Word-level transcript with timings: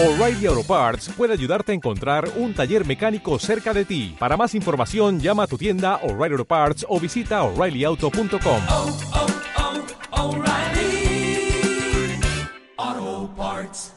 O'Reilly 0.00 0.46
Auto 0.46 0.62
Parts 0.62 1.08
puede 1.08 1.32
ayudarte 1.32 1.72
a 1.72 1.74
encontrar 1.74 2.30
un 2.36 2.54
taller 2.54 2.86
mecánico 2.86 3.36
cerca 3.40 3.74
de 3.74 3.84
ti. 3.84 4.14
Para 4.16 4.36
más 4.36 4.54
información, 4.54 5.18
llama 5.18 5.42
a 5.42 5.46
tu 5.48 5.58
tienda 5.58 5.96
O'Reilly 6.04 6.34
Auto 6.34 6.44
Parts 6.44 6.86
o 6.88 7.00
visita 7.00 7.42
oreillyauto.com. 7.42 8.62
oh, 8.70 8.96
oh, 12.76 13.30
Parts. 13.36 13.92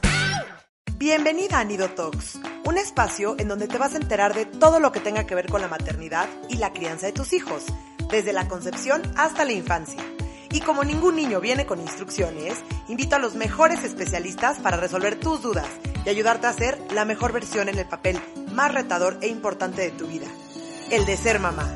Bienvenida 0.96 1.60
a 1.60 1.64
Nido 1.64 1.88
Talks, 1.90 2.40
un 2.64 2.78
espacio 2.78 3.36
en 3.38 3.46
donde 3.46 3.68
te 3.68 3.78
vas 3.78 3.94
a 3.94 3.98
enterar 3.98 4.34
de 4.34 4.44
todo 4.44 4.80
lo 4.80 4.90
que 4.90 4.98
tenga 4.98 5.24
que 5.24 5.36
ver 5.36 5.46
con 5.46 5.60
la 5.60 5.68
maternidad 5.68 6.28
y 6.48 6.56
la 6.56 6.72
crianza 6.72 7.06
de 7.06 7.12
tus 7.12 7.32
hijos, 7.32 7.66
desde 8.10 8.32
la 8.32 8.48
concepción 8.48 9.02
hasta 9.16 9.44
la 9.44 9.52
infancia. 9.52 10.02
Y 10.50 10.62
como 10.62 10.82
ningún 10.82 11.14
niño 11.14 11.40
viene 11.40 11.64
con 11.64 11.80
instrucciones, 11.80 12.58
invito 12.88 13.14
a 13.14 13.20
los 13.20 13.36
mejores 13.36 13.84
especialistas 13.84 14.58
para 14.58 14.76
resolver 14.76 15.14
tus 15.14 15.40
dudas 15.40 15.68
y 16.04 16.08
ayudarte 16.08 16.46
a 16.46 16.52
ser 16.52 16.78
la 16.92 17.04
mejor 17.04 17.32
versión 17.32 17.68
en 17.68 17.78
el 17.78 17.86
papel 17.86 18.18
más 18.52 18.72
retador 18.72 19.18
e 19.20 19.28
importante 19.28 19.82
de 19.82 19.90
tu 19.90 20.06
vida, 20.06 20.26
el 20.90 21.06
de 21.06 21.16
ser 21.16 21.38
mamá. 21.38 21.68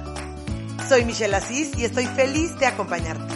Soy 0.88 1.04
Michelle 1.04 1.34
Asís 1.34 1.76
y 1.78 1.84
estoy 1.84 2.06
feliz 2.06 2.58
de 2.58 2.66
acompañarte. 2.66 3.34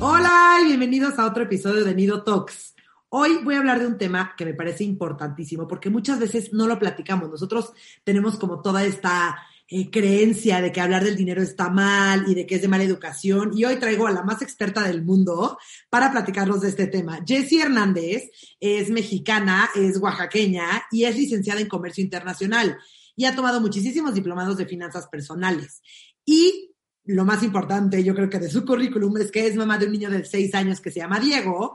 Hola 0.00 0.58
y 0.62 0.66
bienvenidos 0.66 1.18
a 1.18 1.26
otro 1.26 1.44
episodio 1.44 1.84
de 1.84 1.94
Nido 1.94 2.22
Talks. 2.22 2.74
Hoy 3.08 3.38
voy 3.44 3.54
a 3.54 3.58
hablar 3.58 3.78
de 3.78 3.86
un 3.86 3.96
tema 3.96 4.34
que 4.36 4.44
me 4.44 4.54
parece 4.54 4.84
importantísimo 4.84 5.68
porque 5.68 5.88
muchas 5.88 6.18
veces 6.18 6.52
no 6.52 6.66
lo 6.66 6.78
platicamos. 6.78 7.30
Nosotros 7.30 7.72
tenemos 8.02 8.38
como 8.38 8.60
toda 8.60 8.84
esta 8.84 9.38
eh, 9.66 9.90
creencia 9.90 10.60
de 10.60 10.70
que 10.70 10.80
hablar 10.80 11.04
del 11.04 11.16
dinero 11.16 11.42
está 11.42 11.70
mal 11.70 12.24
y 12.28 12.34
de 12.34 12.46
que 12.46 12.56
es 12.56 12.62
de 12.62 12.68
mala 12.68 12.84
educación. 12.84 13.52
Y 13.56 13.64
hoy 13.64 13.76
traigo 13.76 14.06
a 14.06 14.12
la 14.12 14.22
más 14.22 14.42
experta 14.42 14.82
del 14.82 15.02
mundo 15.02 15.58
para 15.88 16.12
platicarnos 16.12 16.60
de 16.60 16.68
este 16.68 16.86
tema. 16.86 17.20
Jessie 17.26 17.62
Hernández 17.62 18.30
es 18.60 18.90
mexicana, 18.90 19.70
es 19.74 19.98
oaxaqueña 19.98 20.84
y 20.90 21.04
es 21.04 21.16
licenciada 21.16 21.60
en 21.60 21.68
comercio 21.68 22.04
internacional 22.04 22.76
y 23.16 23.24
ha 23.24 23.34
tomado 23.34 23.60
muchísimos 23.60 24.14
diplomados 24.14 24.56
de 24.56 24.66
finanzas 24.66 25.06
personales. 25.08 25.80
Y 26.24 26.74
lo 27.04 27.24
más 27.24 27.42
importante, 27.42 28.02
yo 28.02 28.14
creo 28.14 28.30
que 28.30 28.38
de 28.38 28.50
su 28.50 28.64
currículum, 28.64 29.16
es 29.18 29.30
que 29.30 29.46
es 29.46 29.56
mamá 29.56 29.78
de 29.78 29.86
un 29.86 29.92
niño 29.92 30.10
de 30.10 30.24
seis 30.24 30.54
años 30.54 30.80
que 30.80 30.90
se 30.90 31.00
llama 31.00 31.20
Diego 31.20 31.74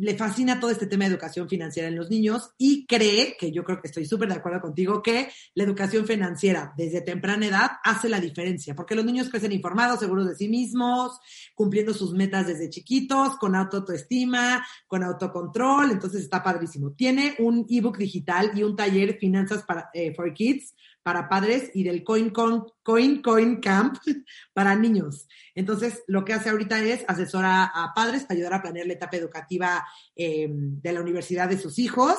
le 0.00 0.16
fascina 0.16 0.58
todo 0.58 0.70
este 0.70 0.86
tema 0.86 1.04
de 1.04 1.10
educación 1.10 1.48
financiera 1.48 1.88
en 1.88 1.96
los 1.96 2.08
niños 2.08 2.50
y 2.56 2.86
cree, 2.86 3.36
que 3.38 3.52
yo 3.52 3.62
creo 3.64 3.80
que 3.80 3.88
estoy 3.88 4.06
súper 4.06 4.28
de 4.28 4.36
acuerdo 4.36 4.60
contigo, 4.60 5.02
que 5.02 5.28
la 5.54 5.64
educación 5.64 6.06
financiera 6.06 6.72
desde 6.76 7.02
temprana 7.02 7.46
edad 7.46 7.70
hace 7.84 8.08
la 8.08 8.18
diferencia, 8.18 8.74
porque 8.74 8.94
los 8.94 9.04
niños 9.04 9.28
crecen 9.28 9.52
informados, 9.52 10.00
seguros 10.00 10.26
de 10.26 10.36
sí 10.36 10.48
mismos, 10.48 11.18
cumpliendo 11.54 11.92
sus 11.92 12.14
metas 12.14 12.46
desde 12.46 12.70
chiquitos, 12.70 13.36
con 13.36 13.54
autoestima, 13.54 14.66
con 14.86 15.04
autocontrol, 15.04 15.90
entonces 15.90 16.22
está 16.22 16.42
padrísimo. 16.42 16.92
Tiene 16.92 17.34
un 17.38 17.66
ebook 17.68 17.98
digital 17.98 18.52
y 18.54 18.62
un 18.62 18.76
taller 18.76 19.18
Finanzas 19.18 19.64
para, 19.64 19.90
eh, 19.92 20.14
for 20.14 20.32
Kids 20.32 20.74
para 21.02 21.28
padres 21.28 21.70
y 21.74 21.82
del 21.82 22.04
Coin, 22.04 22.30
Con, 22.30 22.66
Coin 22.82 23.22
Coin 23.22 23.60
Camp 23.60 23.98
para 24.52 24.74
niños. 24.74 25.28
Entonces, 25.54 26.02
lo 26.06 26.24
que 26.24 26.32
hace 26.32 26.50
ahorita 26.50 26.82
es 26.82 27.04
asesora 27.08 27.64
a 27.64 27.92
padres 27.94 28.22
para 28.22 28.34
ayudar 28.34 28.54
a 28.54 28.62
planear 28.62 28.86
la 28.86 28.94
etapa 28.94 29.16
educativa 29.16 29.86
eh, 30.14 30.48
de 30.50 30.92
la 30.92 31.00
universidad 31.00 31.48
de 31.48 31.58
sus 31.58 31.78
hijos 31.78 32.16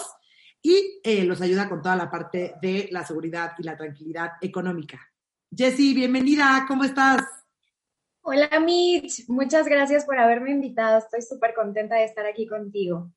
y 0.61 0.99
eh, 1.03 1.23
los 1.23 1.41
ayuda 1.41 1.67
con 1.67 1.81
toda 1.81 1.95
la 1.95 2.09
parte 2.09 2.55
de 2.61 2.87
la 2.91 3.05
seguridad 3.05 3.53
y 3.57 3.63
la 3.63 3.75
tranquilidad 3.75 4.33
económica. 4.41 4.99
Jessie, 5.55 5.93
bienvenida, 5.93 6.65
¿cómo 6.67 6.83
estás? 6.83 7.21
Hola 8.21 8.59
Mitch, 8.59 9.27
muchas 9.27 9.65
gracias 9.65 10.05
por 10.05 10.19
haberme 10.19 10.51
invitado. 10.51 10.99
Estoy 10.99 11.23
súper 11.23 11.53
contenta 11.55 11.95
de 11.95 12.05
estar 12.05 12.25
aquí 12.25 12.45
contigo. 12.45 13.11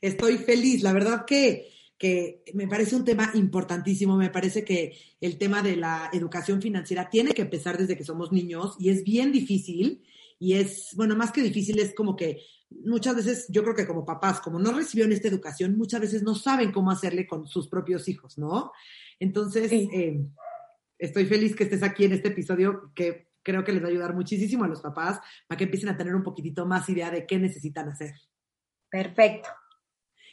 Estoy 0.00 0.38
feliz, 0.38 0.82
la 0.82 0.92
verdad 0.92 1.24
que 1.26 1.68
que 1.98 2.44
me 2.54 2.68
parece 2.68 2.94
un 2.94 3.04
tema 3.04 3.30
importantísimo, 3.34 4.16
me 4.16 4.30
parece 4.30 4.64
que 4.64 4.96
el 5.20 5.36
tema 5.36 5.62
de 5.62 5.76
la 5.76 6.08
educación 6.12 6.62
financiera 6.62 7.10
tiene 7.10 7.32
que 7.34 7.42
empezar 7.42 7.76
desde 7.76 7.96
que 7.96 8.04
somos 8.04 8.30
niños 8.30 8.76
y 8.78 8.90
es 8.90 9.02
bien 9.02 9.32
difícil 9.32 10.04
y 10.38 10.54
es, 10.54 10.90
bueno, 10.94 11.16
más 11.16 11.32
que 11.32 11.42
difícil 11.42 11.80
es 11.80 11.94
como 11.94 12.14
que 12.14 12.40
muchas 12.70 13.16
veces 13.16 13.46
yo 13.48 13.62
creo 13.62 13.74
que 13.74 13.86
como 13.86 14.04
papás, 14.04 14.40
como 14.40 14.60
no 14.60 14.72
recibieron 14.72 15.12
esta 15.12 15.26
educación, 15.26 15.76
muchas 15.76 16.00
veces 16.00 16.22
no 16.22 16.36
saben 16.36 16.70
cómo 16.70 16.92
hacerle 16.92 17.26
con 17.26 17.46
sus 17.48 17.68
propios 17.68 18.08
hijos, 18.08 18.38
¿no? 18.38 18.70
Entonces, 19.18 19.70
sí. 19.70 19.88
eh, 19.92 20.24
estoy 20.98 21.26
feliz 21.26 21.56
que 21.56 21.64
estés 21.64 21.82
aquí 21.82 22.04
en 22.04 22.12
este 22.12 22.28
episodio 22.28 22.92
que 22.94 23.28
creo 23.42 23.64
que 23.64 23.72
les 23.72 23.82
va 23.82 23.86
a 23.86 23.90
ayudar 23.90 24.14
muchísimo 24.14 24.64
a 24.64 24.68
los 24.68 24.80
papás 24.80 25.20
para 25.48 25.56
que 25.56 25.64
empiecen 25.64 25.88
a 25.88 25.96
tener 25.96 26.14
un 26.14 26.22
poquitito 26.22 26.66
más 26.66 26.88
idea 26.88 27.10
de 27.10 27.26
qué 27.26 27.38
necesitan 27.38 27.88
hacer. 27.88 28.14
Perfecto. 28.90 29.48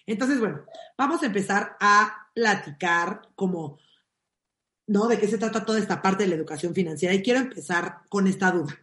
Entonces, 0.08 0.40
bueno, 0.40 0.66
vamos 0.98 1.24
a 1.24 1.28
empezar 1.28 1.76
a 1.80 2.30
platicar 2.34 3.30
como, 3.36 3.80
¿no? 4.88 5.08
De 5.08 5.18
qué 5.18 5.28
se 5.28 5.38
trata 5.38 5.66
toda 5.66 5.80
esta 5.80 6.02
parte 6.02 6.24
de 6.24 6.30
la 6.30 6.36
educación 6.36 6.76
financiera. 6.76 7.14
Y 7.14 7.24
quiero 7.24 7.40
empezar 7.40 8.02
con 8.10 8.28
esta 8.28 8.52
duda. 8.52 8.78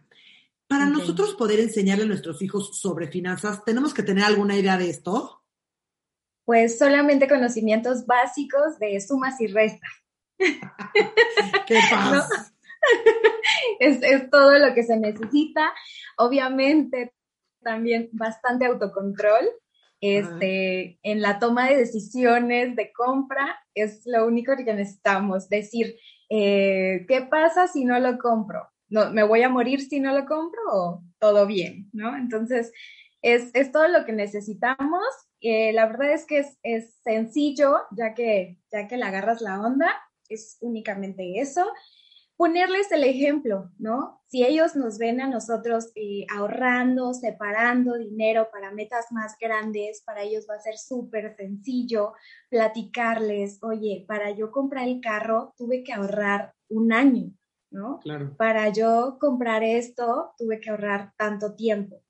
Para 0.67 0.85
okay. 0.85 0.97
nosotros 0.97 1.35
poder 1.35 1.59
enseñarle 1.59 2.03
a 2.03 2.07
nuestros 2.07 2.41
hijos 2.41 2.77
sobre 2.79 3.07
finanzas, 3.07 3.63
¿tenemos 3.63 3.93
que 3.93 4.03
tener 4.03 4.23
alguna 4.23 4.57
idea 4.57 4.77
de 4.77 4.89
esto? 4.89 5.43
Pues 6.45 6.77
solamente 6.77 7.29
conocimientos 7.29 8.05
básicos 8.05 8.79
de 8.79 8.99
sumas 8.99 9.39
y 9.39 9.47
restas. 9.47 9.91
¿Qué. 11.67 11.79
Es, 13.79 13.99
es 14.01 14.29
todo 14.29 14.57
lo 14.59 14.73
que 14.73 14.83
se 14.83 14.97
necesita. 14.97 15.73
Obviamente, 16.17 17.13
también 17.61 18.09
bastante 18.11 18.65
autocontrol 18.65 19.49
este, 20.03 20.99
en 21.01 21.21
la 21.21 21.39
toma 21.39 21.69
de 21.69 21.77
decisiones 21.77 22.75
de 22.75 22.91
compra 22.91 23.57
es 23.73 24.01
lo 24.05 24.27
único 24.27 24.53
que 24.57 24.73
necesitamos, 24.73 25.47
decir, 25.47 25.95
eh, 26.29 27.05
¿qué 27.07 27.21
pasa 27.21 27.67
si 27.67 27.85
no 27.85 27.97
lo 27.99 28.17
compro? 28.17 28.67
¿No, 28.89 29.11
¿Me 29.11 29.23
voy 29.23 29.43
a 29.43 29.49
morir 29.49 29.79
si 29.79 30.01
no 30.01 30.13
lo 30.13 30.25
compro 30.25 30.61
o 30.71 31.03
todo 31.19 31.47
bien? 31.47 31.89
¿no? 31.93 32.17
Entonces, 32.17 32.73
es, 33.21 33.49
es 33.53 33.71
todo 33.71 33.87
lo 33.87 34.03
que 34.03 34.11
necesitamos. 34.11 35.05
Eh, 35.39 35.71
la 35.71 35.85
verdad 35.85 36.11
es 36.11 36.25
que 36.25 36.39
es, 36.39 36.57
es, 36.63 36.95
sencillo, 37.01 37.77
ya 37.91 38.13
que, 38.13 38.57
ya 38.73 38.89
que 38.89 38.97
le 38.97 39.05
agarras 39.05 39.41
la 39.41 39.61
onda, 39.61 39.89
es 40.27 40.57
únicamente 40.59 41.39
eso 41.39 41.65
ponerles 42.43 42.91
el 42.91 43.05
ejemplo, 43.05 43.71
¿no? 43.79 44.21
Si 44.27 44.43
ellos 44.43 44.75
nos 44.75 44.97
ven 44.97 45.21
a 45.21 45.29
nosotros 45.29 45.93
eh, 45.95 46.25
ahorrando, 46.29 47.13
separando 47.13 47.93
dinero 47.97 48.49
para 48.51 48.69
metas 48.69 49.13
más 49.13 49.37
grandes, 49.39 50.03
para 50.05 50.23
ellos 50.23 50.45
va 50.49 50.55
a 50.55 50.59
ser 50.59 50.77
súper 50.77 51.37
sencillo 51.37 52.11
platicarles, 52.49 53.59
oye, 53.63 54.03
para 54.09 54.31
yo 54.31 54.51
comprar 54.51 54.89
el 54.89 54.99
carro 54.99 55.53
tuve 55.55 55.85
que 55.85 55.93
ahorrar 55.93 56.53
un 56.67 56.91
año, 56.91 57.31
¿no? 57.71 57.99
Claro. 57.99 58.35
Para 58.35 58.67
yo 58.67 59.15
comprar 59.21 59.63
esto 59.63 60.33
tuve 60.37 60.59
que 60.59 60.69
ahorrar 60.69 61.13
tanto 61.15 61.55
tiempo. 61.55 62.03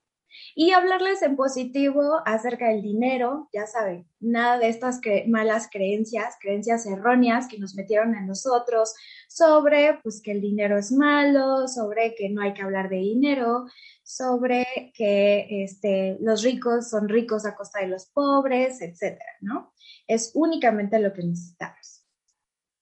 Y 0.56 0.72
hablarles 0.72 1.22
en 1.22 1.36
positivo 1.36 2.22
acerca 2.26 2.70
del 2.70 2.82
dinero, 2.82 3.50
ya 3.54 3.68
saben, 3.68 4.08
nada 4.20 4.58
de 4.60 4.70
estas 4.70 5.02
malas 5.28 5.70
creencias, 5.72 6.36
creencias 6.40 6.86
erróneas 6.86 7.48
que 7.48 7.60
nos 7.60 7.76
metieron 7.76 8.16
en 8.16 8.28
nosotros 8.28 8.94
sobre 9.28 10.00
pues 10.04 10.22
que 10.22 10.32
el 10.32 10.42
dinero 10.42 10.78
es 10.78 10.92
malo, 10.92 11.68
sobre 11.68 12.16
que 12.16 12.30
no 12.30 12.42
hay 12.42 12.54
que 12.54 12.62
hablar 12.62 12.90
de 12.90 12.98
dinero, 12.98 13.66
sobre 14.04 14.92
que 14.94 15.64
este, 15.64 16.18
los 16.22 16.44
ricos 16.44 16.90
son 16.90 17.10
ricos 17.10 17.46
a 17.46 17.56
costa 17.56 17.80
de 17.80 17.88
los 17.88 18.06
pobres, 18.08 18.82
etcétera, 18.82 19.32
¿no? 19.42 19.74
Es 20.08 20.32
únicamente 20.36 21.00
lo 21.00 21.14
que 21.14 21.24
necesitamos. 21.24 22.06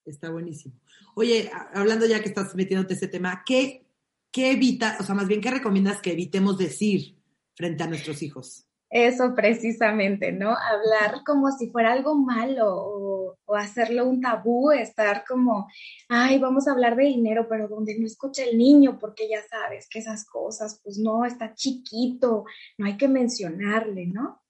Está 0.05 0.29
buenísimo. 0.29 0.75
Oye, 1.15 1.51
hablando 1.73 2.05
ya 2.05 2.21
que 2.21 2.29
estás 2.29 2.55
metiéndote 2.55 2.95
ese 2.95 3.07
tema, 3.07 3.43
¿qué, 3.45 3.85
qué 4.31 4.51
evita, 4.51 4.97
o 4.99 5.03
sea, 5.03 5.15
más 5.15 5.27
bien, 5.27 5.41
qué 5.41 5.51
recomiendas 5.51 6.01
que 6.01 6.13
evitemos 6.13 6.57
decir? 6.57 7.20
Frente 7.61 7.83
a 7.83 7.87
nuestros 7.87 8.23
hijos. 8.23 8.65
Eso 8.89 9.35
precisamente, 9.35 10.31
¿no? 10.31 10.49
Hablar 10.49 11.23
como 11.23 11.51
si 11.51 11.69
fuera 11.69 11.93
algo 11.93 12.15
malo 12.15 12.67
o, 12.75 13.37
hacerlo 13.55 14.07
un 14.07 14.21
tabú, 14.21 14.71
estar 14.71 15.23
como, 15.27 15.67
ay, 16.09 16.39
vamos 16.39 16.67
a 16.67 16.71
hablar 16.71 16.95
de 16.95 17.05
dinero, 17.05 17.47
pero 17.49 17.67
donde 17.67 17.99
no 17.99 18.05
escucha 18.05 18.43
el 18.43 18.57
niño, 18.57 18.97
porque 18.97 19.29
ya 19.29 19.41
sabes 19.43 19.87
que 19.89 19.99
esas 19.99 20.25
cosas, 20.25 20.79
pues 20.83 20.97
no, 20.97 21.25
está 21.25 21.53
chiquito, 21.53 22.45
no 22.77 22.85
hay 22.85 22.97
que 22.97 23.07
mencionarle, 23.07 24.07
¿no? 24.07 24.41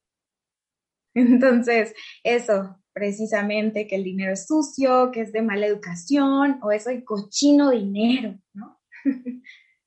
Entonces, 1.16 1.94
eso, 2.24 2.78
precisamente, 2.94 3.88
que 3.88 3.96
el 3.96 4.04
dinero 4.04 4.34
es 4.34 4.48
sucio, 4.48 5.12
que 5.12 5.22
es 5.22 5.34
de 5.34 5.42
mala 5.42 5.66
educación, 5.66 6.60
o 6.62 6.72
eso 6.72 6.92
y 6.92 7.04
cochino 7.04 7.72
dinero, 7.72 8.40
¿no? 8.54 8.80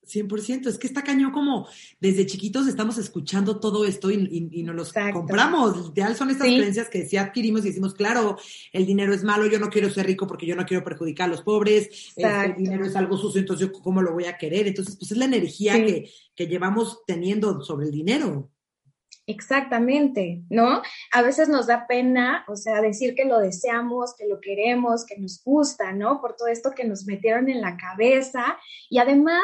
100%, 0.07 0.67
es 0.69 0.79
que 0.79 0.87
está 0.87 1.03
cañón 1.03 1.33
como 1.33 1.69
desde 2.01 2.27
chiquitos 2.27 2.67
estamos 2.67 2.99
escuchando 2.99 3.61
todo 3.61 3.85
esto 3.85 4.11
y, 4.11 4.15
y, 4.15 4.61
y 4.61 4.63
nos 4.63 4.75
los 4.75 4.89
Exacto. 4.89 5.19
compramos. 5.21 5.91
Ideal 5.95 6.17
son 6.17 6.31
estas 6.31 6.49
sí. 6.49 6.57
creencias 6.57 6.89
que 6.89 7.07
sí 7.07 7.17
adquirimos 7.17 7.63
y 7.65 7.69
decimos, 7.69 7.95
claro, 7.95 8.37
el 8.73 8.87
dinero 8.87 9.13
es 9.15 9.25
malo, 9.25 9.47
yo 9.47 9.59
no 9.59 9.71
quiero 9.71 9.91
ser 9.91 10.07
rico 10.07 10.27
porque 10.27 10.47
yo 10.47 10.57
no 10.57 10.67
quiero 10.67 10.85
perjudicar 10.85 11.29
a 11.29 11.33
los 11.33 11.43
pobres, 11.43 11.89
este, 12.17 12.45
el 12.45 12.57
dinero 12.57 12.87
es 12.87 12.97
algo 12.97 13.17
sucio, 13.17 13.41
entonces 13.41 13.69
yo 13.69 13.73
cómo 13.73 14.03
lo 14.03 14.13
voy 14.13 14.25
a 14.25 14.37
querer. 14.37 14.67
Entonces, 14.67 14.97
pues 14.97 15.13
es 15.13 15.19
la 15.19 15.25
energía 15.25 15.75
sí. 15.75 15.85
que, 15.85 16.11
que 16.35 16.47
llevamos 16.47 17.01
teniendo 17.07 17.63
sobre 17.63 17.87
el 17.87 17.93
dinero. 17.93 18.51
Exactamente, 19.27 20.43
¿no? 20.51 20.83
A 21.11 21.23
veces 21.23 21.49
nos 21.49 21.67
da 21.67 21.87
pena, 21.87 22.45
o 22.47 22.57
sea, 22.57 22.83
decir 22.83 23.15
que 23.15 23.25
lo 23.25 23.39
deseamos, 23.39 24.15
que 24.19 24.27
lo 24.27 24.39
queremos, 24.39 25.07
que 25.07 25.19
nos 25.19 25.43
gusta, 25.43 25.93
¿no? 25.93 26.21
Por 26.21 26.37
todo 26.37 26.49
esto 26.49 26.73
que 26.73 26.85
nos 26.85 27.07
metieron 27.07 27.49
en 27.49 27.63
la 27.63 27.79
cabeza. 27.79 28.59
Y 28.91 28.99
además 28.99 29.41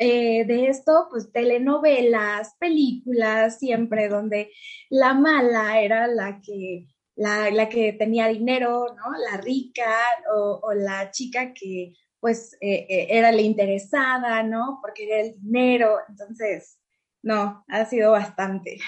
eh, 0.00 0.46
de 0.46 0.68
esto, 0.68 1.08
pues 1.10 1.30
telenovelas, 1.32 2.54
películas, 2.58 3.58
siempre 3.58 4.08
donde 4.08 4.50
la 4.88 5.12
mala 5.12 5.80
era 5.80 6.06
la 6.06 6.40
que, 6.40 6.86
la, 7.14 7.68
que 7.68 7.92
tenía 7.92 8.28
dinero, 8.28 8.86
¿no? 8.96 9.18
La 9.30 9.36
rica 9.36 10.00
o, 10.34 10.72
la 10.72 11.10
chica 11.10 11.52
que 11.52 11.92
pues 12.20 12.56
eh, 12.62 12.86
eh, 12.88 13.06
era 13.10 13.32
la 13.32 13.42
interesada, 13.42 14.42
¿no? 14.42 14.78
Porque 14.80 15.04
era 15.04 15.20
el 15.20 15.38
dinero. 15.42 15.98
Entonces, 16.08 16.78
no, 17.24 17.64
ha 17.68 17.84
sido 17.86 18.12
bastante. 18.12 18.78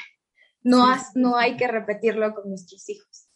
No, 0.62 0.84
no 1.14 1.36
hay 1.36 1.56
que 1.56 1.66
repetirlo 1.66 2.34
con 2.34 2.50
nuestros 2.50 2.88
hijos. 2.88 3.28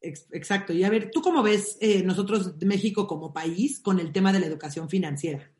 Exacto. 0.00 0.72
Y 0.72 0.84
a 0.84 0.90
ver, 0.90 1.10
¿tú 1.10 1.20
cómo 1.20 1.42
ves 1.42 1.76
eh, 1.80 2.02
nosotros 2.02 2.58
de 2.58 2.66
México 2.66 3.06
como 3.06 3.32
país 3.32 3.80
con 3.80 4.00
el 4.00 4.12
tema 4.12 4.32
de 4.32 4.40
la 4.40 4.46
educación 4.46 4.88
financiera? 4.88 5.52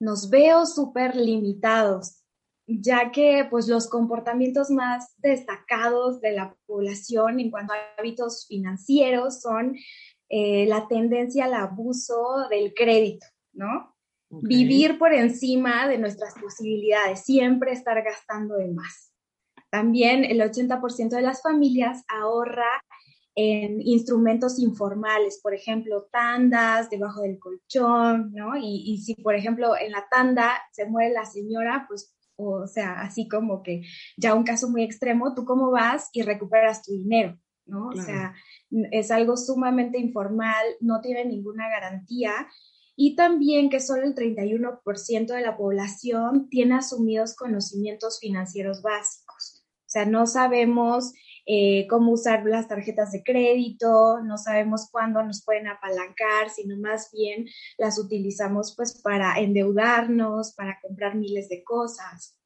Nos 0.00 0.30
veo 0.30 0.66
súper 0.66 1.16
limitados, 1.16 2.22
ya 2.66 3.10
que 3.10 3.46
pues 3.50 3.68
los 3.68 3.88
comportamientos 3.88 4.70
más 4.70 5.14
destacados 5.18 6.20
de 6.20 6.32
la 6.32 6.56
población 6.66 7.40
en 7.40 7.50
cuanto 7.50 7.72
a 7.72 7.76
hábitos 7.98 8.46
financieros 8.46 9.40
son 9.40 9.76
eh, 10.28 10.66
la 10.66 10.86
tendencia 10.88 11.46
al 11.46 11.54
abuso 11.54 12.46
del 12.48 12.72
crédito, 12.72 13.26
¿no? 13.52 13.95
Vivir 14.42 14.98
por 14.98 15.12
encima 15.12 15.88
de 15.88 15.98
nuestras 15.98 16.34
posibilidades, 16.34 17.24
siempre 17.24 17.72
estar 17.72 18.02
gastando 18.02 18.56
de 18.56 18.68
más. 18.68 19.12
También 19.70 20.24
el 20.24 20.40
80% 20.40 21.10
de 21.10 21.22
las 21.22 21.42
familias 21.42 22.04
ahorra 22.08 22.82
en 23.34 23.82
instrumentos 23.82 24.58
informales, 24.58 25.40
por 25.42 25.54
ejemplo, 25.54 26.08
tandas 26.10 26.88
debajo 26.88 27.20
del 27.22 27.38
colchón, 27.38 28.32
¿no? 28.32 28.56
Y, 28.56 28.82
y, 28.86 28.98
si, 29.02 29.14
por 29.14 29.34
ejemplo, 29.34 29.76
en 29.78 29.92
la 29.92 30.06
tanda 30.10 30.52
se 30.72 30.86
muere 30.86 31.12
la 31.12 31.26
señora, 31.26 31.84
pues, 31.86 32.16
o 32.36 32.66
sea, 32.66 33.00
así 33.00 33.28
como 33.28 33.62
que 33.62 33.82
ya 34.16 34.34
un 34.34 34.44
caso 34.44 34.70
muy 34.70 34.82
extremo, 34.82 35.34
¿tú 35.34 35.44
cómo 35.44 35.70
vas 35.70 36.08
y 36.12 36.22
recuperas 36.22 36.82
tu 36.82 36.92
dinero? 36.92 37.38
¿no? 37.66 37.88
O 37.88 37.96
sea, 37.96 38.34
es 38.90 39.10
algo 39.10 39.36
sumamente 39.36 39.98
informal, 39.98 40.64
no 40.80 41.00
tiene 41.00 41.24
ninguna 41.24 41.68
garantía 41.68 42.32
y 42.96 43.14
también 43.14 43.68
que 43.68 43.78
solo 43.78 44.04
el 44.04 44.14
31% 44.14 45.26
de 45.26 45.40
la 45.42 45.56
población 45.56 46.48
tiene 46.48 46.76
asumidos 46.76 47.36
conocimientos 47.36 48.18
financieros 48.18 48.82
básicos. 48.82 49.64
O 49.86 49.88
sea, 49.88 50.06
no 50.06 50.26
sabemos 50.26 51.12
eh, 51.44 51.86
cómo 51.88 52.12
usar 52.12 52.44
las 52.44 52.66
tarjetas 52.66 53.12
de 53.12 53.22
crédito, 53.22 54.20
no 54.22 54.36
sabemos 54.38 54.88
cuándo 54.90 55.22
nos 55.22 55.44
pueden 55.44 55.68
apalancar, 55.68 56.50
sino 56.50 56.76
más 56.78 57.10
bien 57.12 57.46
las 57.78 57.98
utilizamos 57.98 58.74
pues 58.74 59.00
para 59.00 59.38
endeudarnos, 59.38 60.54
para 60.54 60.80
comprar 60.80 61.14
miles 61.14 61.48
de 61.48 61.62
cosas. 61.62 62.36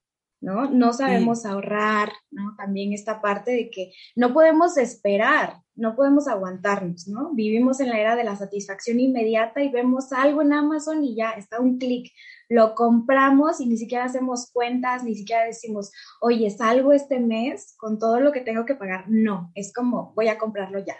¿No? 0.41 0.71
No 0.71 0.93
sabemos 0.93 1.45
ahorrar, 1.45 2.13
¿no? 2.31 2.55
También 2.57 2.93
esta 2.93 3.21
parte 3.21 3.51
de 3.53 3.71
que 3.71 3.93
no 4.17 4.33
podemos 4.33 4.77
esperar, 4.79 5.63
no 5.75 5.95
podemos 5.95 6.29
aguantarnos, 6.29 7.09
¿no? 7.09 7.33
Vivimos 7.35 7.81
en 7.81 7.91
la 7.91 7.99
era 7.99 8.17
de 8.17 8.25
la 8.25 8.37
satisfacción 8.37 9.01
inmediata 9.01 9.63
y 9.63 9.71
vemos 9.71 10.13
algo 10.13 10.43
en 10.43 10.53
Amazon 10.53 11.05
y 11.05 11.15
ya 11.15 11.31
está 11.33 11.61
un 11.61 11.79
clic. 11.79 12.13
Lo 12.49 12.75
compramos 12.75 13.61
y 13.61 13.67
ni 13.67 13.77
siquiera 13.77 14.05
hacemos 14.05 14.51
cuentas, 14.53 15.05
ni 15.05 15.15
siquiera 15.15 15.45
decimos, 15.45 15.93
oye, 16.21 16.51
salgo 16.51 16.93
este 16.93 17.21
mes 17.21 17.75
con 17.77 17.99
todo 17.99 18.21
lo 18.21 18.33
que 18.33 18.41
tengo 18.41 18.65
que 18.65 18.75
pagar. 18.75 19.05
No, 19.09 19.53
es 19.55 19.73
como, 19.73 20.13
voy 20.15 20.29
a 20.29 20.39
comprarlo 20.39 20.79
ya. 20.79 20.97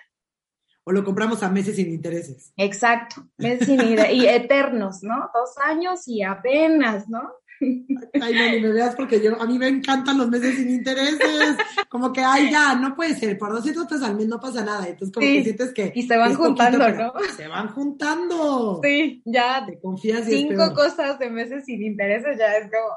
O 0.85 0.93
lo 0.93 1.05
compramos 1.05 1.43
a 1.43 1.51
meses 1.51 1.77
sin 1.77 1.91
intereses. 1.91 2.53
Exacto, 2.57 3.23
meses 3.37 3.67
sin 3.67 3.81
intereses 3.81 4.15
y 4.15 4.27
eternos, 4.27 5.03
¿no? 5.03 5.31
Dos 5.35 5.57
años 5.65 6.07
y 6.07 6.23
apenas, 6.23 7.09
¿no? 7.09 7.31
Ay, 8.21 8.35
no, 8.35 8.51
ni 8.53 8.61
me 8.61 8.73
veas 8.73 8.95
porque 8.95 9.21
yo, 9.21 9.41
a 9.41 9.47
mí 9.47 9.59
me 9.59 9.69
encantan 9.69 10.17
los 10.17 10.29
meses 10.29 10.57
sin 10.57 10.71
intereses. 10.71 11.57
Como 11.89 12.13
que, 12.13 12.21
ay, 12.21 12.51
ya, 12.51 12.75
no 12.75 12.95
puede 12.95 13.15
ser, 13.15 13.37
por 13.37 13.53
200 13.53 13.87
pesos 13.87 14.03
al 14.03 14.17
mes 14.17 14.27
no 14.27 14.41
pasa 14.41 14.65
nada. 14.65 14.89
Entonces, 14.89 15.13
como 15.13 15.27
que 15.27 15.43
sientes 15.43 15.73
que. 15.75 15.93
Y 15.95 16.03
se 16.03 16.17
van 16.17 16.35
juntando, 16.35 16.91
¿no? 16.91 17.13
Se 17.37 17.49
van 17.49 17.69
juntando. 17.69 18.81
Sí, 18.83 19.23
ya. 19.25 19.65
Te 19.67 19.79
confías 19.79 20.27
y 20.29 20.33
Cinco 20.33 20.73
cosas 20.75 21.19
de 21.19 21.31
meses 21.31 21.65
sin 21.67 21.83
intereses 21.83 22.39
ya 22.39 22.57
es 22.57 22.71
como. 22.71 22.95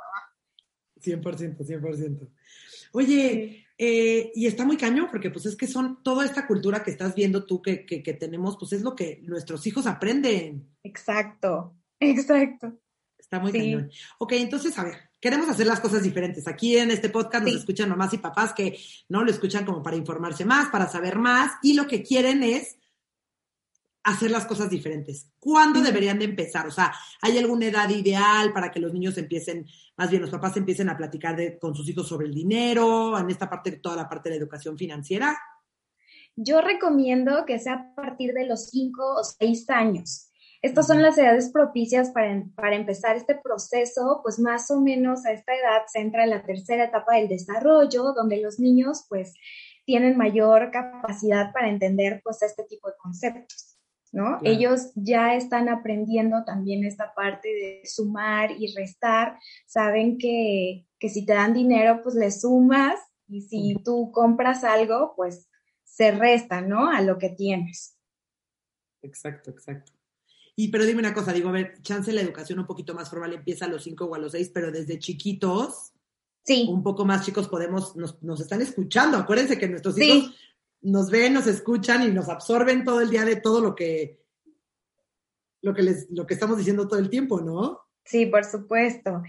100%, 1.04 1.57
ah. 1.59 1.63
100%. 1.63 2.30
Oye, 2.94 3.66
eh, 3.77 4.31
y 4.36 4.45
está 4.45 4.66
muy 4.66 4.77
cañón 4.77 5.07
porque 5.09 5.30
pues 5.30 5.45
es 5.45 5.56
que 5.56 5.68
son 5.68 6.04
toda 6.04 6.24
esta 6.25 6.48
cultura 6.48 6.83
que 6.83 6.92
estás 6.92 7.16
viendo 7.16 7.45
tú 7.45 7.62
que, 7.62 7.86
que, 7.86 8.01
que 8.01 8.13
tenemos, 8.13 8.56
pues 8.57 8.71
es 8.74 8.81
lo 8.81 8.95
que 8.95 9.19
nuestros 9.24 9.66
hijos 9.68 9.88
aprenden. 9.88 10.69
Exacto, 10.83 11.75
exacto. 12.00 12.77
Está 13.33 13.41
muy 13.41 13.51
cañón. 13.51 13.89
Ok, 14.19 14.33
entonces, 14.33 14.77
a 14.77 14.83
ver, 14.83 15.09
queremos 15.19 15.50
hacer 15.50 15.65
las 15.65 15.80
cosas 15.80 16.03
diferentes. 16.03 16.47
Aquí 16.47 16.77
en 16.77 16.91
este 16.91 17.09
podcast 17.09 17.44
nos 17.44 17.56
escuchan 17.56 17.89
mamás 17.89 18.13
y 18.13 18.19
papás 18.19 18.53
que 18.53 18.77
no 19.09 19.24
lo 19.24 19.31
escuchan 19.31 19.65
como 19.65 19.81
para 19.81 19.95
informarse 19.95 20.45
más, 20.45 20.69
para 20.69 20.88
saber 20.88 21.18
más, 21.18 21.53
y 21.63 21.74
lo 21.74 21.88
que 21.88 22.03
quieren 22.03 22.44
es 22.44 22.77
hacer 24.03 24.30
las 24.30 24.45
cosas 24.45 24.69
diferentes. 24.69 25.31
¿Cuándo 25.39 25.81
deberían 25.81 26.19
de 26.19 26.25
empezar? 26.25 26.68
O 26.68 26.71
sea, 26.71 26.94
¿hay 27.24 27.39
alguna 27.39 27.65
edad 27.65 27.89
ideal 27.89 28.53
para 28.53 28.69
que 28.69 28.80
los 28.80 28.94
niños 28.94 29.18
empiecen, 29.18 29.65
más 29.97 30.12
bien 30.12 30.21
los 30.21 30.30
papás 30.30 30.56
empiecen 30.56 30.89
a 30.89 30.97
platicar 30.97 31.35
con 31.57 31.74
sus 31.74 31.89
hijos 31.89 32.07
sobre 32.07 32.27
el 32.27 32.35
dinero, 32.35 33.18
en 33.18 33.31
esta 33.31 33.50
parte, 33.50 33.71
toda 33.77 33.95
la 33.95 34.07
parte 34.07 34.30
de 34.30 34.35
la 34.35 34.41
educación 34.44 34.77
financiera? 34.77 35.35
Yo 36.35 36.62
recomiendo 36.62 37.45
que 37.47 37.57
sea 37.57 37.74
a 37.74 37.95
partir 37.95 38.31
de 38.33 38.45
los 38.45 38.69
5 38.69 39.21
o 39.21 39.24
6 39.24 39.69
años. 39.71 40.30
Estas 40.63 40.88
son 40.88 41.01
las 41.01 41.18
edades 41.18 41.51
propicias 41.51 42.12
para, 42.12 42.42
para, 42.56 42.77
empezar 42.77 43.18
este 43.18 43.36
proceso, 43.36 44.21
pues 44.24 44.39
más 44.39 44.71
o 44.71 44.80
menos 44.80 45.25
a 45.25 45.33
esta 45.33 45.54
edad 45.54 45.81
se 45.92 46.00
entra 46.00 46.24
en 46.24 46.30
la 46.30 46.45
tercera 46.45 46.86
etapa 46.86 47.18
del 47.18 47.27
desarrollo, 47.27 48.13
donde 48.13 48.39
los 48.39 48.60
niños 48.60 49.06
pues 49.10 49.33
tienen 49.86 50.15
mayor 50.15 50.71
capacidad 50.71 51.51
para 51.51 51.68
entender 51.68 52.21
pues 52.24 52.42
este 52.44 52.63
tipo 52.63 52.88
de 52.88 52.95
conceptos, 52.98 53.77
¿no? 54.13 54.39
Ellos 54.42 54.94
ya 54.95 55.36
están 55.36 55.68
aprendiendo 55.68 56.45
también 56.45 56.86
esta 56.86 57.13
parte 57.13 57.50
de 57.50 57.81
sumar 57.83 58.51
y 58.57 58.74
restar, 58.74 59.38
saben 59.66 60.18
que, 60.18 60.88
que 60.98 61.09
si 61.09 61.25
te 61.25 61.33
dan 61.33 61.54
dinero 61.54 62.00
pues 62.01 62.16
le 62.16 62.31
sumas 62.31 63.01
y 63.27 63.42
si 63.42 63.75
tú 63.83 64.13
compras 64.13 64.63
algo 64.63 65.13
pues 65.18 65.50
se 65.83 66.11
resta, 66.11 66.61
¿no? 66.61 66.90
A 66.90 67.02
lo 67.02 67.18
que 67.18 67.31
tienes. 67.31 67.97
Exacto, 69.02 69.52
exacto. 69.52 69.92
Y 70.56 70.68
pero 70.68 70.86
dime 70.86 71.00
una 71.00 71.14
cosa, 71.14 71.33
digo, 71.33 71.50
a 71.50 71.54
ver, 71.54 71.81
chance 71.81 72.12
la 72.14 72.22
educación 72.22 72.60
un 72.60 72.68
poquito 72.68 72.94
más 72.94 73.10
formal 73.10 73.33
empieza 73.33 73.66
a 73.66 73.68
los 73.68 73.83
cinco 73.83 74.06
o 74.06 74.16
a 74.16 74.19
los 74.19 74.33
seis, 74.33 74.52
pero 74.54 74.72
desde 74.72 75.00
chiquitos, 75.00 75.94
sí. 76.44 76.68
un 76.69 76.83
poco 76.83 77.06
más 77.06 77.26
chicos 77.26 77.48
podemos, 77.48 77.95
nos, 77.95 78.22
nos 78.22 78.40
están 78.40 78.62
escuchando. 78.62 79.18
Acuérdense 79.18 79.57
que 79.57 79.68
nuestros 79.68 79.98
hijos 79.98 80.36
nos 80.81 81.10
ven, 81.10 81.33
nos 81.33 81.48
escuchan 81.48 82.04
y 82.04 82.12
nos 82.12 82.30
absorben 82.30 82.83
todo 82.83 83.02
el 83.02 83.10
día 83.10 83.26
de 83.26 83.38
todo 83.38 83.62
lo 83.62 83.74
que, 83.74 84.22
lo 85.62 85.74
que 85.74 85.81
les, 85.81 86.07
lo 86.12 86.28
que 86.28 86.36
estamos 86.36 86.57
diciendo 86.57 86.88
todo 86.88 87.00
el 87.00 87.10
tiempo, 87.10 87.42
¿no? 87.42 87.80
Sí, 88.06 88.26
por 88.26 88.44
supuesto. 88.44 89.24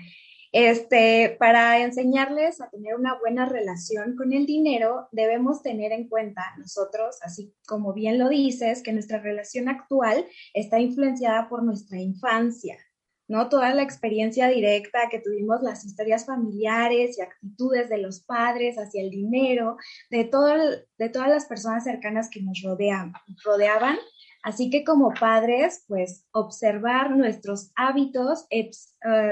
Este, 0.54 1.34
para 1.40 1.80
enseñarles 1.80 2.60
a 2.60 2.70
tener 2.70 2.94
una 2.94 3.18
buena 3.18 3.44
relación 3.44 4.14
con 4.14 4.32
el 4.32 4.46
dinero, 4.46 5.08
debemos 5.10 5.62
tener 5.62 5.90
en 5.90 6.08
cuenta 6.08 6.54
nosotros, 6.58 7.18
así 7.22 7.52
como 7.66 7.92
bien 7.92 8.20
lo 8.20 8.28
dices, 8.28 8.80
que 8.84 8.92
nuestra 8.92 9.18
relación 9.18 9.68
actual 9.68 10.24
está 10.52 10.78
influenciada 10.78 11.48
por 11.48 11.64
nuestra 11.64 11.98
infancia, 11.98 12.78
¿no? 13.26 13.48
Toda 13.48 13.74
la 13.74 13.82
experiencia 13.82 14.46
directa 14.46 15.08
que 15.10 15.18
tuvimos, 15.18 15.60
las 15.60 15.84
historias 15.84 16.24
familiares 16.24 17.18
y 17.18 17.22
actitudes 17.22 17.88
de 17.88 17.98
los 17.98 18.20
padres 18.20 18.76
hacia 18.76 19.02
el 19.02 19.10
dinero, 19.10 19.76
de, 20.08 20.22
todo 20.22 20.54
de 20.98 21.08
todas 21.08 21.30
las 21.30 21.46
personas 21.46 21.82
cercanas 21.82 22.30
que 22.30 22.42
nos 22.42 22.62
rodeaban, 22.62 23.12
rodeaban. 23.44 23.96
Así 24.44 24.70
que 24.70 24.84
como 24.84 25.12
padres, 25.14 25.84
pues 25.88 26.26
observar 26.30 27.10
nuestros 27.10 27.72
hábitos, 27.74 28.46
eh, 28.50 28.70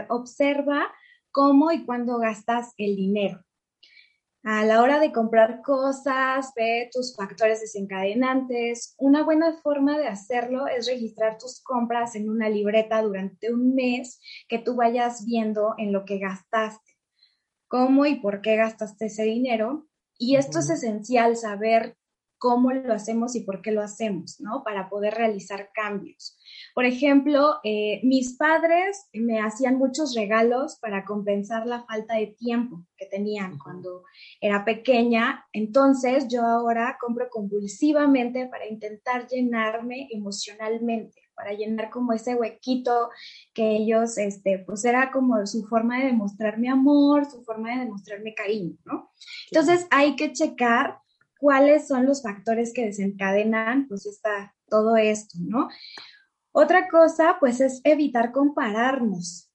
observa 0.08 0.90
cómo 1.32 1.72
y 1.72 1.84
cuándo 1.84 2.18
gastas 2.18 2.72
el 2.76 2.94
dinero. 2.96 3.42
A 4.44 4.64
la 4.64 4.82
hora 4.82 4.98
de 4.98 5.12
comprar 5.12 5.62
cosas, 5.62 6.52
ve 6.56 6.90
tus 6.92 7.14
factores 7.14 7.60
desencadenantes. 7.60 8.96
Una 8.98 9.22
buena 9.22 9.56
forma 9.62 9.98
de 9.98 10.08
hacerlo 10.08 10.66
es 10.66 10.88
registrar 10.88 11.38
tus 11.38 11.62
compras 11.62 12.16
en 12.16 12.28
una 12.28 12.48
libreta 12.48 13.00
durante 13.02 13.52
un 13.52 13.76
mes 13.76 14.20
que 14.48 14.58
tú 14.58 14.74
vayas 14.74 15.24
viendo 15.24 15.74
en 15.78 15.92
lo 15.92 16.04
que 16.04 16.18
gastaste, 16.18 16.92
cómo 17.68 18.04
y 18.04 18.16
por 18.16 18.42
qué 18.42 18.56
gastaste 18.56 19.06
ese 19.06 19.22
dinero. 19.22 19.86
Y 20.18 20.34
esto 20.34 20.58
es 20.58 20.70
esencial 20.70 21.36
saber 21.36 21.96
cómo 22.38 22.72
lo 22.72 22.92
hacemos 22.92 23.36
y 23.36 23.42
por 23.42 23.62
qué 23.62 23.70
lo 23.70 23.80
hacemos, 23.80 24.40
¿no? 24.40 24.64
Para 24.64 24.88
poder 24.88 25.14
realizar 25.14 25.70
cambios. 25.72 26.36
Por 26.74 26.84
ejemplo, 26.84 27.60
eh, 27.64 28.00
mis 28.02 28.36
padres 28.36 29.08
me 29.12 29.40
hacían 29.40 29.76
muchos 29.76 30.14
regalos 30.14 30.78
para 30.80 31.04
compensar 31.04 31.66
la 31.66 31.84
falta 31.84 32.14
de 32.14 32.28
tiempo 32.28 32.84
que 32.96 33.06
tenían 33.06 33.58
cuando 33.58 34.04
era 34.40 34.64
pequeña. 34.64 35.44
Entonces, 35.52 36.28
yo 36.28 36.42
ahora 36.42 36.96
compro 37.00 37.28
compulsivamente 37.30 38.46
para 38.46 38.66
intentar 38.66 39.26
llenarme 39.28 40.08
emocionalmente 40.10 41.22
para 41.34 41.54
llenar 41.54 41.90
como 41.90 42.12
ese 42.12 42.34
huequito 42.34 43.10
que 43.54 43.76
ellos, 43.76 44.18
este, 44.18 44.58
pues 44.60 44.84
era 44.84 45.10
como 45.10 45.44
su 45.46 45.64
forma 45.66 45.98
de 45.98 46.06
demostrarme 46.06 46.68
amor, 46.68 47.24
su 47.28 47.42
forma 47.42 47.70
de 47.72 47.80
demostrarme 47.80 48.34
cariño, 48.34 48.76
¿no? 48.84 49.10
Entonces 49.50 49.86
hay 49.90 50.14
que 50.14 50.32
checar 50.32 50.98
cuáles 51.38 51.88
son 51.88 52.06
los 52.06 52.22
factores 52.22 52.72
que 52.72 52.84
desencadenan, 52.84 53.88
pues, 53.88 54.06
está 54.06 54.54
todo 54.68 54.96
esto, 54.96 55.36
¿no? 55.40 55.68
Otra 56.52 56.88
cosa, 56.88 57.36
pues, 57.40 57.60
es 57.60 57.80
evitar 57.84 58.32
compararnos 58.32 59.50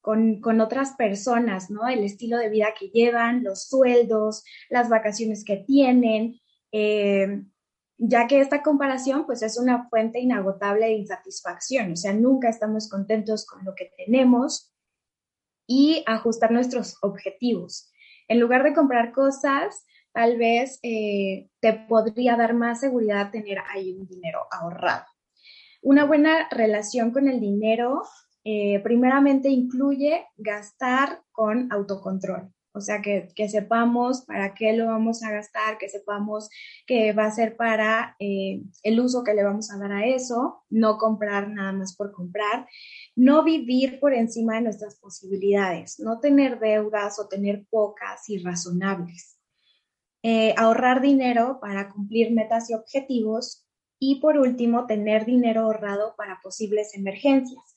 con, 0.00 0.40
con, 0.40 0.60
otras 0.60 0.92
personas, 0.96 1.70
¿no? 1.70 1.88
El 1.88 2.04
estilo 2.04 2.38
de 2.38 2.48
vida 2.48 2.74
que 2.78 2.88
llevan, 2.88 3.44
los 3.44 3.68
sueldos, 3.68 4.44
las 4.68 4.88
vacaciones 4.88 5.44
que 5.44 5.58
tienen, 5.58 6.40
eh, 6.72 7.44
ya 8.02 8.26
que 8.26 8.40
esta 8.40 8.62
comparación 8.62 9.26
pues 9.26 9.42
es 9.42 9.58
una 9.58 9.88
fuente 9.90 10.20
inagotable 10.20 10.86
de 10.86 10.92
insatisfacción, 10.92 11.92
o 11.92 11.96
sea, 11.96 12.14
nunca 12.14 12.48
estamos 12.48 12.88
contentos 12.88 13.44
con 13.44 13.62
lo 13.64 13.74
que 13.74 13.92
tenemos 13.96 14.72
y 15.66 16.02
ajustar 16.06 16.50
nuestros 16.50 16.96
objetivos. 17.02 17.92
En 18.26 18.40
lugar 18.40 18.62
de 18.62 18.72
comprar 18.72 19.12
cosas, 19.12 19.84
tal 20.12 20.38
vez 20.38 20.78
eh, 20.82 21.50
te 21.60 21.74
podría 21.74 22.36
dar 22.36 22.54
más 22.54 22.80
seguridad 22.80 23.30
tener 23.30 23.58
ahí 23.68 23.92
un 23.92 24.06
dinero 24.06 24.46
ahorrado. 24.50 25.04
Una 25.82 26.04
buena 26.04 26.48
relación 26.50 27.10
con 27.10 27.28
el 27.28 27.40
dinero 27.40 28.02
eh, 28.44 28.80
primeramente 28.80 29.48
incluye 29.48 30.26
gastar 30.36 31.22
con 31.32 31.72
autocontrol. 31.72 32.52
O 32.72 32.80
sea, 32.80 33.02
que, 33.02 33.32
sepamos 33.48 34.22
para 34.26 34.54
qué 34.54 34.72
lo 34.74 34.86
vamos 34.86 35.24
a 35.24 35.30
gastar, 35.30 35.76
que 35.76 35.88
sepamos 35.88 36.48
que 36.86 37.12
va 37.12 37.24
a 37.24 37.32
ser 37.32 37.56
para 37.56 38.14
eh, 38.20 38.62
el 38.84 39.00
uso 39.00 39.24
que 39.24 39.34
le 39.34 39.42
vamos 39.42 39.72
a 39.72 39.78
dar 39.78 39.90
a 39.90 40.06
eso, 40.06 40.62
no 40.70 40.96
comprar 40.96 41.48
nada 41.48 41.72
más 41.72 41.96
por 41.96 42.12
comprar, 42.12 42.68
no 43.16 43.42
vivir 43.42 43.98
por 43.98 44.14
encima 44.14 44.54
de 44.54 44.62
nuestras 44.62 45.00
posibilidades, 45.00 45.98
no 45.98 46.20
tener 46.20 46.60
deudas 46.60 47.18
o 47.18 47.26
tener 47.26 47.66
pocas 47.70 48.28
y 48.28 48.38
razonables. 48.38 49.36
Eh, 50.22 50.54
ahorrar 50.56 51.00
dinero 51.00 51.58
para 51.60 51.90
cumplir 51.90 52.30
metas 52.30 52.70
y 52.70 52.74
objetivos 52.74 53.66
y 54.00 54.18
por 54.18 54.38
último, 54.38 54.86
tener 54.86 55.26
dinero 55.26 55.60
ahorrado 55.60 56.14
para 56.16 56.40
posibles 56.42 56.94
emergencias. 56.94 57.76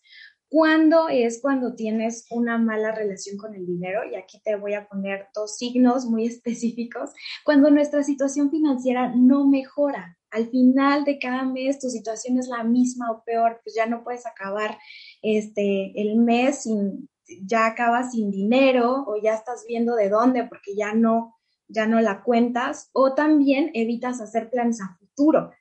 ¿Cuándo 0.49 1.09
es 1.09 1.41
cuando 1.41 1.75
tienes 1.75 2.27
una 2.31 2.57
mala 2.57 2.93
relación 2.93 3.37
con 3.37 3.55
el 3.55 3.65
dinero? 3.65 4.01
Y 4.09 4.15
aquí 4.15 4.39
te 4.41 4.55
voy 4.55 4.73
a 4.73 4.87
poner 4.87 5.27
dos 5.35 5.57
signos 5.57 6.05
muy 6.05 6.25
específicos. 6.27 7.11
Cuando 7.43 7.69
nuestra 7.69 8.03
situación 8.03 8.49
financiera 8.49 9.13
no 9.13 9.45
mejora. 9.45 10.17
Al 10.31 10.47
final 10.49 11.03
de 11.03 11.19
cada 11.19 11.43
mes 11.43 11.77
tu 11.77 11.89
situación 11.89 12.39
es 12.39 12.47
la 12.47 12.63
misma 12.63 13.11
o 13.11 13.23
peor, 13.23 13.59
pues 13.63 13.75
ya 13.75 13.85
no 13.85 14.03
puedes 14.03 14.25
acabar 14.25 14.79
este, 15.21 15.91
el 16.01 16.15
mes 16.15 16.63
sin, 16.63 17.09
ya 17.41 17.67
acabas 17.67 18.13
sin 18.13 18.31
dinero 18.31 19.03
o 19.05 19.21
ya 19.21 19.35
estás 19.35 19.65
viendo 19.67 19.95
de 19.95 20.09
dónde 20.09 20.45
porque 20.45 20.75
ya 20.75 20.93
no, 20.93 21.35
ya 21.67 21.85
no 21.85 21.99
la 21.99 22.23
cuentas 22.23 22.89
o 22.93 23.13
también 23.13 23.69
evitas 23.73 24.21
hacer 24.21 24.49
planes 24.49 24.81
a 24.81 24.97
futuro 24.97 25.51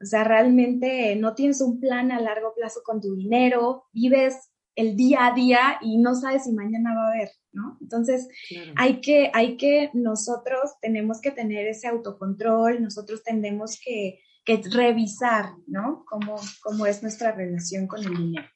o 0.00 0.06
sea, 0.06 0.24
realmente 0.24 1.16
no 1.16 1.34
tienes 1.34 1.60
un 1.60 1.80
plan 1.80 2.12
a 2.12 2.20
largo 2.20 2.54
plazo 2.54 2.80
con 2.84 3.00
tu 3.00 3.14
dinero, 3.14 3.84
vives 3.92 4.50
el 4.76 4.96
día 4.96 5.26
a 5.26 5.34
día 5.34 5.78
y 5.80 5.98
no 5.98 6.14
sabes 6.14 6.44
si 6.44 6.52
mañana 6.52 6.94
va 6.94 7.06
a 7.06 7.12
haber, 7.12 7.30
¿no? 7.52 7.76
Entonces, 7.80 8.28
hay, 8.76 9.00
que, 9.00 9.30
hay 9.34 9.56
que, 9.56 9.90
nosotros 9.92 10.74
tenemos 10.80 11.20
que 11.20 11.32
tener 11.32 11.66
ese 11.66 11.88
autocontrol, 11.88 12.80
nosotros 12.80 13.24
tenemos 13.24 13.80
que, 13.84 14.20
que 14.44 14.62
revisar, 14.72 15.50
¿no? 15.66 16.04
Cómo, 16.08 16.36
cómo 16.62 16.86
es 16.86 17.02
nuestra 17.02 17.32
relación 17.32 17.88
con 17.88 18.04
el 18.04 18.16
dinero. 18.16 18.48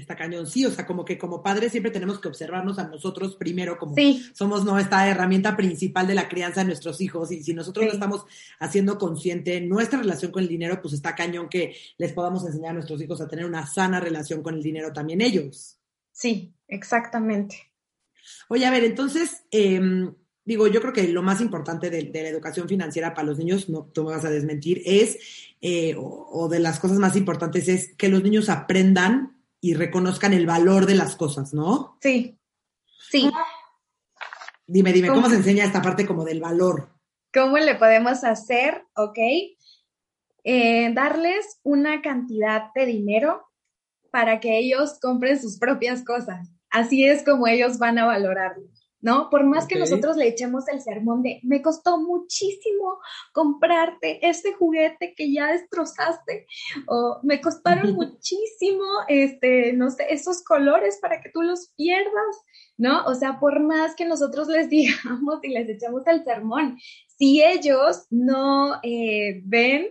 Está 0.00 0.14
cañón, 0.14 0.46
sí, 0.46 0.66
o 0.66 0.70
sea, 0.70 0.86
como 0.86 1.04
que 1.04 1.16
como 1.16 1.42
padres 1.42 1.72
siempre 1.72 1.90
tenemos 1.90 2.20
que 2.20 2.28
observarnos 2.28 2.78
a 2.78 2.86
nosotros 2.88 3.36
primero, 3.36 3.78
como 3.78 3.94
somos 4.34 4.64
no 4.64 4.78
esta 4.78 5.08
herramienta 5.08 5.56
principal 5.56 6.06
de 6.06 6.14
la 6.14 6.28
crianza 6.28 6.60
de 6.60 6.66
nuestros 6.66 7.00
hijos, 7.00 7.32
y 7.32 7.42
si 7.42 7.54
nosotros 7.54 7.86
no 7.86 7.92
estamos 7.92 8.24
haciendo 8.58 8.98
consciente 8.98 9.60
nuestra 9.60 9.98
relación 10.00 10.32
con 10.32 10.42
el 10.42 10.48
dinero, 10.48 10.80
pues 10.82 10.94
está 10.94 11.14
cañón 11.14 11.48
que 11.48 11.74
les 11.98 12.12
podamos 12.12 12.44
enseñar 12.44 12.70
a 12.70 12.74
nuestros 12.74 13.00
hijos 13.00 13.20
a 13.20 13.28
tener 13.28 13.46
una 13.46 13.66
sana 13.66 14.00
relación 14.00 14.42
con 14.42 14.54
el 14.54 14.62
dinero 14.62 14.92
también 14.92 15.20
ellos. 15.20 15.78
Sí, 16.12 16.54
exactamente. 16.68 17.72
Oye, 18.48 18.66
a 18.66 18.70
ver, 18.70 18.84
entonces, 18.84 19.44
em, 19.50 20.14
digo, 20.44 20.66
yo 20.66 20.80
creo 20.80 20.92
que 20.92 21.08
lo 21.08 21.22
más 21.22 21.40
importante 21.40 21.90
de, 21.90 22.10
la 22.12 22.28
educación 22.28 22.68
financiera 22.68 23.14
para 23.14 23.26
los 23.26 23.38
niños, 23.38 23.68
no 23.68 23.84
tú 23.92 24.04
me 24.04 24.10
vas 24.10 24.24
a 24.24 24.30
desmentir, 24.30 24.82
es, 24.84 25.18
eh, 25.60 25.94
o 25.98 26.48
de 26.48 26.58
las 26.58 26.78
cosas 26.80 26.98
más 26.98 27.16
importantes 27.16 27.68
es 27.68 27.94
que 27.96 28.08
los 28.08 28.22
niños 28.22 28.48
aprendan 28.48 29.35
y 29.60 29.74
reconozcan 29.74 30.32
el 30.32 30.46
valor 30.46 30.86
de 30.86 30.94
las 30.94 31.16
cosas, 31.16 31.52
¿no? 31.54 31.98
Sí, 32.00 32.38
sí. 33.10 33.30
Dime, 34.66 34.92
dime, 34.92 35.08
¿cómo, 35.08 35.28
se 35.28 35.36
enseña 35.36 35.64
esta 35.64 35.82
parte 35.82 36.06
como 36.06 36.24
del 36.24 36.40
valor? 36.40 36.90
¿Cómo 37.32 37.58
le 37.58 37.74
podemos 37.76 38.24
hacer? 38.24 38.84
Ok. 38.96 39.18
Eh, 40.44 40.92
darles 40.92 41.60
una 41.62 42.02
cantidad 42.02 42.70
de 42.74 42.86
dinero 42.86 43.46
para 44.10 44.40
que 44.40 44.58
ellos 44.58 44.98
compren 45.00 45.40
sus 45.40 45.58
propias 45.58 46.04
cosas. 46.04 46.48
Así 46.70 47.04
es 47.04 47.24
como 47.24 47.46
ellos 47.46 47.78
van 47.78 47.98
a 47.98 48.06
valorarlo. 48.06 48.64
¿No? 49.06 49.30
Por 49.30 49.44
más 49.44 49.68
que 49.68 49.78
nosotros 49.78 50.16
le 50.16 50.26
echemos 50.26 50.66
el 50.66 50.80
sermón 50.80 51.22
de, 51.22 51.38
me 51.44 51.62
costó 51.62 51.96
muchísimo 51.96 52.98
comprarte 53.32 54.18
ese 54.28 54.52
juguete 54.54 55.14
que 55.16 55.32
ya 55.32 55.52
destrozaste, 55.52 56.48
o 56.88 57.20
me 57.22 57.40
costaron 57.40 57.94
muchísimo, 57.94 58.84
este, 59.06 59.74
no 59.74 59.90
sé, 59.90 60.06
esos 60.10 60.42
colores 60.42 60.98
para 61.00 61.20
que 61.20 61.30
tú 61.30 61.42
los 61.42 61.72
pierdas, 61.76 62.36
¿no? 62.78 63.04
O 63.04 63.14
sea, 63.14 63.38
por 63.38 63.60
más 63.60 63.94
que 63.94 64.06
nosotros 64.06 64.48
les 64.48 64.68
digamos 64.76 65.38
y 65.44 65.50
les 65.50 65.68
echemos 65.68 66.04
el 66.08 66.24
sermón, 66.24 66.76
si 67.16 67.44
ellos 67.44 68.08
no 68.10 68.80
eh, 68.82 69.40
ven 69.44 69.86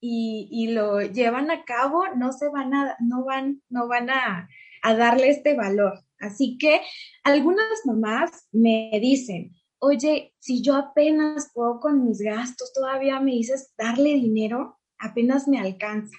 y, 0.00 0.48
y, 0.52 0.68
lo 0.68 1.00
llevan 1.00 1.50
a 1.50 1.64
cabo, 1.64 2.04
no 2.16 2.32
se 2.32 2.48
van 2.48 2.74
a, 2.74 2.96
no 3.00 3.24
van, 3.24 3.60
no 3.68 3.88
van 3.88 4.08
a, 4.08 4.48
a 4.82 4.94
darle 4.94 5.30
este 5.30 5.54
valor, 5.56 5.98
Así 6.22 6.56
que 6.56 6.80
algunas 7.24 7.84
mamás 7.84 8.48
me 8.52 8.90
dicen, 9.00 9.52
oye, 9.80 10.32
si 10.38 10.62
yo 10.62 10.76
apenas 10.76 11.50
puedo 11.52 11.80
con 11.80 12.04
mis 12.04 12.20
gastos, 12.20 12.72
todavía 12.72 13.18
me 13.20 13.32
dices 13.32 13.74
darle 13.76 14.14
dinero, 14.14 14.78
apenas 14.98 15.48
me 15.48 15.58
alcanza. 15.58 16.16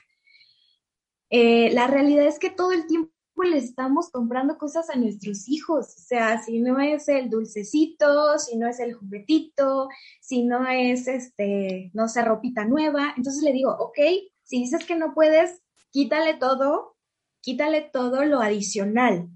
Eh, 1.29 1.71
la 1.71 1.87
realidad 1.87 2.27
es 2.27 2.37
que 2.37 2.49
todo 2.49 2.73
el 2.73 2.85
tiempo 2.85 3.11
le 3.43 3.57
estamos 3.57 4.11
comprando 4.11 4.57
cosas 4.57 4.89
a 4.89 4.95
nuestros 4.95 5.49
hijos, 5.49 5.87
o 5.97 6.01
sea, 6.01 6.43
si 6.43 6.59
no 6.59 6.79
es 6.79 7.07
el 7.07 7.29
dulcecito, 7.29 8.37
si 8.37 8.57
no 8.57 8.67
es 8.67 8.79
el 8.79 8.93
juguetito, 8.93 9.87
si 10.21 10.43
no 10.43 10.67
es, 10.67 11.07
este, 11.07 11.89
no 11.93 12.07
sé, 12.07 12.21
ropita 12.21 12.65
nueva, 12.65 13.13
entonces 13.17 13.41
le 13.41 13.51
digo, 13.51 13.71
ok, 13.71 13.97
si 14.43 14.59
dices 14.59 14.85
que 14.85 14.95
no 14.95 15.13
puedes, 15.13 15.63
quítale 15.91 16.35
todo, 16.35 16.95
quítale 17.41 17.81
todo 17.81 18.23
lo 18.25 18.39
adicional, 18.39 19.29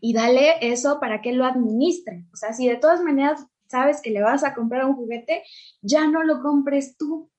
y 0.00 0.12
dale 0.12 0.54
eso 0.60 1.00
para 1.00 1.20
que 1.20 1.32
lo 1.32 1.44
administre. 1.44 2.26
O 2.32 2.36
sea, 2.36 2.52
si 2.52 2.68
de 2.68 2.76
todas 2.76 3.02
maneras 3.02 3.44
sabes 3.66 4.00
que 4.00 4.10
le 4.10 4.22
vas 4.22 4.44
a 4.44 4.54
comprar 4.54 4.84
un 4.84 4.94
juguete, 4.94 5.42
ya 5.80 6.06
no 6.06 6.22
lo 6.22 6.40
compres 6.40 6.96
tú, 6.96 7.30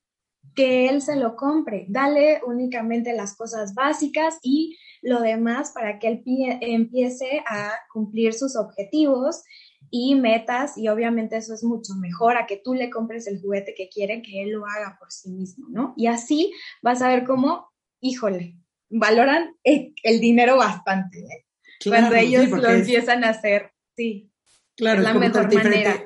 que 0.56 0.90
él 0.90 1.02
se 1.02 1.16
lo 1.16 1.36
compre. 1.36 1.86
Dale 1.90 2.42
únicamente 2.46 3.14
las 3.14 3.36
cosas 3.36 3.74
básicas 3.74 4.38
y 4.42 4.78
lo 5.02 5.22
demás 5.22 5.72
para 5.72 6.00
que 6.00 6.08
él 6.08 6.24
empiece 6.62 7.44
a 7.48 7.72
cumplir 7.92 8.34
sus 8.34 8.56
objetivos 8.56 9.44
y 9.90 10.16
metas 10.16 10.78
y 10.78 10.88
obviamente 10.88 11.38
eso 11.38 11.54
es 11.54 11.64
mucho 11.64 11.94
mejor 11.96 12.38
a 12.38 12.48
que 12.48 12.58
tú 12.58 12.74
le 12.74 12.90
compres 12.90 13.28
el 13.28 13.40
juguete 13.42 13.76
que 13.76 13.90
quiere 13.90 14.22
que 14.22 14.44
él 14.44 14.52
lo 14.52 14.66
haga 14.66 14.98
por 14.98 15.12
sí 15.12 15.30
mismo, 15.30 15.68
¿no? 15.70 15.94
Y 15.98 16.08
así 16.08 16.52
vas 16.82 17.02
a 17.02 17.10
ver 17.10 17.26
cómo, 17.26 17.68
híjole, 18.00 18.58
valoran 18.90 19.56
el, 19.64 19.94
dinero 20.20 20.58
bastante. 20.58 21.20
¿eh? 21.20 21.43
Cuando 21.86 22.16
ellos 22.16 22.50
lo 22.50 22.70
empiezan 22.70 23.24
a 23.24 23.30
hacer, 23.30 23.72
sí. 23.96 24.30
Claro, 24.76 25.00
es, 25.00 25.04
la 25.04 25.14
mejor 25.14 25.54
manera. 25.54 26.04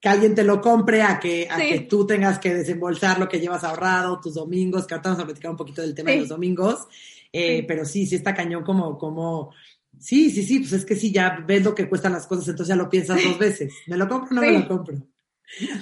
Que 0.00 0.08
alguien 0.08 0.34
te 0.34 0.44
lo 0.44 0.60
compre 0.60 1.02
a 1.02 1.18
que, 1.18 1.48
a 1.50 1.56
que 1.56 1.80
tú 1.80 2.06
tengas 2.06 2.38
que 2.38 2.54
desembolsar 2.54 3.18
lo 3.18 3.28
que 3.28 3.40
llevas 3.40 3.64
ahorrado, 3.64 4.20
tus 4.20 4.34
domingos, 4.34 4.86
que 4.86 4.94
ahorita 4.94 5.10
vamos 5.10 5.22
a 5.22 5.26
platicar 5.26 5.50
un 5.50 5.56
poquito 5.56 5.82
del 5.82 5.94
tema 5.94 6.10
de 6.10 6.20
los 6.20 6.28
domingos, 6.28 6.86
eh, 7.32 7.64
pero 7.66 7.84
sí, 7.84 8.06
sí 8.06 8.16
está 8.16 8.34
cañón 8.34 8.62
como, 8.62 8.98
como, 8.98 9.52
sí, 9.98 10.30
sí, 10.30 10.42
sí, 10.42 10.60
pues 10.60 10.72
es 10.72 10.84
que 10.84 10.96
sí, 10.96 11.10
ya 11.10 11.42
ves 11.46 11.64
lo 11.64 11.74
que 11.74 11.88
cuestan 11.88 12.12
las 12.12 12.26
cosas, 12.26 12.48
entonces 12.48 12.68
ya 12.68 12.76
lo 12.76 12.90
piensas 12.90 13.22
dos 13.24 13.38
veces, 13.38 13.72
¿me 13.86 13.96
lo 13.96 14.06
compro 14.06 14.30
o 14.30 14.34
no 14.34 14.40
me 14.42 14.58
lo 14.58 14.68
compro? 14.68 14.96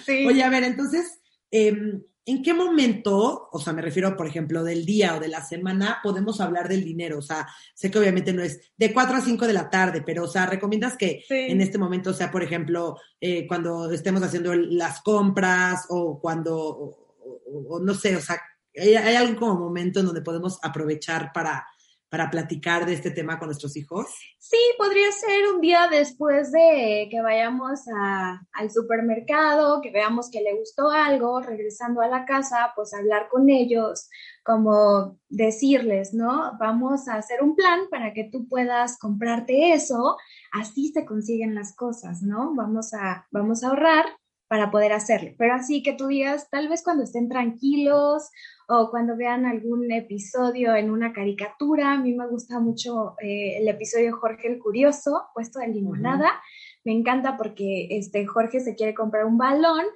Oye, 0.07 0.43
a 0.43 0.49
ver, 0.49 0.63
entonces, 0.63 1.21
em, 1.51 2.03
¿en 2.27 2.43
qué 2.43 2.55
momento, 2.55 3.49
o 3.53 3.59
sea, 3.61 3.73
me 3.73 3.83
refiero, 3.83 4.17
por 4.17 4.27
ejemplo, 4.27 4.65
del 4.65 4.85
día 4.87 5.17
o 5.17 5.21
de 5.21 5.29
la 5.29 5.45
semana, 5.45 5.99
podemos 6.03 6.41
hablar 6.41 6.69
del 6.69 6.85
dinero? 6.85 7.19
O 7.19 7.23
sea, 7.23 7.47
sé 7.75 7.91
que 7.91 7.99
obviamente 7.99 8.33
no 8.33 8.43
es 8.43 8.73
de 8.77 8.93
4 8.93 9.17
a 9.17 9.21
5 9.21 9.47
de 9.47 9.53
la 9.53 9.69
tarde, 9.71 10.03
pero, 10.05 10.25
o 10.25 10.29
sea, 10.29 10.47
¿recomiendas 10.47 10.97
que 10.97 11.23
Sí. 11.29 11.35
en 11.35 11.61
este 11.61 11.79
momento 11.79 12.13
sea, 12.15 12.31
por 12.31 12.43
ejemplo, 12.43 12.97
eh, 13.21 13.47
cuando 13.47 13.91
estemos 13.91 14.23
haciendo 14.23 14.55
las 14.55 15.01
compras 15.03 15.87
o 15.91 16.19
cuando, 16.21 16.57
o, 16.57 17.19
o- 17.27 17.77
o 17.77 17.81
no 17.81 17.95
sé, 17.95 18.17
o 18.17 18.21
sea, 18.21 18.41
¿hay, 18.77 18.95
hay 18.95 19.15
algún 19.17 19.37
como 19.37 19.57
momento 19.59 20.01
en 20.01 20.07
donde 20.07 20.23
podemos 20.23 20.59
aprovechar 20.63 21.31
para, 21.33 21.67
para 22.15 22.31
platicar 22.31 22.87
de 22.87 22.93
este 22.93 23.11
tema 23.11 23.41
con 23.41 23.49
nuestros 23.49 23.77
hijos? 23.77 24.07
Sí, 24.39 24.57
podría 24.79 25.11
ser 25.11 25.53
un 25.53 25.61
día 25.61 25.89
después 25.91 26.53
de 26.53 27.09
que 27.11 27.21
vayamos 27.21 27.81
al 28.53 28.71
supermercado, 28.71 29.81
que 29.81 29.91
veamos 29.91 30.31
que 30.31 30.41
le 30.41 30.55
gustó 30.57 30.91
algo, 30.91 31.41
regresando 31.41 32.03
a 32.03 32.07
la 32.07 32.25
casa, 32.25 32.73
pues 32.77 32.95
hablar 32.95 33.27
con 33.29 33.51
ellos, 33.51 34.09
como 34.45 35.19
decirles, 35.29 36.15
¿no? 36.15 36.53
Vamos 36.61 37.09
a 37.09 37.17
hacer 37.17 37.43
un 37.43 37.57
plan 37.57 37.81
para 37.91 38.13
que 38.13 38.29
tú 38.31 38.47
puedas 38.47 38.97
comprarte 38.97 39.73
eso, 39.73 40.17
así 40.53 40.93
se 40.93 41.05
consiguen 41.05 41.57
las 41.57 41.75
cosas, 41.75 42.23
¿no? 42.23 42.55
Vamos 42.55 42.95
a, 42.95 43.27
vamos 43.33 43.65
a 43.65 43.71
ahorrar 43.71 44.05
para 44.55 44.71
poder 44.71 44.93
hacerlo. 44.93 45.33
Pero 45.37 45.53
así 45.53 45.83
que 45.83 45.95
tú 45.95 46.07
digas, 46.07 46.49
tal 46.49 46.69
vez 46.69 46.85
cuando 46.85 47.03
estén 47.03 47.29
tranquilos 47.29 48.31
o 48.69 48.89
cuando 48.89 49.17
vean 49.17 49.47
algún 49.47 49.91
episodio 49.91 50.77
en 50.77 50.93
una 50.93 51.13
caricatura. 51.13 51.91
A 51.91 51.99
mí 51.99 52.15
me 52.15 52.29
gusta 52.29 52.61
mucho 52.61 53.17
eh, 53.21 53.59
el 53.59 53.67
episodio 53.67 54.07
de 54.07 54.13
Jorge 54.13 54.47
el 54.47 54.61
Curioso, 54.61 55.25
puesto 55.35 55.59
de 55.59 55.67
limonada. 55.67 56.31
Me 56.85 56.93
encanta 56.93 57.37
porque 57.37 57.89
este 57.91 58.27
Jorge 58.27 58.61
se 58.61 58.77
quiere 58.77 58.95
comprar 58.95 59.25
un 59.25 59.39
balón, 59.39 59.87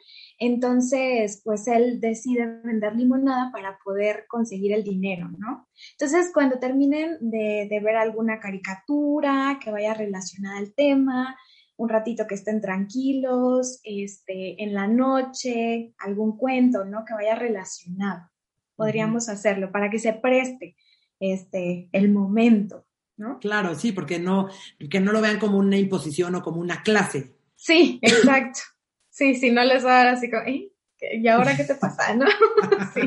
entonces 0.41 1.41
pues 1.45 1.69
él 1.69 2.01
decide 2.01 2.61
vender 2.65 2.97
limonada 2.97 3.53
para 3.53 3.79
poder 3.85 4.25
conseguir 4.27 4.73
el 4.73 4.83
dinero, 4.83 5.29
¿no? 5.39 5.69
Entonces 5.93 6.33
cuando 6.35 6.59
terminen 6.59 7.17
de, 7.21 7.69
de 7.71 7.81
ver 7.81 7.95
alguna 7.95 8.41
caricatura 8.41 9.61
que 9.63 9.71
vaya 9.71 9.95
relacionada 9.95 10.59
al 10.59 10.75
tema, 10.75 11.37
un 11.79 11.89
ratito 11.89 12.27
que 12.27 12.35
estén 12.35 12.61
tranquilos, 12.61 13.81
este, 13.85 14.63
en 14.63 14.75
la 14.75 14.89
noche, 14.89 15.95
algún 15.99 16.37
cuento, 16.37 16.85
¿no? 16.85 17.05
Que 17.05 17.15
vaya 17.15 17.37
relacionado. 17.37 18.29
Podríamos 18.75 19.29
hacerlo 19.29 19.71
para 19.71 19.89
que 19.89 20.01
se 20.01 20.13
preste 20.13 20.77
este, 21.21 21.89
el 21.93 22.11
momento, 22.11 22.85
¿no? 23.17 23.39
Claro, 23.39 23.77
sí, 23.77 23.93
porque 23.93 24.19
no, 24.19 24.49
que 24.91 25.01
no 25.01 25.13
lo 25.13 25.21
vean 25.21 25.39
como 25.39 25.59
una 25.59 25.77
imposición 25.77 26.35
o 26.35 26.43
como 26.43 26.61
una 26.61 26.83
clase. 26.83 27.37
Sí, 27.55 28.01
exacto. 28.03 28.61
Sí, 29.09 29.37
sí, 29.37 29.51
no 29.53 29.63
les 29.63 29.85
va 29.85 30.01
a 30.01 30.05
dar 30.05 30.15
así 30.15 30.29
como, 30.31 30.43
¿eh? 30.43 30.73
¿Y 31.01 31.29
ahora 31.29 31.57
qué 31.57 31.63
te 31.63 31.77
pasa? 31.77 32.13
¿No? 32.15 32.27
sí. 32.95 33.01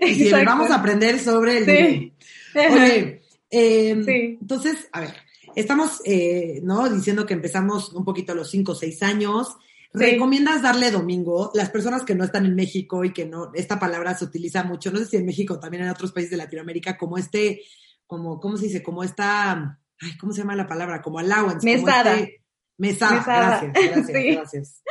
Y 0.00 0.14
si 0.14 0.30
vamos 0.30 0.70
a 0.70 0.76
aprender 0.76 1.18
sobre 1.18 1.58
el 1.58 1.64
Sí. 1.66 2.12
Oye, 2.54 3.22
eh, 3.50 4.02
Sí. 4.02 4.38
entonces, 4.40 4.88
a 4.92 5.00
ver, 5.00 5.14
estamos, 5.54 6.00
eh, 6.04 6.60
¿no? 6.62 6.88
Diciendo 6.88 7.26
que 7.26 7.34
empezamos 7.34 7.92
un 7.92 8.04
poquito 8.04 8.32
a 8.32 8.34
los 8.34 8.50
5 8.50 8.72
o 8.72 8.74
6 8.74 9.02
años. 9.02 9.56
Sí. 9.92 9.98
¿Recomiendas 10.00 10.62
darle 10.62 10.90
domingo? 10.90 11.50
Las 11.54 11.70
personas 11.70 12.02
que 12.04 12.14
no 12.14 12.24
están 12.24 12.44
en 12.46 12.54
México 12.54 13.04
y 13.04 13.12
que 13.12 13.24
no, 13.24 13.50
esta 13.54 13.78
palabra 13.78 14.14
se 14.14 14.26
utiliza 14.26 14.62
mucho, 14.62 14.90
no 14.90 14.98
sé 14.98 15.06
si 15.06 15.16
en 15.16 15.24
México, 15.26 15.58
también 15.58 15.84
en 15.84 15.88
otros 15.90 16.12
países 16.12 16.30
de 16.30 16.36
Latinoamérica, 16.36 16.98
como 16.98 17.16
este, 17.16 17.62
como, 18.06 18.38
¿cómo 18.38 18.56
se 18.58 18.66
dice? 18.66 18.82
Como 18.82 19.02
esta, 19.02 19.80
ay, 20.00 20.16
¿cómo 20.20 20.32
se 20.32 20.40
llama 20.40 20.56
la 20.56 20.66
palabra? 20.66 21.00
Como 21.00 21.18
allowance. 21.18 21.66
como 21.66 21.86
Mesada. 21.86 22.14
este- 22.18 22.44
mesada. 22.76 23.16
Mesada. 23.16 23.60
Gracias, 23.62 23.72
gracias, 23.72 24.06
Sí. 24.22 24.34
gracias. 24.34 24.82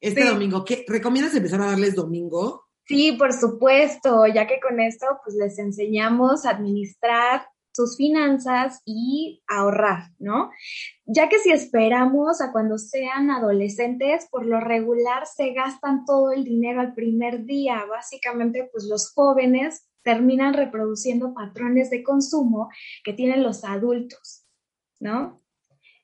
Este 0.00 0.22
Sí. 0.22 0.28
domingo, 0.28 0.64
¿qué? 0.64 0.84
¿Recomiendas 0.88 1.34
empezar 1.34 1.60
a 1.62 1.66
darles 1.66 1.94
domingo? 1.94 2.64
Sí, 2.86 3.12
por 3.12 3.32
supuesto, 3.32 4.26
ya 4.26 4.46
que 4.48 4.58
con 4.60 4.80
esto 4.80 5.06
pues 5.22 5.36
les 5.36 5.58
enseñamos 5.60 6.44
a 6.44 6.50
administrar 6.50 7.46
sus 7.72 7.96
finanzas 7.96 8.82
y 8.84 9.42
ahorrar, 9.46 10.10
¿no? 10.18 10.50
Ya 11.06 11.28
que 11.28 11.38
si 11.38 11.50
esperamos 11.52 12.40
a 12.40 12.52
cuando 12.52 12.78
sean 12.78 13.30
adolescentes, 13.30 14.28
por 14.30 14.46
lo 14.46 14.60
regular 14.60 15.26
se 15.26 15.52
gastan 15.52 16.04
todo 16.04 16.32
el 16.32 16.44
dinero 16.44 16.80
al 16.80 16.94
primer 16.94 17.44
día. 17.44 17.84
Básicamente, 17.88 18.68
pues 18.72 18.84
los 18.84 19.12
jóvenes 19.12 19.86
terminan 20.02 20.54
reproduciendo 20.54 21.34
patrones 21.34 21.90
de 21.90 22.02
consumo 22.02 22.70
que 23.04 23.12
tienen 23.12 23.42
los 23.42 23.64
adultos, 23.64 24.46
¿no? 24.98 25.40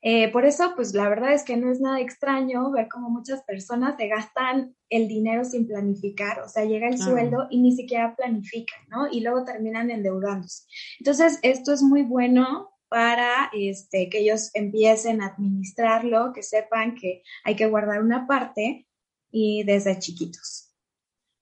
Eh, 0.09 0.31
por 0.31 0.45
eso, 0.45 0.73
pues 0.77 0.95
la 0.95 1.09
verdad 1.09 1.33
es 1.33 1.43
que 1.43 1.57
no 1.57 1.69
es 1.69 1.81
nada 1.81 1.99
extraño 2.01 2.71
ver 2.71 2.87
cómo 2.89 3.11
muchas 3.11 3.43
personas 3.43 3.97
se 3.97 4.07
gastan 4.07 4.77
el 4.89 5.09
dinero 5.09 5.45
sin 5.45 5.67
planificar, 5.67 6.39
o 6.43 6.49
sea, 6.49 6.65
llega 6.65 6.87
el 6.87 6.97
sueldo 6.97 7.49
y 7.51 7.61
ni 7.61 7.75
siquiera 7.75 8.15
planifican, 8.15 8.79
¿no? 8.89 9.09
Y 9.11 9.23
luego 9.23 9.43
terminan 9.43 9.91
endeudándose. 9.91 10.63
Entonces, 11.01 11.41
esto 11.43 11.73
es 11.73 11.83
muy 11.83 12.03
bueno 12.03 12.71
para 12.89 13.51
este, 13.53 14.09
que 14.09 14.21
ellos 14.21 14.53
empiecen 14.55 15.23
a 15.23 15.35
administrarlo, 15.35 16.33
que 16.33 16.45
sepan 16.45 16.95
que 16.95 17.25
hay 17.43 17.57
que 17.57 17.67
guardar 17.67 18.01
una 18.01 18.29
parte 18.29 18.87
y 19.33 19.65
desde 19.65 19.99
chiquitos. 19.99 20.73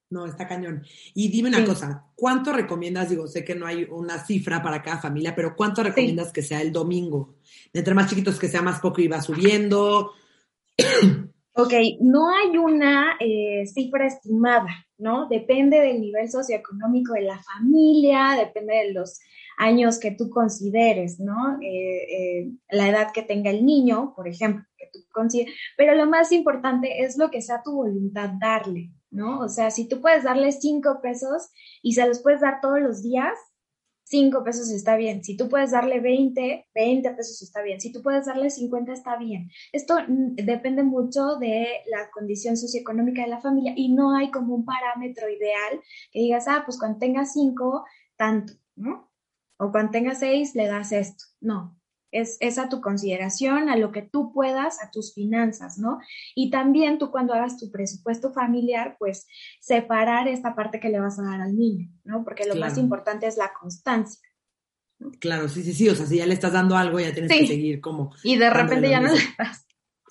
No, 0.09 0.25
está 0.25 0.49
cañón. 0.49 0.83
Y 1.13 1.29
dime 1.29 1.51
una 1.51 1.59
Sí. 1.59 1.67
cosa, 1.67 2.07
¿cuánto 2.15 2.51
recomiendas? 2.51 3.11
Digo, 3.11 3.27
sé 3.27 3.45
que 3.45 3.55
no 3.55 3.67
hay 3.67 3.85
una 3.91 4.25
cifra 4.25 4.63
para 4.63 4.83
cada 4.83 5.03
familia, 5.03 5.35
pero 5.35 5.55
¿cuánto 5.55 5.83
recomiendas 5.83 6.33
que 6.33 6.41
sea 6.41 6.63
el 6.63 6.73
domingo? 6.73 7.34
Entre 7.73 7.95
más 7.95 8.09
chiquitos 8.09 8.39
que 8.39 8.49
sea 8.49 8.63
más 8.63 8.81
poco 8.81 9.01
y 9.01 9.09
va 9.09 9.21
subiendo. 9.21 10.13
Ok, 11.57 11.73
no 12.01 12.31
hay 12.31 12.59
una 12.59 13.15
eh, 13.21 13.65
cifra 13.73 14.09
estimada, 14.09 14.89
¿no? 14.99 15.29
Depende 15.29 15.79
del 15.79 16.01
nivel 16.01 16.29
socioeconómico 16.29 17.13
de 17.13 17.21
la 17.21 17.41
familia, 17.45 18.35
depende 18.37 18.75
de 18.75 18.93
los 18.93 19.21
años 19.57 20.01
que 20.01 20.11
tú 20.11 20.31
consideres, 20.31 21.21
¿no? 21.21 21.57
Eh, 21.63 22.41
eh, 22.41 22.51
la 22.71 22.89
edad 22.89 23.13
que 23.13 23.23
tenga 23.23 23.51
el 23.51 23.65
niño, 23.65 24.15
por 24.17 24.27
ejemplo, 24.27 24.65
que 24.77 24.89
tú 24.93 24.99
consideres. 25.13 25.55
Pero 25.77 25.95
lo 25.95 26.07
más 26.07 26.33
importante 26.33 27.05
es 27.05 27.17
lo 27.17 27.31
que 27.31 27.41
sea 27.41 27.63
tu 27.63 27.73
voluntad 27.73 28.31
darle, 28.41 28.91
¿no? 29.13 29.39
O 29.39 29.49
sea, 29.49 29.71
si 29.71 29.89
tú 29.89 30.01
puedes 30.01 30.25
darle 30.25 30.51
cinco 30.51 30.99
pesos 31.01 31.51
y 31.83 31.93
se 31.93 32.05
los 32.05 32.21
puedes 32.21 32.41
dar 32.41 32.61
todos 32.61 32.81
los 32.81 33.01
días, 33.05 33.39
cinco 34.15 34.45
pesos 34.45 34.71
está 34.71 34.97
bien. 34.97 35.25
Si 35.25 35.37
tú 35.37 35.49
puedes 35.49 35.73
darle 35.73 35.99
20, 35.99 36.69
20 36.73 37.11
pesos 37.15 37.43
está 37.43 37.63
bien. 37.63 37.81
Si 37.81 37.91
tú 37.91 38.01
puedes 38.01 38.27
darle 38.27 38.49
50, 38.49 38.93
está 38.93 39.17
bien. 39.17 39.51
Esto 39.73 39.97
mm, 40.07 40.37
depende 40.37 40.85
mucho 40.85 41.35
de 41.37 41.67
la 41.87 42.11
condición 42.13 42.57
socioeconómica 42.57 43.23
de 43.23 43.29
la 43.29 43.41
familia 43.41 43.73
y 43.77 43.93
no 43.93 44.17
hay 44.17 44.31
como 44.31 44.55
un 44.55 44.65
parámetro 44.65 45.29
ideal 45.29 45.81
que 46.13 46.21
digas, 46.21 46.47
ah, 46.47 46.63
pues 46.65 46.79
cuando 46.79 46.99
tengas 46.99 47.33
cinco, 47.33 47.85
tanto, 48.17 48.53
¿no? 48.77 49.11
O 49.59 49.73
cuando 49.73 49.91
tengas 49.91 50.21
seis, 50.21 50.55
le 50.55 50.69
das 50.69 50.93
esto. 50.93 51.25
No, 51.41 51.77
es, 52.15 52.37
es 52.41 52.59
a 52.59 52.69
tu 52.69 52.81
consideración, 52.81 53.69
a 53.69 53.77
lo 53.77 53.91
que 53.91 54.03
tú 54.03 54.33
puedas, 54.33 54.83
a 54.83 54.91
tus 54.91 55.13
finanzas, 55.13 55.79
¿no? 55.79 55.99
Y 56.35 56.49
también 56.51 56.99
tú 56.99 57.11
cuando 57.11 57.35
hagas 57.35 57.59
tu 57.59 57.71
presupuesto 57.71 58.33
familiar, 58.33 58.97
pues 58.99 59.27
separar 59.61 60.29
esta 60.29 60.55
parte 60.55 60.79
que 60.79 60.89
le 60.89 61.01
vas 61.01 61.19
a 61.19 61.23
dar 61.23 61.41
al 61.41 61.57
niño, 61.57 61.91
¿no? 62.05 62.23
Porque 62.25 62.47
lo 62.47 62.55
más 62.55 62.79
importante 62.79 63.27
es 63.27 63.37
la 63.37 63.53
constancia. 63.61 64.21
Claro, 65.19 65.49
sí, 65.49 65.63
sí, 65.65 65.75
sí. 65.75 65.89
O 65.89 65.95
sea, 65.95 66.07
si 66.07 66.19
ya 66.19 66.27
le 66.27 66.35
estás 66.35 66.53
dando 66.53 66.77
algo, 66.77 67.01
ya 67.01 67.13
tienes 67.13 67.33
Sí. 67.33 67.41
que 67.41 67.47
seguir 67.49 67.81
como. 67.81 68.15
Y 68.23 68.37
de 68.37 68.49
repente 68.49 68.89
ya 68.89 69.01
no 69.01 69.13
le 69.13 69.21
das. 69.37 69.67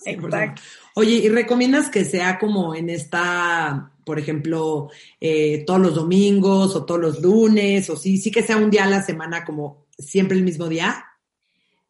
100%. 0.05 0.25
Exacto. 0.25 0.61
Oye, 0.95 1.11
¿y 1.15 1.29
recomiendas 1.29 1.89
que 1.89 2.03
sea 2.03 2.37
como 2.37 2.75
en 2.75 2.89
esta, 2.89 3.93
por 4.05 4.19
ejemplo, 4.19 4.89
eh, 5.21 5.63
todos 5.65 5.79
los 5.79 5.95
domingos 5.95 6.75
o 6.75 6.83
todos 6.85 6.99
los 6.99 7.21
lunes? 7.21 7.89
O 7.89 7.95
sí, 7.95 8.17
sí 8.17 8.29
que 8.29 8.43
sea 8.43 8.57
un 8.57 8.69
día 8.69 8.83
a 8.83 8.89
la 8.89 9.01
semana 9.01 9.45
como 9.45 9.85
siempre 9.97 10.37
el 10.37 10.43
mismo 10.43 10.67
día? 10.67 11.05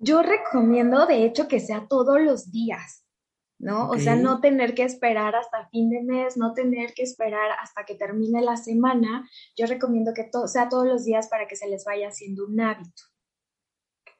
Yo 0.03 0.21
recomiendo, 0.21 1.05
de 1.05 1.25
hecho, 1.25 1.47
que 1.47 1.59
sea 1.59 1.87
todos 1.87 2.19
los 2.21 2.51
días, 2.51 3.05
¿no? 3.59 3.89
O 3.89 3.97
sea, 3.99 4.15
no 4.23 4.41
tener 4.41 4.75
que 4.75 4.83
esperar 4.83 5.35
hasta 5.35 5.67
fin 5.69 5.89
de 5.89 6.01
mes, 6.03 6.35
no 6.37 6.53
tener 6.53 6.93
que 6.93 7.03
esperar 7.03 7.51
hasta 7.61 7.85
que 7.85 7.95
termine 7.95 8.41
la 8.41 8.57
semana. 8.57 9.29
Yo 9.55 9.65
recomiendo 9.67 10.13
que 10.13 10.25
to- 10.25 10.47
sea 10.47 10.67
todos 10.69 10.85
los 10.85 11.05
días 11.05 11.27
para 11.29 11.47
que 11.47 11.55
se 11.55 11.67
les 11.69 11.85
vaya 11.85 12.09
haciendo 12.09 12.45
un 12.45 12.59
hábito, 12.59 13.03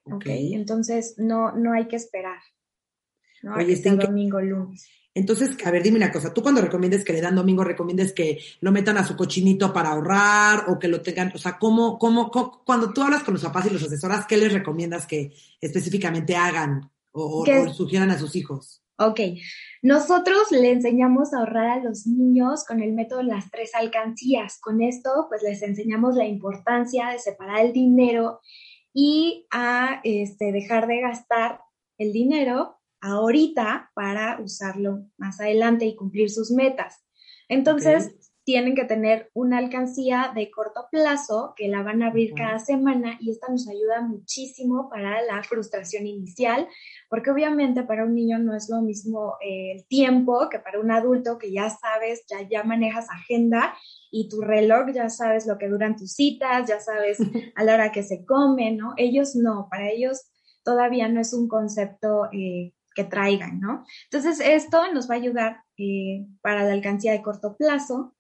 ¿ok? 0.06 0.14
Ok. 0.16 0.26
Entonces, 0.28 1.16
no, 1.18 1.52
no 1.52 1.74
hay 1.74 1.88
que 1.88 1.98
esperar, 1.98 2.40
¿no? 3.42 3.56
Oye, 3.56 3.66
que 3.68 3.74
está 3.74 3.90
domingo, 3.96 4.40
lunes. 4.40 4.88
Entonces, 5.16 5.56
a 5.64 5.70
ver, 5.72 5.84
dime 5.84 5.98
una 5.98 6.12
cosa. 6.12 6.34
¿Tú 6.34 6.42
cuando 6.42 6.60
recomiendes 6.62 7.04
que 7.06 7.14
le 7.14 7.22
dan 7.22 7.36
domingo, 7.36 7.64
recomiendes 7.64 8.14
que 8.14 8.40
lo 8.62 8.72
metan 8.72 8.98
a 8.98 9.06
su 9.06 9.16
cochinito 9.16 9.72
para 9.72 9.90
ahorrar 9.92 10.66
o 10.70 10.80
que 10.80 10.88
lo 10.88 11.02
tengan? 11.02 11.32
O 11.36 11.38
sea, 11.38 11.58
¿cómo, 11.60 12.00
cómo, 12.00 12.32
cómo- 12.32 12.64
cuando 12.66 12.92
tú 12.92 13.02
hablas 13.04 13.24
con 13.24 13.36
los 13.36 13.44
papás 13.44 13.68
y 13.68 13.70
los 13.70 13.84
asesoras, 13.84 14.26
qué 14.26 14.38
les 14.38 14.52
recomiendas 14.52 15.06
que 15.06 15.32
específicamente 15.62 16.36
hagan 16.36 16.90
o, 17.12 17.42
o- 17.42 17.44
Que- 17.44 17.60
o 17.60 17.74
sugieran 17.74 18.10
a 18.10 18.18
sus 18.18 18.36
hijos? 18.36 18.80
Ok, 18.98 19.20
nosotros 19.82 20.52
le 20.52 20.72
enseñamos 20.72 21.34
a 21.34 21.40
ahorrar 21.40 21.80
a 21.80 21.84
los 21.84 22.06
niños 22.08 22.64
con 22.66 22.82
el 22.82 22.94
método 22.94 23.22
las 23.24 23.50
tres 23.52 23.72
alcancías. 23.76 24.60
Con 24.62 24.82
esto, 24.82 25.26
pues 25.30 25.42
les 25.44 25.62
enseñamos 25.64 26.16
la 26.16 26.26
importancia 26.26 27.10
de 27.10 27.20
separar 27.20 27.66
el 27.66 27.74
dinero 27.74 28.40
y 28.94 29.48
a 29.52 30.00
este, 30.04 30.52
dejar 30.52 30.86
de 30.88 31.02
gastar 31.02 31.60
el 31.98 32.14
dinero 32.14 32.78
ahorita 33.04 33.92
para 33.94 34.40
usarlo 34.42 35.06
más 35.18 35.40
adelante 35.42 35.86
y 35.86 35.96
cumplir 35.96 36.30
sus 36.30 36.52
metas. 36.52 37.04
Entonces, 37.50 38.16
tienen 38.46 38.76
que 38.76 38.86
tener 38.86 39.30
una 39.34 39.58
alcancía 39.58 40.32
de 40.36 40.52
corto 40.52 40.88
plazo 40.92 41.54
que 41.56 41.68
la 41.68 41.84
van 41.84 42.02
a 42.02 42.08
abrir 42.08 42.34
cada 42.34 42.60
semana 42.60 43.18
y 43.22 43.32
esta 43.32 43.50
nos 43.50 43.68
ayuda 43.68 44.02
muchísimo 44.02 44.90
para 44.90 45.22
la 45.22 45.44
frustración 45.44 46.08
inicial, 46.08 46.68
porque 47.10 47.32
obviamente 47.32 47.84
para 47.84 48.06
un 48.06 48.16
niño 48.16 48.40
no 48.40 48.56
es 48.56 48.70
lo 48.70 48.82
mismo 48.82 49.36
eh, 49.42 49.74
el 49.76 49.88
tiempo 49.88 50.50
que 50.50 50.60
para 50.60 50.80
un 50.80 50.92
adulto 50.92 51.38
que 51.38 51.52
ya 51.52 51.70
sabes, 51.70 52.26
ya, 52.28 52.48
ya 52.48 52.64
manejas 52.64 53.08
agenda 53.10 53.76
y 54.12 54.28
tu 54.30 54.42
reloj, 54.42 54.92
ya 54.94 55.10
sabes 55.10 55.46
lo 55.46 55.58
que 55.58 55.70
duran 55.70 55.96
tus 55.96 56.14
citas, 56.14 56.68
ya 56.68 56.80
sabes 56.80 57.20
a 57.56 57.64
la 57.64 57.76
hora 57.76 57.92
que 57.92 58.04
se 58.04 58.26
come, 58.26 58.72
¿no? 58.72 58.94
Ellos 58.98 59.36
no, 59.36 59.68
para 59.70 59.90
ellos 59.90 60.22
todavía 60.64 61.08
no 61.08 61.22
es 61.22 61.34
un 61.34 61.48
concepto 61.48 62.30
eh, 62.32 62.74
que 62.96 63.04
traigan, 63.04 63.60
¿no? 63.60 63.86
Entonces, 64.06 64.40
esto 64.40 64.92
nos 64.94 65.10
va 65.10 65.16
a 65.16 65.18
ayudar 65.18 65.64
eh, 65.78 66.26
para 66.42 66.64
la 66.64 66.74
alcancía 66.74 67.12
de 67.12 67.22
corto 67.22 67.56
plazo. 67.58 68.16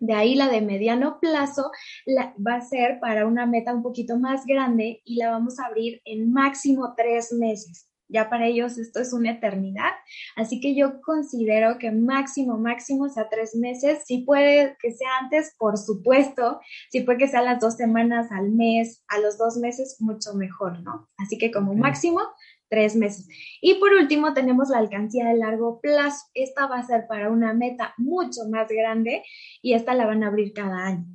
De 0.00 0.14
ahí 0.14 0.36
la 0.36 0.48
de 0.48 0.62
mediano 0.62 1.18
plazo 1.20 1.70
va 2.08 2.54
a 2.54 2.60
ser 2.62 2.98
para 2.98 3.26
una 3.26 3.44
meta 3.44 3.74
un 3.74 3.82
poquito 3.82 4.18
más 4.18 4.46
grande 4.46 5.02
y 5.04 5.16
la 5.16 5.32
vamos 5.32 5.60
a 5.60 5.66
abrir 5.66 6.00
en 6.06 6.32
máximo 6.32 6.94
tres 6.96 7.30
meses. 7.30 7.90
Ya 8.08 8.28
para 8.28 8.46
ellos 8.46 8.78
esto 8.78 9.00
es 9.00 9.12
una 9.12 9.32
eternidad. 9.32 9.90
Así 10.36 10.60
que 10.60 10.74
yo 10.74 11.00
considero 11.00 11.78
que 11.78 11.90
máximo, 11.90 12.58
máximo 12.58 13.08
sea 13.08 13.28
tres 13.28 13.56
meses. 13.56 14.04
Si 14.06 14.18
puede 14.18 14.76
que 14.80 14.92
sea 14.92 15.08
antes, 15.22 15.54
por 15.58 15.78
supuesto. 15.78 16.60
Si 16.90 17.00
puede 17.00 17.18
que 17.18 17.28
sea 17.28 17.42
las 17.42 17.60
dos 17.60 17.76
semanas 17.76 18.30
al 18.30 18.50
mes, 18.50 19.02
a 19.08 19.18
los 19.18 19.38
dos 19.38 19.56
meses, 19.56 19.96
mucho 20.00 20.34
mejor, 20.34 20.80
¿no? 20.80 21.08
Así 21.16 21.38
que 21.38 21.50
como 21.50 21.74
máximo, 21.74 22.20
tres 22.68 22.96
meses. 22.96 23.28
Y 23.60 23.74
por 23.74 23.92
último, 23.92 24.34
tenemos 24.34 24.68
la 24.68 24.78
alcancía 24.78 25.28
de 25.28 25.36
largo 25.36 25.80
plazo. 25.80 26.26
Esta 26.34 26.66
va 26.66 26.78
a 26.78 26.86
ser 26.86 27.06
para 27.08 27.30
una 27.30 27.54
meta 27.54 27.94
mucho 27.96 28.42
más 28.50 28.68
grande 28.68 29.22
y 29.62 29.74
esta 29.74 29.94
la 29.94 30.06
van 30.06 30.24
a 30.24 30.28
abrir 30.28 30.52
cada 30.52 30.86
año. 30.86 31.06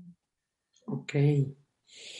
Ok. 0.85 1.13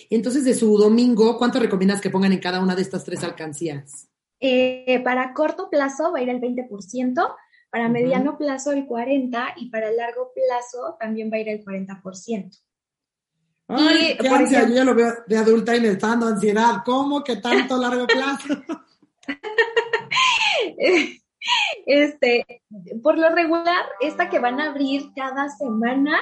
Entonces, 0.10 0.44
de 0.44 0.56
su 0.56 0.78
domingo, 0.78 1.38
¿cuánto 1.38 1.60
recomiendas 1.60 2.02
que 2.02 2.10
pongan 2.10 2.34
en 2.34 2.40
cada 2.40 2.62
una 2.62 2.76
de 2.76 2.82
estas 2.82 3.04
tres 3.04 3.24
alcancías? 3.24 4.10
Eh, 4.40 5.02
para 5.04 5.34
corto 5.34 5.70
plazo 5.70 6.12
va 6.12 6.20
a 6.20 6.22
ir 6.22 6.30
el 6.30 6.40
20%, 6.40 7.36
para 7.70 7.90
mediano 7.90 8.38
plazo 8.38 8.72
el 8.72 8.88
40% 8.88 9.54
y 9.58 9.70
para 9.70 9.92
largo 9.92 10.32
plazo 10.34 10.96
también 11.00 11.30
va 11.32 11.38
a 11.38 11.40
ir 11.42 11.50
el 11.50 11.64
40%. 11.64 12.60
Ay, 13.68 14.18
qué 14.20 14.28
ansia, 14.28 14.68
yo 14.68 14.74
ya 14.74 14.84
lo 14.84 14.96
veo 14.96 15.14
de 15.28 15.38
adulta 15.38 15.76
y 15.76 15.82
me 15.82 15.90
está 15.90 16.08
dando 16.08 16.26
ansiedad. 16.26 16.82
¿Cómo 16.84 17.24
que 17.24 17.36
tanto 17.36 17.78
largo 17.78 18.08
plazo? 18.08 18.64
este, 21.86 22.46
por 23.02 23.18
lo 23.18 23.30
regular, 23.30 23.86
esta 24.02 24.30
que 24.30 24.40
van 24.40 24.60
a 24.60 24.70
abrir 24.70 25.12
cada 25.16 25.50
semana, 25.50 26.20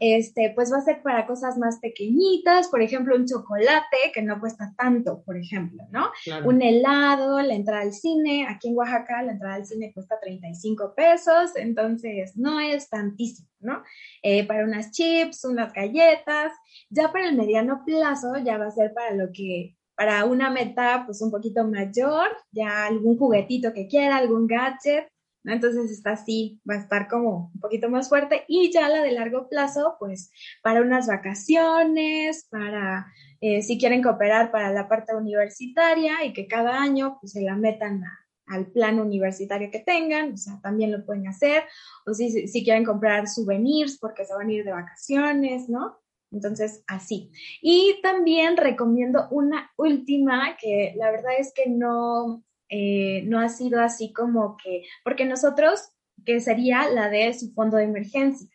este, 0.00 0.52
pues 0.54 0.72
va 0.72 0.78
a 0.78 0.82
ser 0.82 1.02
para 1.02 1.26
cosas 1.26 1.58
más 1.58 1.80
pequeñitas, 1.80 2.68
por 2.68 2.82
ejemplo, 2.82 3.16
un 3.16 3.26
chocolate 3.26 4.12
que 4.14 4.22
no 4.22 4.38
cuesta 4.38 4.72
tanto, 4.76 5.22
por 5.24 5.36
ejemplo, 5.36 5.82
¿no? 5.90 6.10
Un 6.44 6.62
helado, 6.62 7.40
la 7.40 7.54
entrada 7.54 7.82
al 7.82 7.92
cine, 7.92 8.46
aquí 8.48 8.68
en 8.68 8.76
Oaxaca 8.76 9.22
la 9.22 9.32
entrada 9.32 9.56
al 9.56 9.66
cine 9.66 9.92
cuesta 9.92 10.20
35 10.20 10.94
pesos, 10.94 11.56
entonces 11.56 12.36
no 12.36 12.60
es 12.60 12.88
tantísimo, 12.88 13.48
¿no? 13.60 13.82
Eh, 14.22 14.46
para 14.46 14.64
unas 14.64 14.92
chips, 14.92 15.44
unas 15.44 15.72
galletas, 15.72 16.52
ya 16.90 17.10
para 17.10 17.28
el 17.28 17.36
mediano 17.36 17.82
plazo 17.84 18.36
ya 18.44 18.56
va 18.58 18.66
a 18.66 18.70
ser 18.70 18.92
para 18.94 19.14
lo 19.14 19.32
que 19.32 19.77
para 19.98 20.24
una 20.26 20.48
meta 20.48 21.02
pues 21.04 21.20
un 21.22 21.32
poquito 21.32 21.64
mayor, 21.66 22.28
ya 22.52 22.86
algún 22.86 23.18
juguetito 23.18 23.72
que 23.72 23.88
quiera, 23.88 24.16
algún 24.16 24.46
gadget. 24.46 25.08
Entonces 25.42 25.90
está 25.90 26.12
así, 26.12 26.60
va 26.68 26.74
a 26.74 26.78
estar 26.78 27.08
como 27.08 27.50
un 27.52 27.60
poquito 27.60 27.90
más 27.90 28.08
fuerte 28.08 28.44
y 28.46 28.70
ya 28.70 28.88
la 28.88 29.02
de 29.02 29.10
largo 29.10 29.48
plazo 29.48 29.96
pues 29.98 30.30
para 30.62 30.82
unas 30.82 31.08
vacaciones, 31.08 32.46
para 32.48 33.06
eh, 33.40 33.62
si 33.62 33.76
quieren 33.76 34.00
cooperar 34.00 34.52
para 34.52 34.72
la 34.72 34.88
parte 34.88 35.16
universitaria 35.16 36.24
y 36.24 36.32
que 36.32 36.46
cada 36.46 36.80
año 36.80 37.18
pues 37.20 37.32
se 37.32 37.42
la 37.42 37.56
metan 37.56 38.04
al 38.46 38.66
plan 38.66 39.00
universitario 39.00 39.68
que 39.72 39.80
tengan, 39.80 40.32
o 40.32 40.36
sea, 40.36 40.60
también 40.62 40.92
lo 40.92 41.04
pueden 41.04 41.26
hacer, 41.26 41.64
o 42.06 42.14
si, 42.14 42.46
si 42.46 42.62
quieren 42.62 42.84
comprar 42.84 43.26
souvenirs 43.26 43.98
porque 43.98 44.24
se 44.24 44.34
van 44.34 44.48
a 44.48 44.52
ir 44.52 44.64
de 44.64 44.72
vacaciones, 44.72 45.68
¿no? 45.68 45.98
Entonces, 46.30 46.84
así. 46.86 47.30
Y 47.62 48.00
también 48.02 48.56
recomiendo 48.56 49.28
una 49.30 49.70
última 49.76 50.56
que 50.56 50.94
la 50.96 51.10
verdad 51.10 51.32
es 51.38 51.52
que 51.54 51.68
no, 51.68 52.44
eh, 52.68 53.22
no 53.26 53.40
ha 53.40 53.48
sido 53.48 53.80
así 53.80 54.12
como 54.12 54.56
que, 54.62 54.82
porque 55.04 55.24
nosotros, 55.24 55.92
que 56.24 56.40
sería 56.40 56.88
la 56.90 57.08
de 57.08 57.32
su 57.32 57.52
fondo 57.52 57.76
de 57.76 57.84
emergencia. 57.84 58.48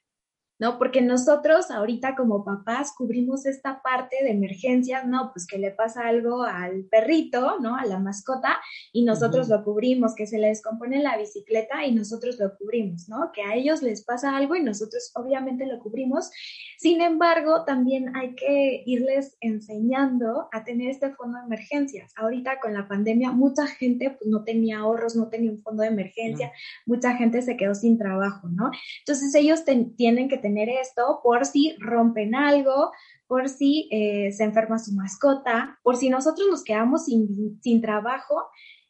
¿No? 0.64 0.78
Porque 0.78 1.02
nosotros 1.02 1.70
ahorita 1.72 2.16
como 2.16 2.46
papás 2.46 2.94
cubrimos 2.98 3.46
esta 3.46 3.82
parte 3.82 4.16
de 4.24 4.32
emergencias, 4.32 5.06
¿no? 5.06 5.32
Pues 5.34 5.46
que 5.46 5.58
le 5.58 5.72
pasa 5.72 6.08
algo 6.08 6.44
al 6.44 6.86
perrito, 6.86 7.60
¿no? 7.60 7.76
A 7.76 7.86
la 7.86 8.00
mascota 8.00 8.62
y 8.94 9.04
nosotros 9.04 9.50
lo 9.50 9.62
cubrimos, 9.66 10.16
que 10.16 10.26
se 10.26 10.40
le 10.40 10.48
descompone 10.48 11.04
la 11.04 11.18
bicicleta 11.18 11.86
y 11.86 11.94
nosotros 11.94 12.40
lo 12.40 12.56
cubrimos, 12.58 13.10
¿no? 13.10 13.34
Que 13.34 13.42
a 13.42 13.56
ellos 13.56 13.82
les 13.82 14.06
pasa 14.06 14.38
algo 14.38 14.56
y 14.56 14.64
nosotros 14.64 15.12
obviamente 15.16 15.66
lo 15.66 15.80
cubrimos. 15.80 16.32
Sin 16.78 17.02
embargo, 17.02 17.66
también 17.66 18.16
hay 18.16 18.34
que 18.34 18.84
irles 18.86 19.36
enseñando 19.42 20.48
a 20.54 20.64
tener 20.64 20.92
este 20.92 21.12
fondo 21.12 21.40
de 21.40 21.46
emergencias. 21.46 22.14
Ahorita 22.16 22.62
con 22.62 22.74
la 22.74 22.88
pandemia 22.88 23.34
mucha 23.34 23.68
gente 23.68 24.12
pues, 24.12 24.30
no 24.30 24.46
tenía 24.46 24.78
ahorros, 24.78 25.18
no 25.18 25.28
tenía 25.28 25.52
un 25.52 25.62
fondo 25.62 25.84
de 25.84 25.90
emergencia, 25.90 26.54
mucha 26.86 27.18
gente 27.18 27.42
se 27.42 27.58
quedó 27.58 27.76
sin 27.76 27.98
trabajo, 27.98 28.48
¿no? 28.48 28.72
Entonces 29.00 29.36
ellos 29.36 29.66
tienen 29.98 30.30
que 30.30 30.38
tener 30.38 30.53
esto 30.58 31.20
por 31.24 31.46
si 31.46 31.76
rompen 31.80 32.36
algo, 32.36 32.92
por 33.28 33.50
si 33.50 33.90
eh, 33.92 34.32
se 34.32 34.44
enferma 34.44 34.80
su 34.80 34.94
mascota, 34.94 35.80
por 35.84 35.98
si 35.98 36.10
nosotros 36.10 36.48
nos 36.50 36.64
quedamos 36.64 37.06
sin, 37.06 37.60
sin 37.62 37.82
trabajo 37.82 38.46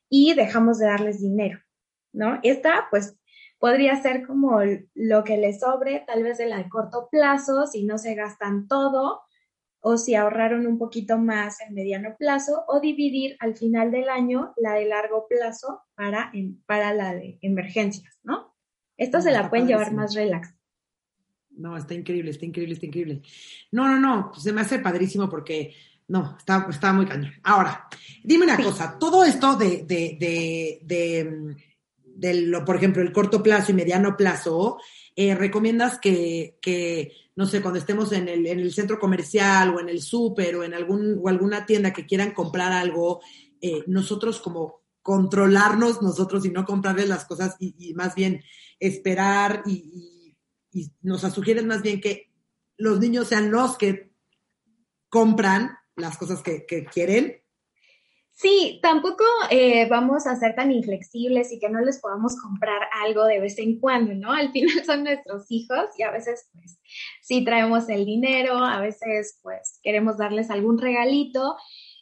y 0.09 0.33
dejamos 0.33 0.79
de 0.79 0.87
darles 0.87 1.21
dinero, 1.21 1.59
¿no? 2.13 2.39
Esta, 2.43 2.87
pues, 2.89 3.17
podría 3.57 4.01
ser 4.01 4.27
como 4.27 4.59
lo 4.93 5.23
que 5.23 5.37
les 5.37 5.61
sobre, 5.61 6.03
tal 6.05 6.21
vez 6.21 6.37
de 6.37 6.47
la 6.47 6.57
de 6.57 6.69
corto 6.69 7.07
plazo, 7.09 7.65
si 7.65 7.85
no 7.85 7.97
se 7.97 8.13
gastan 8.13 8.67
todo, 8.67 9.21
o 9.79 9.97
si 9.97 10.15
ahorraron 10.15 10.67
un 10.67 10.77
poquito 10.77 11.17
más 11.17 11.61
en 11.61 11.73
mediano 11.73 12.15
plazo, 12.17 12.63
o 12.67 12.79
dividir 12.79 13.37
al 13.39 13.55
final 13.55 13.91
del 13.91 14.09
año 14.09 14.53
la 14.57 14.73
de 14.73 14.85
largo 14.85 15.27
plazo 15.27 15.81
para, 15.95 16.31
para 16.65 16.93
la 16.93 17.13
de 17.13 17.39
emergencias, 17.41 18.19
¿no? 18.23 18.53
Esto 18.97 19.21
se 19.21 19.31
la 19.31 19.49
pueden 19.49 19.67
llevar 19.67 19.93
más 19.93 20.13
relax. 20.13 20.53
No, 21.55 21.77
está 21.77 21.93
increíble, 21.93 22.31
está 22.31 22.45
increíble, 22.45 22.73
está 22.73 22.85
increíble. 22.85 23.21
No, 23.71 23.87
no, 23.87 23.99
no, 23.99 24.31
pues 24.31 24.43
se 24.43 24.53
me 24.53 24.61
hace 24.61 24.79
padrísimo 24.79 25.29
porque, 25.29 25.75
no, 26.07 26.35
está, 26.37 26.67
está 26.69 26.93
muy 26.93 27.05
cañón. 27.05 27.31
Ahora, 27.43 27.87
dime 28.23 28.45
una 28.45 28.57
cosa, 28.57 28.97
todo 28.99 29.23
esto 29.23 29.55
de, 29.55 29.83
de, 29.85 30.17
de, 30.19 30.79
de, 30.83 31.55
de 32.05 32.41
lo, 32.41 32.65
por 32.65 32.77
ejemplo, 32.77 33.01
el 33.01 33.11
corto 33.11 33.43
plazo 33.43 33.71
y 33.71 33.75
mediano 33.75 34.17
plazo, 34.17 34.79
eh, 35.15 35.35
¿recomiendas 35.35 35.99
que, 35.99 36.57
que, 36.59 37.11
no 37.35 37.45
sé, 37.45 37.61
cuando 37.61 37.79
estemos 37.79 38.11
en 38.13 38.27
el, 38.27 38.47
en 38.47 38.59
el 38.59 38.73
centro 38.73 38.99
comercial 38.99 39.75
o 39.75 39.79
en 39.79 39.89
el 39.89 40.01
súper 40.01 40.55
o 40.55 40.63
en 40.63 40.73
algún, 40.73 41.19
o 41.23 41.29
alguna 41.29 41.65
tienda 41.67 41.93
que 41.93 42.07
quieran 42.07 42.31
comprar 42.31 42.71
algo, 42.71 43.21
eh, 43.61 43.83
nosotros 43.85 44.39
como 44.39 44.81
controlarnos 45.03 46.01
nosotros 46.01 46.45
y 46.45 46.49
no 46.49 46.65
comprarles 46.65 47.09
las 47.09 47.25
cosas 47.25 47.57
y, 47.59 47.75
y 47.77 47.93
más 47.93 48.15
bien 48.15 48.41
esperar 48.79 49.61
y 49.65 50.12
y 50.12 50.12
nos 51.01 51.21
sugieren 51.21 51.67
más 51.67 51.81
bien 51.81 52.01
que 52.01 52.31
los 52.77 52.99
niños 52.99 53.27
sean 53.27 53.51
los 53.51 53.77
que 53.77 54.11
compran 55.09 55.77
las 55.95 56.17
cosas 56.17 56.41
que, 56.41 56.65
quieren. 56.91 57.41
Sí, 58.31 58.79
tampoco 58.81 59.23
eh, 59.51 59.87
vamos 59.87 60.25
a 60.25 60.35
ser 60.35 60.55
tan 60.55 60.71
inflexibles 60.71 61.51
y 61.51 61.59
que 61.59 61.69
no 61.69 61.81
les 61.81 61.99
podamos 61.99 62.35
comprar 62.41 62.81
algo 63.03 63.25
de 63.25 63.39
vez 63.39 63.59
en 63.59 63.79
cuando, 63.79 64.15
¿no? 64.15 64.31
Al 64.31 64.51
final 64.51 64.83
son 64.85 65.03
nuestros 65.03 65.45
hijos 65.49 65.85
y 65.97 66.03
a 66.03 66.11
veces 66.11 66.49
pues 66.51 66.79
sí 67.21 67.45
traemos 67.45 67.87
el 67.89 68.05
dinero, 68.05 68.57
a 68.57 68.81
veces 68.81 69.39
pues 69.43 69.79
queremos 69.83 70.17
darles 70.17 70.49
algún 70.49 70.79
regalito. 70.79 71.57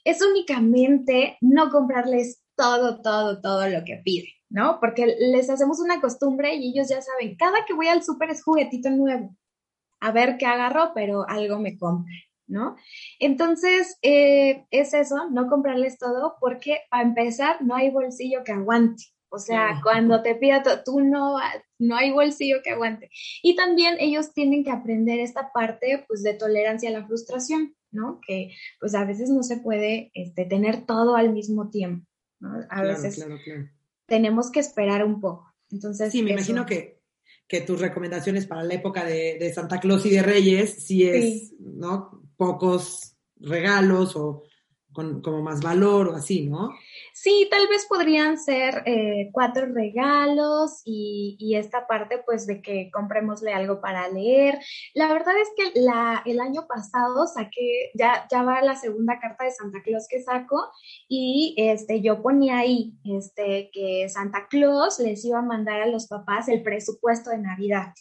Es 0.05 0.21
únicamente 0.21 1.38
no 1.41 1.69
comprarles 1.69 2.41
todo, 2.55 3.01
todo, 3.01 3.41
todo 3.41 3.67
lo 3.67 3.84
que 3.84 4.01
piden. 4.03 4.40
¿No? 4.52 4.80
Porque 4.80 5.16
les 5.18 5.50
hacemos 5.50 5.80
una 5.80 6.02
costumbre 6.02 6.56
y 6.56 6.72
ellos 6.72 6.90
ya 6.90 7.02
saben, 7.02 7.36
cada 7.38 7.66
que 7.66 7.74
voy 7.74 7.88
al 7.88 8.04
súper 8.04 8.30
es 8.30 8.44
juguetito 8.44 8.90
nuevo. 8.90 9.36
A 10.02 10.12
ver 10.12 10.38
qué 10.38 10.46
agarro, 10.46 10.92
pero 10.94 11.28
algo 11.28 11.58
me 11.58 11.78
compre, 11.78 12.26
¿no? 12.48 12.76
Entonces, 13.20 13.98
eh, 14.02 14.66
es 14.70 14.94
eso, 14.94 15.30
no 15.32 15.48
comprarles 15.48 15.98
todo, 15.98 16.36
porque 16.40 16.80
para 16.90 17.04
empezar, 17.04 17.62
no 17.62 17.76
hay 17.76 17.92
bolsillo 17.92 18.44
que 18.44 18.52
aguante. 18.52 19.06
O 19.30 19.40
sea, 19.40 19.80
cuando 19.82 20.22
te 20.22 20.36
pida 20.36 20.62
tú 20.84 21.00
no, 21.00 21.38
no 21.80 21.96
hay 21.96 22.12
bolsillo 22.12 22.58
que 22.62 22.72
aguante. 22.72 23.10
Y 23.42 23.56
también 23.56 23.96
ellos 24.00 24.34
tienen 24.34 24.66
que 24.66 24.72
aprender 24.72 25.22
esta 25.22 25.54
parte, 25.54 26.04
pues, 26.10 26.24
de 26.24 26.34
tolerancia 26.34 26.90
a 26.90 26.94
la 26.94 27.08
frustración, 27.08 27.74
¿no? 27.92 28.20
Que, 28.28 28.52
pues, 28.82 28.94
a 28.96 29.06
veces 29.06 29.30
no 29.30 29.44
se 29.44 29.58
puede 29.58 30.12
este, 30.14 30.44
tener 30.44 30.86
todo 30.86 31.16
al 31.16 31.32
mismo 31.32 31.70
tiempo, 31.70 32.06
¿no? 32.42 32.66
A 32.70 32.82
veces 32.82 33.26
tenemos 34.12 34.52
que 34.52 34.60
esperar 34.60 35.06
un 35.06 35.21
poco. 35.21 35.56
Entonces, 35.71 36.12
sí, 36.12 36.21
me 36.21 36.32
imagino 36.34 36.65
que, 36.65 37.00
que 37.47 37.62
tus 37.62 37.80
recomendaciones 37.80 38.45
para 38.45 38.62
la 38.62 38.74
época 38.74 39.06
de, 39.06 39.38
de 39.39 39.54
Santa 39.54 39.80
Claus 39.80 40.06
y 40.06 40.10
de 40.10 40.21
Reyes 40.21 40.84
sí 40.84 41.06
es, 41.08 41.24
Sí. 41.24 41.58
¿no? 41.60 42.21
Pocos 42.36 43.15
regalos 43.38 44.17
o 44.17 44.43
con 44.91 45.21
como 45.21 45.41
más 45.41 45.62
valor 45.62 46.10
o 46.10 46.15
así, 46.17 46.50
¿no? 46.50 46.71
Sí, 47.13 47.47
tal 47.52 47.67
vez 47.67 47.86
podrían 47.88 48.38
ser 48.38 48.84
eh, 48.86 49.30
cuatro 49.32 49.67
regalos 49.67 50.82
y, 50.86 51.36
y 51.39 51.56
esta 51.56 51.86
parte 51.86 52.24
pues 52.26 52.47
de 52.47 52.62
que 52.62 52.89
comprémosle 52.91 53.54
algo 53.54 53.82
para 53.82 54.08
leer. 54.10 54.60
La 54.93 55.12
verdad 55.12 55.34
es 55.38 55.50
que 55.56 55.80
la, 55.80 56.24
el 56.26 56.39
año 56.39 56.67
pasado 56.67 57.28
saqué, 57.28 57.91
ya, 57.93 58.28
ya 58.32 58.43
va 58.43 58.62
la 58.62 58.76
segunda 58.76 59.19
carta 59.19 59.43
de 59.43 59.52
Santa 59.52 59.82
Claus 59.84 60.08
que 60.10 60.21
saco 60.24 60.71
y 61.08 61.56
este, 61.58 62.02
yo 62.02 62.21
ponía 62.21 62.60
ahí 62.60 62.93
este, 63.04 63.69
que 63.74 64.08
Santa 64.10 64.47
Claus 64.50 65.00
les 65.00 65.24
iba 65.26 65.39
a 65.39 65.43
mandar 65.43 65.82
a 65.82 65.88
los 65.88 66.08
papás 66.08 66.47
el 66.47 66.63
presupuesto 66.63 67.30
de 67.30 67.39
Navidad. 67.39 67.93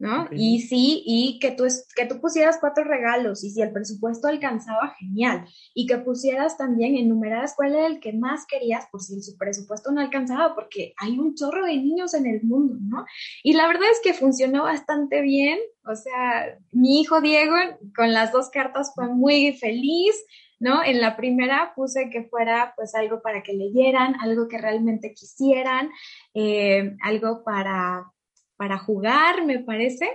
¿No? 0.00 0.28
Y 0.32 0.62
sí, 0.62 1.02
y 1.06 1.38
que 1.38 1.52
tú, 1.52 1.66
es- 1.66 1.86
que 1.94 2.06
tú 2.06 2.20
pusieras 2.20 2.56
cuatro 2.58 2.82
regalos 2.84 3.44
y 3.44 3.50
si 3.50 3.60
el 3.62 3.70
presupuesto 3.70 4.26
alcanzaba, 4.28 4.94
genial 4.98 5.44
y 5.74 5.86
que 5.86 5.98
pusieras 5.98 6.56
también, 6.56 6.96
enumeraras 6.96 7.54
cuál 7.54 7.74
era 7.74 7.86
el 7.86 8.00
que 8.00 8.12
más 8.14 8.46
querías 8.46 8.86
por 8.90 9.02
si 9.02 9.22
su 9.22 9.36
presupuesto 9.36 9.92
no 9.92 10.00
alcanzaba, 10.00 10.54
porque 10.54 10.94
hay 10.96 11.18
un 11.18 11.34
chorro 11.34 11.64
de 11.66 11.76
niños 11.76 12.14
en 12.14 12.26
el 12.26 12.42
mundo, 12.42 12.76
¿no? 12.80 13.04
Y 13.44 13.52
la 13.52 13.66
verdad 13.68 13.90
es 13.92 14.00
que 14.02 14.14
funcionó 14.14 14.64
bastante 14.64 15.20
bien, 15.20 15.58
o 15.84 15.94
sea, 15.94 16.58
mi 16.72 17.00
hijo 17.00 17.20
Diego 17.20 17.54
con 17.94 18.12
las 18.12 18.32
dos 18.32 18.50
cartas 18.50 18.92
fue 18.94 19.06
muy 19.08 19.52
feliz, 19.52 20.14
¿no? 20.58 20.82
En 20.84 21.00
la 21.00 21.16
primera 21.16 21.72
puse 21.76 22.10
que 22.10 22.24
fuera 22.24 22.72
pues 22.76 22.94
algo 22.94 23.22
para 23.22 23.42
que 23.42 23.52
leyeran, 23.52 24.14
algo 24.20 24.48
que 24.48 24.58
realmente 24.58 25.14
quisieran, 25.14 25.90
eh, 26.34 26.96
algo 27.02 27.42
para, 27.44 28.04
para 28.60 28.76
jugar, 28.76 29.46
me 29.46 29.58
parece. 29.58 30.06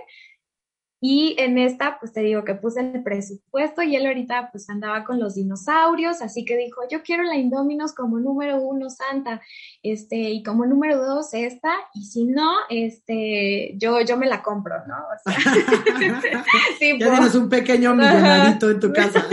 Y 1.00 1.34
en 1.38 1.58
esta, 1.58 1.98
pues 1.98 2.12
te 2.12 2.20
digo 2.20 2.44
que 2.44 2.54
puse 2.54 2.80
el 2.80 3.02
presupuesto 3.02 3.82
y 3.82 3.96
él 3.96 4.06
ahorita 4.06 4.50
pues 4.52 4.70
andaba 4.70 5.02
con 5.02 5.18
los 5.18 5.34
dinosaurios, 5.34 6.22
así 6.22 6.44
que 6.44 6.56
dijo, 6.56 6.82
yo 6.88 7.02
quiero 7.02 7.24
la 7.24 7.34
Indominos 7.34 7.92
como 7.92 8.20
número 8.20 8.60
uno 8.60 8.88
Santa, 8.88 9.42
este, 9.82 10.16
y 10.16 10.44
como 10.44 10.64
número 10.64 11.04
dos 11.04 11.34
esta, 11.34 11.74
y 11.92 12.04
si 12.04 12.24
no, 12.24 12.52
este, 12.70 13.74
yo, 13.78 14.00
yo 14.02 14.16
me 14.16 14.28
la 14.28 14.42
compro, 14.44 14.76
¿no? 14.86 14.94
O 14.94 15.18
sea, 15.24 15.34
sí, 16.78 16.96
Ya 17.00 17.06
pues, 17.06 17.18
tienes 17.18 17.34
un 17.34 17.48
pequeño 17.48 17.94
millonarito 17.96 18.70
en 18.70 18.78
tu 18.78 18.92
casa. 18.92 19.26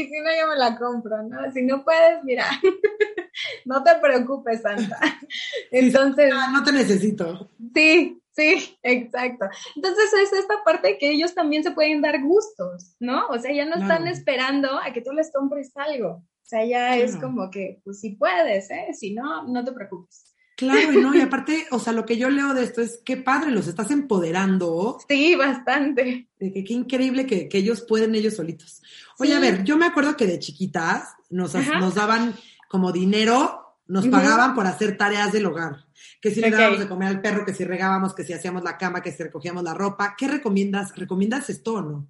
Y 0.00 0.08
si 0.08 0.20
no, 0.20 0.30
yo 0.38 0.48
me 0.48 0.56
la 0.56 0.76
compro, 0.78 1.22
¿no? 1.22 1.50
Si 1.52 1.62
no 1.62 1.84
puedes, 1.84 2.22
mira, 2.24 2.46
no 3.64 3.82
te 3.82 3.94
preocupes, 3.96 4.62
Santa. 4.62 4.98
Entonces, 5.70 6.32
Ah, 6.34 6.50
no 6.52 6.62
te 6.64 6.72
necesito. 6.72 7.50
Sí, 7.74 8.20
sí, 8.32 8.78
exacto. 8.82 9.46
Entonces 9.76 10.12
es 10.22 10.32
esta 10.32 10.62
parte 10.64 10.98
que 10.98 11.10
ellos 11.10 11.34
también 11.34 11.62
se 11.62 11.72
pueden 11.72 12.02
dar 12.02 12.22
gustos, 12.22 12.94
¿no? 13.00 13.26
O 13.28 13.38
sea, 13.38 13.52
ya 13.52 13.64
no 13.64 13.76
están 13.76 14.06
esperando 14.06 14.78
a 14.78 14.92
que 14.92 15.02
tú 15.02 15.12
les 15.12 15.32
compres 15.32 15.72
algo. 15.76 16.08
O 16.08 16.48
sea, 16.48 16.64
ya 16.64 16.96
es 16.96 17.16
como 17.16 17.50
que, 17.50 17.80
pues 17.84 18.00
si 18.00 18.16
puedes, 18.16 18.70
¿eh? 18.70 18.88
Si 18.94 19.12
no, 19.12 19.46
no 19.46 19.64
te 19.64 19.72
preocupes. 19.72 20.27
Claro, 20.58 20.92
y 20.92 20.96
no, 20.96 21.14
y 21.14 21.20
aparte, 21.20 21.68
o 21.70 21.78
sea, 21.78 21.92
lo 21.92 22.04
que 22.04 22.16
yo 22.16 22.28
leo 22.30 22.52
de 22.52 22.64
esto 22.64 22.80
es 22.82 23.00
qué 23.04 23.16
padre, 23.16 23.52
los 23.52 23.68
estás 23.68 23.92
empoderando, 23.92 24.98
Sí, 25.08 25.36
bastante. 25.36 26.26
de 26.40 26.52
que 26.52 26.64
qué 26.64 26.72
increíble 26.74 27.26
que, 27.26 27.48
que 27.48 27.58
ellos 27.58 27.82
pueden 27.82 28.16
ellos 28.16 28.34
solitos. 28.34 28.82
Oye, 29.20 29.30
Sí. 29.30 29.36
a 29.36 29.40
ver, 29.40 29.62
yo 29.62 29.76
me 29.76 29.86
acuerdo 29.86 30.16
que 30.16 30.26
de 30.26 30.40
chiquitas 30.40 31.14
nos, 31.30 31.54
nos 31.54 31.94
daban 31.94 32.34
como 32.68 32.90
dinero, 32.90 33.76
nos 33.86 34.08
pagaban 34.08 34.56
por 34.56 34.66
hacer 34.66 34.96
tareas 34.98 35.30
del 35.32 35.46
hogar. 35.46 35.86
Que 36.20 36.32
si 36.32 36.40
le 36.40 36.48
Ok. 36.48 36.54
dábamos 36.54 36.78
de 36.80 36.88
comer 36.88 37.08
al 37.08 37.20
perro, 37.22 37.44
que 37.46 37.54
si 37.54 37.64
regábamos, 37.64 38.12
que 38.12 38.24
si 38.24 38.32
hacíamos 38.32 38.64
la 38.64 38.76
cama, 38.76 39.00
que 39.00 39.12
si 39.12 39.22
recogíamos 39.22 39.62
la 39.62 39.74
ropa. 39.74 40.16
¿Qué 40.18 40.26
recomiendas? 40.26 40.92
¿Recomiendas 40.96 41.48
esto 41.50 41.74
o 41.74 41.82
no? 41.82 42.08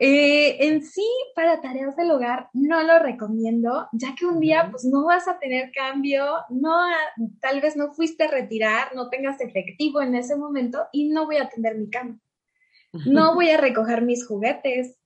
Eh, 0.00 0.66
en 0.66 0.82
sí, 0.82 1.06
para 1.36 1.60
tareas 1.60 1.94
del 1.94 2.10
hogar, 2.10 2.48
no 2.52 2.82
lo 2.82 2.98
recomiendo, 2.98 3.88
ya 3.92 4.14
que 4.14 4.26
un 4.26 4.40
día, 4.40 4.68
pues 4.70 4.84
no 4.84 5.04
vas 5.04 5.28
a 5.28 5.38
tener 5.38 5.70
cambio, 5.72 6.26
no, 6.50 6.76
tal 7.40 7.60
vez 7.60 7.76
no 7.76 7.92
fuiste 7.92 8.24
a 8.24 8.30
retirar, 8.30 8.94
no 8.94 9.08
tengas 9.08 9.40
efectivo 9.40 10.02
en 10.02 10.16
ese 10.16 10.36
momento 10.36 10.86
y 10.92 11.08
no 11.08 11.26
voy 11.26 11.36
a 11.36 11.44
atender 11.44 11.76
mi 11.76 11.88
cama. 11.90 12.18
no 13.06 13.34
voy 13.34 13.50
a 13.50 13.56
recoger 13.56 14.02
mis 14.02 14.26
juguetes. 14.26 14.98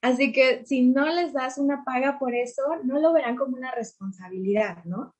Así 0.00 0.32
que 0.32 0.64
si 0.64 0.82
no 0.82 1.06
les 1.06 1.32
das 1.32 1.58
una 1.58 1.84
paga 1.84 2.18
por 2.18 2.34
eso, 2.34 2.62
no 2.84 3.00
lo 3.00 3.12
verán 3.12 3.36
como 3.36 3.56
una 3.56 3.72
responsabilidad, 3.72 4.84
¿no? 4.84 5.14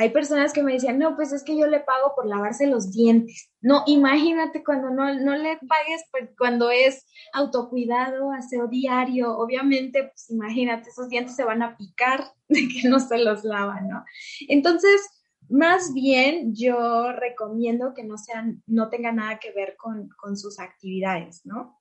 Hay 0.00 0.08
personas 0.08 0.54
que 0.54 0.62
me 0.62 0.72
decían, 0.72 0.98
no, 0.98 1.14
pues 1.14 1.30
es 1.30 1.44
que 1.44 1.54
yo 1.54 1.66
le 1.66 1.80
pago 1.80 2.14
por 2.16 2.24
lavarse 2.24 2.66
los 2.66 2.90
dientes. 2.90 3.50
No, 3.60 3.82
imagínate 3.86 4.64
cuando 4.64 4.88
no, 4.88 5.12
no 5.12 5.36
le 5.36 5.58
pagues, 5.58 6.06
pues 6.10 6.30
cuando 6.38 6.70
es 6.70 7.04
autocuidado, 7.34 8.32
aseo 8.32 8.66
diario, 8.66 9.36
obviamente, 9.36 10.04
pues 10.04 10.30
imagínate, 10.30 10.88
esos 10.88 11.10
dientes 11.10 11.36
se 11.36 11.44
van 11.44 11.62
a 11.62 11.76
picar 11.76 12.32
de 12.48 12.66
que 12.66 12.88
no 12.88 12.98
se 12.98 13.18
los 13.18 13.44
lavan, 13.44 13.90
¿no? 13.90 14.02
Entonces, 14.48 15.02
más 15.50 15.92
bien 15.92 16.54
yo 16.54 17.12
recomiendo 17.12 17.92
que 17.92 18.02
no 18.02 18.16
sean, 18.16 18.62
no 18.66 18.88
tenga 18.88 19.12
nada 19.12 19.38
que 19.38 19.52
ver 19.52 19.76
con, 19.76 20.08
con 20.16 20.38
sus 20.38 20.60
actividades, 20.60 21.44
¿no? 21.44 21.78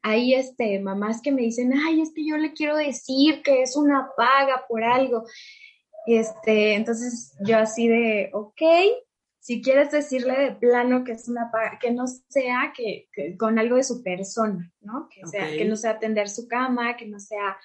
Hay 0.00 0.32
este, 0.32 0.80
mamás 0.80 1.20
que 1.20 1.32
me 1.32 1.42
dicen, 1.42 1.74
ay, 1.74 2.00
es 2.00 2.12
que 2.14 2.26
yo 2.26 2.38
le 2.38 2.54
quiero 2.54 2.76
decir 2.76 3.42
que 3.42 3.60
es 3.60 3.76
una 3.76 4.08
paga 4.16 4.64
por 4.66 4.82
algo. 4.82 5.24
Este, 6.06 6.74
entonces 6.74 7.34
yo 7.46 7.58
así 7.58 7.88
de, 7.88 8.30
ok, 8.32 8.60
si 9.40 9.60
quieres 9.62 9.90
decirle 9.90 10.38
de 10.38 10.52
plano 10.52 11.04
que 11.04 11.12
es 11.12 11.28
una 11.28 11.50
que 11.80 11.92
no 11.92 12.04
sea 12.06 12.72
que, 12.76 13.08
que 13.12 13.36
con 13.36 13.58
algo 13.58 13.76
de 13.76 13.84
su 13.84 14.02
persona, 14.02 14.72
¿no? 14.80 15.08
Que, 15.08 15.26
sea, 15.26 15.50
que 15.50 15.64
no 15.64 15.76
sea 15.76 15.92
atender 15.92 16.28
su 16.28 16.46
cama, 16.48 16.96
que 16.96 17.06
no 17.06 17.18
sea 17.20 17.56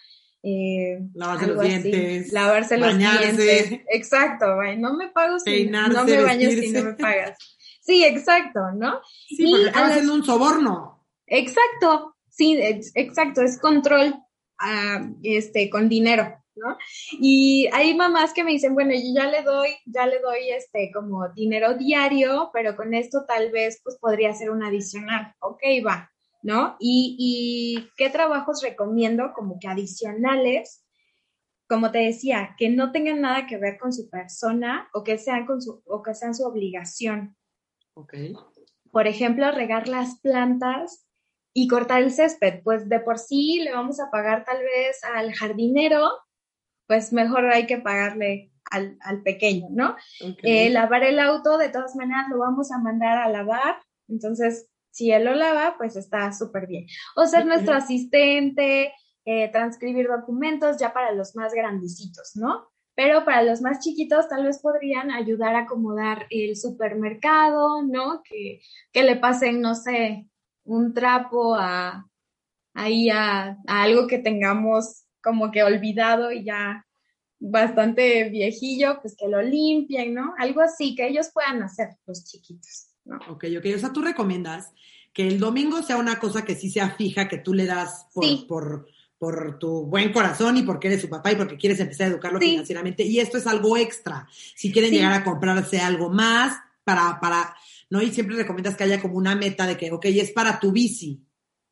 eh, 0.43 0.99
Lavarse 1.13 1.47
los 1.47 1.59
así, 1.59 1.91
dientes, 1.91 2.31
lavarse 2.31 2.77
los 2.77 2.97
dientes. 2.97 3.71
Exacto, 3.91 4.45
no 4.77 4.93
me 4.95 5.09
pago 5.09 5.37
si 5.39 5.45
Peinarse, 5.45 5.93
no 5.93 6.05
me 6.05 6.21
baño 6.21 6.49
si 6.49 6.69
no 6.71 6.83
me 6.83 6.93
pagas. 6.93 7.37
Sí, 7.81 8.03
exacto, 8.05 8.59
¿no? 8.75 9.01
Sí, 9.27 9.45
Y 9.47 9.51
porque 9.51 9.65
a 9.67 9.69
acaba 9.69 9.87
las- 9.87 9.95
siendo 9.95 10.13
un 10.13 10.23
soborno. 10.23 11.05
Exacto, 11.27 12.15
sí, 12.29 12.57
ex- 12.61 12.91
exacto, 12.95 13.41
es 13.41 13.59
control 13.59 14.15
ah, 14.59 15.09
este, 15.23 15.69
con 15.69 15.89
dinero, 15.89 16.43
¿no? 16.59 16.77
Y 17.13 17.67
hay 17.73 17.95
mamás 17.95 18.33
que 18.33 18.43
me 18.43 18.51
dicen, 18.51 18.73
bueno, 18.73 18.91
yo 18.93 19.13
ya 19.15 19.27
le 19.31 19.41
doy, 19.41 19.69
ya 19.85 20.05
le 20.05 20.19
doy 20.19 20.49
este 20.49 20.91
como 20.93 21.29
dinero 21.29 21.75
diario, 21.75 22.49
pero 22.53 22.75
con 22.75 22.93
esto 22.93 23.25
tal 23.27 23.51
vez 23.51 23.81
pues 23.83 23.97
podría 23.99 24.33
ser 24.33 24.51
un 24.51 24.63
adicional. 24.63 25.33
Ok, 25.39 25.63
va, 25.85 26.11
¿no? 26.43 26.75
Y, 26.79 27.15
y 27.19 27.89
qué 27.97 28.09
trabajos 28.09 28.61
recomiendo 28.61 29.31
como 29.33 29.57
que 29.59 29.67
adicionales, 29.67 30.85
como 31.67 31.91
te 31.91 31.99
decía, 31.99 32.55
que 32.57 32.69
no 32.69 32.91
tengan 32.91 33.21
nada 33.21 33.45
que 33.47 33.57
ver 33.57 33.77
con 33.77 33.93
su 33.93 34.09
persona 34.09 34.89
o 34.93 35.03
que 35.03 35.17
sean 35.17 35.45
con 35.45 35.61
su, 35.61 35.81
o 35.85 36.01
que 36.01 36.13
sean 36.15 36.33
su 36.33 36.43
obligación 36.43 37.35
Ok. 37.93 38.13
por 38.91 39.07
ejemplo, 39.07 39.51
regar 39.51 39.87
las 39.87 40.19
plantas 40.21 41.05
y 41.53 41.67
cortar 41.67 42.01
el 42.01 42.11
césped, 42.11 42.61
pues 42.63 42.87
de 42.89 42.99
por 42.99 43.17
sí 43.19 43.59
le 43.61 43.71
vamos 43.73 43.99
a 43.99 44.09
pagar 44.09 44.45
tal 44.45 44.63
vez 44.63 45.03
al 45.03 45.33
jardinero, 45.33 46.09
pues 46.89 47.13
mejor 47.13 47.45
hay 47.45 47.67
que 47.67 47.77
pagarle 47.77 48.51
al, 48.71 48.97
al 49.01 49.21
pequeño, 49.21 49.67
¿no? 49.69 49.95
Eh, 50.41 50.71
lavar 50.71 51.03
el 51.03 51.19
auto, 51.19 51.59
de 51.59 51.69
todas 51.69 51.95
maneras 51.95 52.25
lo 52.31 52.39
vamos 52.39 52.71
a 52.71 52.79
mandar 52.79 53.19
a 53.19 53.29
lavar, 53.29 53.77
entonces 54.07 54.67
si 54.89 55.11
él 55.11 55.25
lo 55.25 55.35
lava, 55.35 55.75
pues 55.77 55.95
está 55.95 56.33
súper 56.33 56.65
bien. 56.65 56.87
O 57.15 57.27
ser 57.27 57.45
nuestro 57.45 57.75
asistente, 57.75 58.91
eh, 59.23 59.51
transcribir 59.51 60.07
documentos 60.07 60.77
ya 60.77 60.91
para 60.91 61.11
los 61.11 61.35
más 61.35 61.53
grandecitos, 61.53 62.31
¿no? 62.33 62.67
Pero 62.95 63.23
para 63.23 63.43
los 63.43 63.61
más 63.61 63.81
chiquitos 63.81 64.27
tal 64.27 64.45
vez 64.45 64.59
podrían 64.59 65.11
ayudar 65.11 65.55
a 65.55 65.59
acomodar 65.59 66.25
el 66.31 66.57
supermercado, 66.57 67.83
¿no? 67.83 68.23
Que, 68.23 68.61
que 68.91 69.03
le 69.03 69.15
pasen, 69.15 69.61
no 69.61 69.75
sé, 69.75 70.27
un 70.63 70.95
trapo 70.95 71.53
a 71.53 72.07
ahí 72.73 73.11
a, 73.11 73.57
a 73.67 73.83
algo 73.83 74.07
que 74.07 74.17
tengamos 74.17 75.05
como 75.23 75.51
que 75.51 75.63
olvidado 75.63 76.31
y 76.31 76.43
ya 76.43 76.85
bastante 77.39 78.29
viejillo, 78.29 78.99
pues 79.01 79.15
que 79.15 79.27
lo 79.27 79.41
limpien, 79.41 80.13
¿no? 80.13 80.33
Algo 80.37 80.61
así 80.61 80.95
que 80.95 81.07
ellos 81.07 81.29
puedan 81.33 81.61
hacer, 81.63 81.89
los 82.05 82.25
chiquitos, 82.25 82.89
¿no? 83.05 83.17
Ok, 83.29 83.45
ok. 83.57 83.65
O 83.75 83.79
sea, 83.79 83.93
tú 83.93 84.01
recomiendas 84.01 84.71
que 85.13 85.27
el 85.27 85.39
domingo 85.39 85.81
sea 85.81 85.97
una 85.97 86.19
cosa 86.19 86.43
que 86.43 86.55
sí 86.55 86.69
sea 86.69 86.91
fija, 86.91 87.27
que 87.27 87.37
tú 87.37 87.53
le 87.53 87.65
das 87.65 88.07
por, 88.13 88.25
Sí. 88.25 88.45
por, 88.47 88.87
por 89.17 89.57
tu 89.59 89.85
buen 89.85 90.11
corazón 90.11 90.57
y 90.57 90.63
porque 90.63 90.87
eres 90.87 91.01
su 91.01 91.09
papá 91.09 91.31
y 91.31 91.35
porque 91.35 91.57
quieres 91.57 91.79
empezar 91.79 92.07
a 92.07 92.09
educarlo 92.11 92.39
Sí. 92.39 92.51
financieramente. 92.51 93.03
Y 93.03 93.19
esto 93.19 93.37
es 93.37 93.47
algo 93.47 93.77
extra. 93.77 94.27
Si 94.55 94.71
quieren 94.71 94.91
Sí. 94.91 94.97
llegar 94.97 95.13
a 95.13 95.23
comprarse 95.23 95.79
algo 95.79 96.09
más 96.09 96.57
para, 96.83 97.19
para, 97.19 97.55
¿no? 97.89 98.01
Y 98.01 98.11
siempre 98.11 98.35
recomiendas 98.35 98.75
que 98.75 98.83
haya 98.83 99.01
como 99.01 99.15
una 99.15 99.35
meta 99.35 99.65
de 99.65 99.77
que, 99.77 99.91
ok, 99.91 100.05
es 100.05 100.31
para 100.31 100.59
tu 100.59 100.71
bici. 100.71 101.21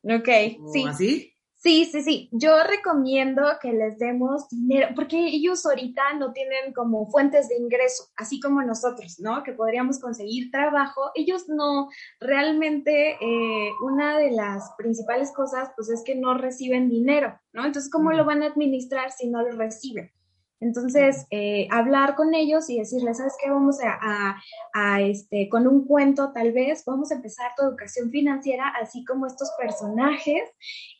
Ok, 0.02 0.28
o 0.60 0.72
sí, 0.72 0.84
así. 0.86 1.34
Sí, 1.60 1.86
sí, 1.86 2.02
sí. 2.02 2.28
Yo 2.30 2.62
recomiendo 2.62 3.42
que 3.60 3.72
les 3.72 3.98
demos 3.98 4.48
dinero, 4.48 4.90
porque 4.94 5.18
ellos 5.18 5.66
ahorita 5.66 6.14
no 6.14 6.32
tienen 6.32 6.72
como 6.72 7.10
fuentes 7.10 7.48
de 7.48 7.56
ingreso, 7.56 8.04
así 8.16 8.38
como 8.38 8.62
nosotros, 8.62 9.18
¿no? 9.18 9.42
Que 9.42 9.54
podríamos 9.54 9.98
conseguir 9.98 10.52
trabajo. 10.52 11.10
Ellos 11.16 11.48
no, 11.48 11.88
realmente 12.20 13.16
eh, 13.20 13.72
una 13.84 14.18
de 14.18 14.30
las 14.30 14.70
principales 14.78 15.32
cosas, 15.32 15.70
pues 15.74 15.90
es 15.90 16.04
que 16.04 16.14
no 16.14 16.34
reciben 16.34 16.88
dinero, 16.88 17.36
¿no? 17.52 17.66
Entonces, 17.66 17.90
¿cómo 17.90 18.12
lo 18.12 18.24
van 18.24 18.44
a 18.44 18.46
administrar 18.46 19.10
si 19.10 19.28
no 19.28 19.42
lo 19.42 19.50
reciben? 19.50 20.12
Entonces, 20.60 21.26
eh, 21.30 21.68
hablar 21.70 22.14
con 22.16 22.34
ellos 22.34 22.68
y 22.68 22.78
decirles, 22.78 23.18
¿sabes 23.18 23.34
qué? 23.42 23.50
Vamos 23.50 23.78
a, 23.82 25.00
este, 25.00 25.48
con 25.48 25.66
un 25.66 25.86
cuento 25.86 26.32
tal 26.32 26.52
vez, 26.52 26.84
vamos 26.84 27.12
a 27.12 27.14
empezar 27.14 27.52
tu 27.56 27.64
educación 27.64 28.10
financiera, 28.10 28.72
así 28.80 29.04
como 29.04 29.26
estos 29.26 29.50
personajes, 29.58 30.42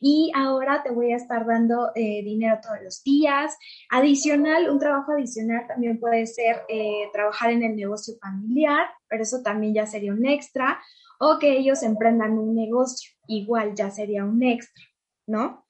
y 0.00 0.30
ahora 0.34 0.82
te 0.82 0.90
voy 0.90 1.12
a 1.12 1.16
estar 1.16 1.46
dando 1.46 1.90
eh, 1.94 2.22
dinero 2.22 2.58
todos 2.62 2.78
los 2.82 3.02
días. 3.02 3.56
Adicional, 3.90 4.70
un 4.70 4.78
trabajo 4.78 5.12
adicional 5.12 5.66
también 5.66 5.98
puede 5.98 6.26
ser 6.26 6.62
eh, 6.68 7.08
trabajar 7.12 7.50
en 7.50 7.62
el 7.62 7.74
negocio 7.74 8.14
familiar, 8.20 8.86
pero 9.08 9.22
eso 9.22 9.42
también 9.42 9.74
ya 9.74 9.86
sería 9.86 10.12
un 10.12 10.26
extra, 10.26 10.80
o 11.18 11.38
que 11.40 11.58
ellos 11.58 11.82
emprendan 11.82 12.38
un 12.38 12.54
negocio, 12.54 13.10
igual 13.26 13.74
ya 13.74 13.90
sería 13.90 14.24
un 14.24 14.42
extra. 14.42 14.84
¿No? 15.28 15.64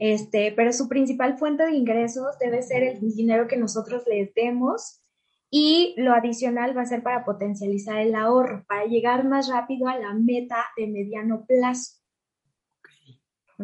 Este, 0.00 0.52
pero 0.52 0.72
su 0.72 0.88
principal 0.88 1.38
fuente 1.38 1.64
de 1.64 1.76
ingresos 1.76 2.38
debe 2.40 2.62
ser 2.62 2.82
el 2.82 3.00
dinero 3.14 3.46
que 3.46 3.56
nosotros 3.56 4.02
les 4.08 4.34
demos 4.34 5.02
y 5.50 5.94
lo 5.98 6.14
adicional 6.14 6.76
va 6.76 6.82
a 6.82 6.86
ser 6.86 7.02
para 7.02 7.24
potencializar 7.24 7.98
el 7.98 8.14
ahorro, 8.14 8.64
para 8.66 8.86
llegar 8.86 9.24
más 9.28 9.48
rápido 9.48 9.86
a 9.86 9.98
la 9.98 10.14
meta 10.14 10.64
de 10.76 10.86
mediano 10.88 11.44
plazo. 11.46 12.01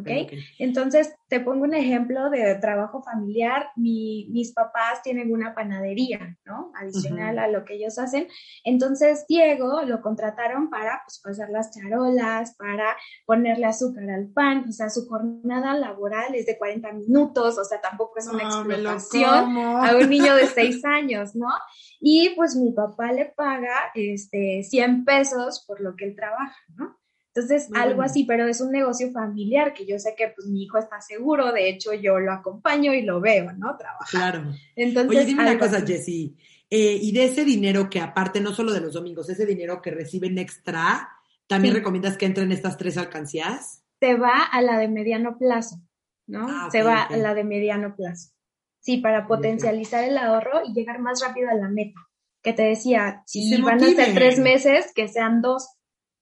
¿Ok? 0.01 0.33
Entonces, 0.59 1.15
te 1.29 1.41
pongo 1.41 1.65
un 1.65 1.75
ejemplo 1.75 2.31
de 2.31 2.55
trabajo 2.57 3.03
familiar. 3.03 3.71
mis 3.77 4.53
papás 4.53 5.03
tienen 5.03 5.33
una 5.33 5.55
panadería, 5.55 6.37
¿no? 6.45 6.73
Adicional 6.75 7.39
a 7.39 7.49
lo 7.49 7.65
que 7.65 7.75
ellos 7.75 7.99
hacen. 7.99 8.29
Entonces, 8.65 9.27
Diego 9.29 9.83
lo 9.83 10.01
contrataron 10.01 10.71
para 10.71 11.03
pues, 11.05 11.21
pasar 11.23 11.51
las 11.51 11.71
charolas, 11.71 12.55
para 12.57 12.97
ponerle 13.27 13.67
azúcar 13.67 14.09
al 14.11 14.29
pan. 14.29 14.65
O 14.69 14.73
sea, 14.73 14.89
su 14.91 15.07
jornada 15.07 15.75
laboral 15.75 16.35
es 16.35 16.47
de 16.47 16.57
40 16.57 16.93
minutos, 16.93 17.59
o 17.59 17.65
sea, 17.65 17.81
tampoco 17.81 18.19
es 18.19 18.27
una 18.29 18.45
ah, 18.45 18.65
explotación 18.65 19.59
a 19.59 19.97
un 19.97 20.09
niño 20.09 20.35
de 20.35 20.47
6 20.55 20.85
años, 20.85 21.35
¿no? 21.35 21.49
Y 22.01 22.31
pues 22.31 22.57
mi 22.57 22.73
papá 22.73 23.13
le 23.13 23.27
paga 23.27 23.91
este, 23.95 24.63
100 24.63 25.05
pesos 25.05 25.65
por 25.67 25.81
lo 25.81 25.97
que 25.97 26.07
él 26.07 26.17
trabaja, 26.17 26.57
¿no? 26.77 26.98
Entonces, 27.39 27.71
algo 27.75 28.03
así, 28.03 28.25
pero 28.25 28.47
es 28.47 28.61
un 28.61 28.73
negocio 28.73 29.11
familiar 29.13 29.73
que 29.75 29.87
yo 29.87 29.99
sé 29.99 30.15
que 30.17 30.33
pues 30.35 30.49
mi 30.49 30.65
hijo 30.65 30.79
está 30.79 31.01
seguro, 31.01 31.53
de 31.53 31.69
hecho 31.69 31.95
yo 31.95 32.19
lo 32.19 32.33
acompaño 32.33 32.93
y 32.93 33.03
lo 33.03 33.21
veo, 33.21 33.53
¿no? 33.53 33.77
Trabajar. 33.77 34.09
Claro. 34.11 34.53
Entonces, 34.75 35.11
Oye, 35.11 35.25
dime 35.25 35.43
una 35.43 35.59
cosa, 35.59 35.85
Jessie, 35.87 36.35
eh, 36.71 36.99
y 37.01 37.13
de 37.13 37.25
ese 37.25 37.45
dinero 37.45 37.89
que 37.89 38.01
aparte, 38.01 38.41
no 38.41 38.53
solo 38.53 38.73
de 38.73 38.81
los 38.81 38.93
domingos, 38.93 39.31
ese 39.31 39.47
dinero 39.47 39.81
que 39.81 39.91
reciben 39.91 40.37
extra, 40.39 41.09
¿también 41.47 41.75
recomiendas 41.75 42.19
que 42.19 42.27
entren 42.27 42.53
estas 42.53 42.77
tres 42.77 42.99
alcancías? 42.99 43.85
Se 44.01 44.15
va 44.15 44.43
a 44.43 44.61
la 44.61 44.79
de 44.79 44.89
mediano 44.89 45.39
plazo, 45.39 45.77
¿no? 46.27 46.47
Ah, 46.49 46.69
Se 46.71 46.83
va 46.83 47.03
a 47.03 47.17
la 47.17 47.35
de 47.35 47.45
mediano 47.45 47.97
plazo. 47.97 48.33
Sí, 48.81 48.99
para 48.99 49.27
potencializar 49.27 50.05
el 50.05 50.19
ahorro 50.19 50.63
y 50.65 50.73
llegar 50.73 51.01
más 51.01 51.23
rápido 51.23 51.49
a 51.51 51.55
la 51.55 51.69
meta. 51.69 52.01
Que 52.43 52.53
te 52.53 52.63
decía, 52.63 53.23
si 53.27 53.61
van 53.61 53.83
a 53.83 53.87
ser 53.87 54.15
tres 54.15 54.39
meses, 54.39 54.93
que 54.95 55.09
sean 55.09 55.43
dos, 55.43 55.69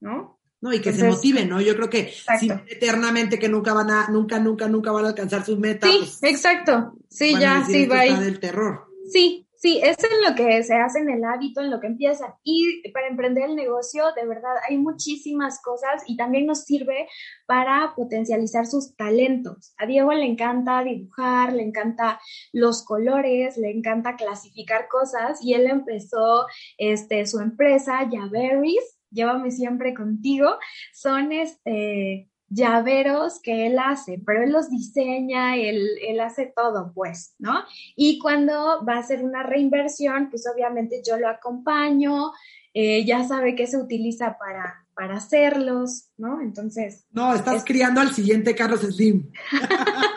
¿no? 0.01 0.36
¿No? 0.61 0.73
Y 0.73 0.81
que 0.81 0.93
se 0.93 1.09
motiven, 1.09 1.49
¿no? 1.49 1.61
Yo 1.61 1.77
creo 1.77 1.91
que 1.91 2.13
si 2.39 2.51
eternamente 2.69 3.39
que 3.39 3.49
nunca 3.49 3.75
van 3.75 3.91
a, 3.91 4.09
nunca, 4.09 4.39
nunca, 4.39 4.69
nunca 4.69 4.93
van 4.93 5.05
a 5.05 5.09
alcanzar 5.09 5.45
sus 5.45 5.59
metas. 5.59 5.91
Sí, 5.91 5.99
pues, 5.99 6.23
exacto. 6.23 6.95
Sí, 7.09 7.35
ya, 7.39 7.65
sí, 7.67 7.87
va. 7.87 8.05
del 8.05 8.41
terror. 8.41 8.87
Sí, 9.09 9.47
sí, 9.55 9.81
es 9.83 9.97
en 10.03 10.29
lo 10.29 10.35
que 10.35 10.63
se 10.65 10.75
hace 10.75 10.99
en 10.99 11.11
el 11.11 11.25
hábito, 11.25 11.61
en 11.61 11.71
lo 11.71 11.79
que 11.79 11.87
empiezan. 11.87 12.31
Y 12.43 12.91
para 12.91 13.09
emprender 13.09 13.45
el 13.45 13.57
negocio, 13.57 14.05
de 14.17 14.27
verdad, 14.27 14.55
hay 14.69 14.79
muchísimas 14.79 15.61
cosas 15.63 16.03
y 16.07 16.17
también 16.17 16.47
nos 16.47 16.65
sirve 16.65 17.07
para 17.47 17.93
potencializar 17.95 18.67
sus 18.67 18.97
talentos. 18.97 19.75
A 19.79 19.87
Diego 19.87 20.13
le 20.13 20.25
encanta 20.25 20.83
dibujar, 20.83 21.53
le 21.53 21.63
encanta 21.63 22.19
los 22.53 22.85
colores, 22.85 23.57
le 23.59 23.71
encanta 23.71 24.17
clasificar 24.17 24.89
cosas 24.89 25.39
y 25.43 25.55
él 25.55 25.67
empezó 25.67 26.47
este, 26.79 27.27
su 27.27 27.39
empresa, 27.41 28.09
Yaberries, 28.11 28.96
llévame 29.17 29.51
siempre 29.51 29.95
contigo, 29.95 30.59
son 30.93 31.33
este 31.33 32.29
llaveros 32.49 33.41
que 33.43 33.67
él 33.67 33.79
hace, 33.79 34.23
pero 34.25 34.45
él 34.45 34.53
los 34.53 34.71
diseña, 34.71 35.57
él, 35.57 35.85
él, 36.07 36.21
hace 36.21 36.53
todo, 36.55 36.93
pues, 36.95 37.35
¿no? 37.39 37.65
Y 37.97 38.19
cuando 38.19 38.85
va 38.85 38.95
a 38.95 39.01
hacer 39.01 39.25
una 39.25 39.43
reinversión, 39.43 40.31
pues 40.31 40.45
obviamente 40.53 41.03
yo 41.05 41.17
lo 41.17 41.29
acompaño, 41.29 42.31
eh, 42.73 43.05
ya 43.05 43.25
sabe 43.25 43.57
qué 43.57 43.67
se 43.67 43.79
utiliza 43.79 44.37
para, 44.39 44.87
para 44.95 45.17
hacerlos, 45.17 46.11
¿no? 46.17 46.41
Entonces... 46.41 47.07
No, 47.11 47.35
estás 47.35 47.65
criando 47.65 48.01
al 48.01 48.13
siguiente 48.13 48.55
Carlos 48.55 48.81
Slim. 48.81 49.31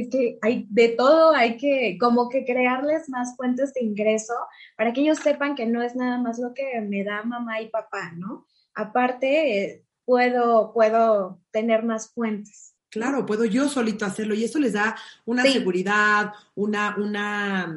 es 0.00 0.08
que 0.10 0.38
hay 0.42 0.66
de 0.70 0.88
todo, 0.88 1.34
hay 1.34 1.56
que 1.56 1.96
como 1.98 2.28
que 2.28 2.44
crearles 2.44 3.08
más 3.08 3.36
fuentes 3.36 3.72
de 3.74 3.82
ingreso 3.82 4.34
para 4.76 4.92
que 4.92 5.00
ellos 5.00 5.18
sepan 5.18 5.54
que 5.54 5.66
no 5.66 5.82
es 5.82 5.94
nada 5.94 6.18
más 6.18 6.38
lo 6.38 6.54
que 6.54 6.80
me 6.80 7.04
da 7.04 7.22
mamá 7.22 7.60
y 7.60 7.68
papá, 7.68 8.12
¿no? 8.16 8.46
Aparte, 8.74 9.84
puedo, 10.04 10.72
puedo 10.72 11.40
tener 11.50 11.84
más 11.84 12.10
fuentes. 12.12 12.74
Claro, 12.90 13.26
puedo 13.26 13.44
yo 13.44 13.68
solito 13.68 14.04
hacerlo 14.04 14.34
y 14.34 14.44
eso 14.44 14.60
les 14.60 14.74
da 14.74 14.96
una 15.24 15.42
seguridad, 15.42 16.32
una, 16.54 16.94
una, 16.96 17.76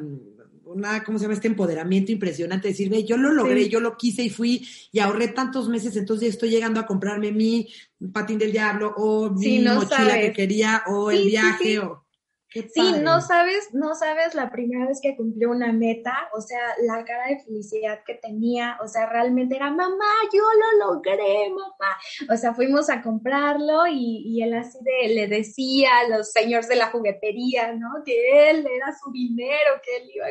una, 0.64 1.02
¿cómo 1.02 1.18
se 1.18 1.24
llama? 1.24 1.34
Este 1.34 1.48
empoderamiento 1.48 2.12
impresionante, 2.12 2.68
decirme, 2.68 3.02
yo 3.04 3.16
lo 3.16 3.32
logré, 3.32 3.68
yo 3.68 3.80
lo 3.80 3.96
quise 3.96 4.22
y 4.22 4.30
fui 4.30 4.64
y 4.92 5.00
ahorré 5.00 5.28
tantos 5.28 5.68
meses, 5.68 5.96
entonces 5.96 6.28
estoy 6.28 6.50
llegando 6.50 6.78
a 6.78 6.86
comprarme 6.86 7.32
mi 7.32 7.68
patín 8.12 8.38
del 8.38 8.52
diablo 8.52 8.94
o 8.96 9.30
mi 9.30 9.58
mochila 9.58 10.20
que 10.20 10.32
quería 10.32 10.84
o 10.86 11.10
el 11.10 11.26
viaje 11.26 11.80
o 11.80 12.06
sí, 12.50 12.94
no 13.02 13.20
sabes, 13.20 13.74
no 13.74 13.94
sabes 13.94 14.34
la 14.34 14.50
primera 14.50 14.86
vez 14.86 15.00
que 15.02 15.16
cumplió 15.16 15.50
una 15.50 15.72
meta, 15.72 16.28
o 16.34 16.40
sea, 16.40 16.58
la 16.86 17.04
cara 17.04 17.28
de 17.28 17.40
felicidad 17.40 18.00
que 18.06 18.14
tenía, 18.14 18.78
o 18.82 18.88
sea, 18.88 19.06
realmente 19.06 19.56
era, 19.56 19.70
mamá, 19.70 20.12
yo 20.32 20.42
lo 20.42 20.86
logré, 20.86 21.50
mamá. 21.50 21.96
O 22.32 22.36
sea, 22.36 22.54
fuimos 22.54 22.88
a 22.90 23.02
comprarlo 23.02 23.86
y, 23.86 24.22
y 24.24 24.42
él 24.42 24.54
así 24.54 24.78
de, 24.82 25.14
le 25.14 25.28
decía 25.28 25.90
a 25.98 26.08
los 26.08 26.32
señores 26.32 26.68
de 26.68 26.76
la 26.76 26.90
juguetería, 26.90 27.72
¿no? 27.74 27.88
Que 28.04 28.50
él 28.50 28.66
era 28.66 28.94
su 29.02 29.10
dinero, 29.12 29.80
que 29.82 29.96
él 29.96 30.10
iba. 30.14 30.26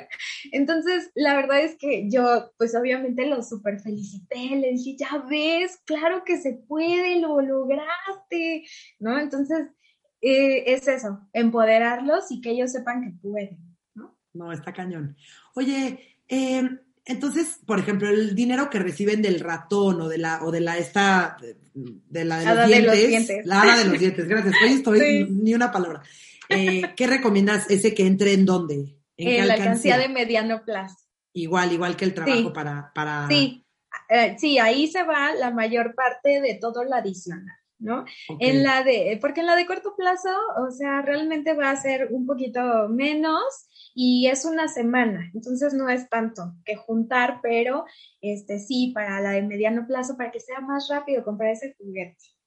Entonces, 0.52 1.12
la 1.16 1.36
verdad 1.36 1.62
es 1.62 1.76
que 1.78 2.10
yo, 2.10 2.52
pues 2.58 2.76
obviamente 2.76 3.26
lo 3.26 3.44
super 3.44 3.80
felicité, 3.80 4.56
le 4.56 4.72
dije, 4.72 4.96
ya 4.98 5.24
ves, 5.30 5.82
claro 5.86 6.24
que 6.24 6.38
se 6.38 6.54
puede, 6.54 7.20
lo 7.20 7.42
lograste, 7.42 8.66
¿no? 9.00 9.20
Entonces, 9.20 9.68
eh, 10.22 10.74
es 10.74 10.88
eso, 10.88 11.22
empoderarlos 11.34 12.32
y 12.32 12.42
que 12.42 12.52
ellos 12.52 12.72
sepan 12.72 13.04
que 13.04 13.12
pueden, 13.22 13.60
¿no? 13.94 14.18
No, 14.34 14.52
está 14.52 14.74
cañón. 14.74 15.16
Oye, 15.54 16.18
eh, 16.28 16.68
entonces, 17.06 17.60
por 17.66 17.80
ejemplo, 17.80 18.10
el 18.10 18.36
dinero 18.36 18.70
que 18.70 18.80
reciben 18.80 19.22
del 19.22 19.40
ratón 19.40 20.02
o 20.02 20.10
de 20.10 20.18
la, 20.18 20.44
o 20.44 20.52
de 20.52 20.60
la 20.60 20.78
esta, 20.78 21.38
de 21.74 22.26
la 22.26 22.40
de, 22.68 22.82
los, 22.82 22.98
dientes, 22.98 23.46
la 23.46 23.62
hada 23.62 23.78
de 23.78 23.86
los 23.86 24.00
dientes, 24.00 24.28
gracias. 24.28 24.56
Hoy 24.62 24.74
estoy 24.74 25.28
ni 25.30 25.54
una 25.54 25.72
palabra. 25.72 26.02
Eh, 26.50 26.82
¿Qué 26.96 27.08
recomiendas 27.08 27.70
ese 27.70 27.94
que 27.94 28.08
entre 28.08 28.34
en 28.34 28.46
dónde? 28.46 28.98
¿En, 29.18 29.48
la 29.48 29.54
alcancía 29.54 29.98
de 29.98 30.10
mediano 30.10 30.64
plazo. 30.64 30.98
Igual, 31.34 31.72
igual 31.72 31.96
que 31.96 32.06
el 32.06 32.14
trabajo 32.14 32.52
para, 32.52 32.92
para. 32.94 33.28
Sí, 33.28 33.64
sí, 34.38 34.58
ahí 34.58 34.88
se 34.88 35.04
va 35.04 35.34
la 35.34 35.52
mayor 35.52 35.94
parte 35.94 36.42
de 36.42 36.56
todo 36.56 36.84
lo 36.84 36.96
adicional. 36.96 37.57
¿No? 37.80 38.06
En 38.40 38.64
la 38.64 38.84
de, 38.84 39.18
porque 39.22 39.42
en 39.42 39.48
la 39.48 39.56
de 39.56 39.66
corto 39.66 39.96
plazo, 39.96 40.30
o 40.68 40.72
sea, 40.72 41.02
realmente 41.02 41.54
va 41.54 41.72
a 41.72 41.82
ser 41.82 42.10
un 42.12 42.26
poquito 42.26 42.88
menos 42.90 43.44
y 43.94 44.28
es 44.28 44.46
una 44.46 44.68
semana, 44.68 45.32
entonces 45.34 45.74
no 45.74 45.90
es 45.90 46.10
tanto 46.10 46.54
que 46.66 46.76
juntar, 46.76 47.40
pero 47.42 47.86
este 48.22 48.60
sí, 48.60 48.92
para 48.94 49.22
la 49.22 49.32
de 49.32 49.42
mediano 49.42 49.86
plazo, 49.88 50.18
para 50.18 50.32
que 50.32 50.40
sea 50.40 50.60
más 50.60 50.88
rápido 50.90 51.24
comprar 51.24 51.52
ese 51.52 51.76
juguete. 51.78 52.38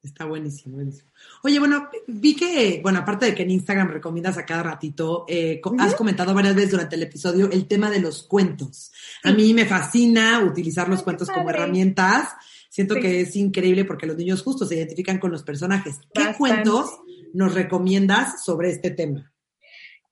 Está 0.00 0.26
buenísimo, 0.26 0.76
buenísimo. 0.76 1.10
Oye, 1.42 1.58
bueno, 1.58 1.88
vi 2.06 2.36
que, 2.36 2.78
bueno, 2.82 3.00
aparte 3.00 3.26
de 3.26 3.34
que 3.34 3.42
en 3.42 3.50
Instagram 3.50 3.88
recomiendas 3.88 4.38
a 4.38 4.46
cada 4.46 4.62
ratito, 4.62 5.24
eh, 5.28 5.60
has 5.80 5.96
comentado 5.96 6.32
varias 6.34 6.54
veces 6.54 6.70
durante 6.70 6.94
el 6.94 7.02
episodio 7.02 7.50
el 7.50 7.66
tema 7.66 7.90
de 7.90 8.00
los 8.00 8.22
cuentos. 8.22 8.92
A 9.24 9.32
mí 9.32 9.52
me 9.52 9.66
fascina 9.66 10.40
utilizar 10.44 10.88
los 10.88 11.02
cuentos 11.02 11.28
como 11.28 11.50
herramientas 11.50 12.28
Siento 12.78 12.94
que 12.94 13.22
es 13.22 13.34
increíble 13.34 13.84
porque 13.84 14.06
los 14.06 14.16
niños 14.16 14.40
justo 14.44 14.64
se 14.64 14.76
identifican 14.76 15.18
con 15.18 15.32
los 15.32 15.42
personajes. 15.42 15.98
¿Qué 16.14 16.22
cuentos 16.38 17.00
nos 17.34 17.52
recomiendas 17.52 18.44
sobre 18.44 18.70
este 18.70 18.92
tema? 18.92 19.32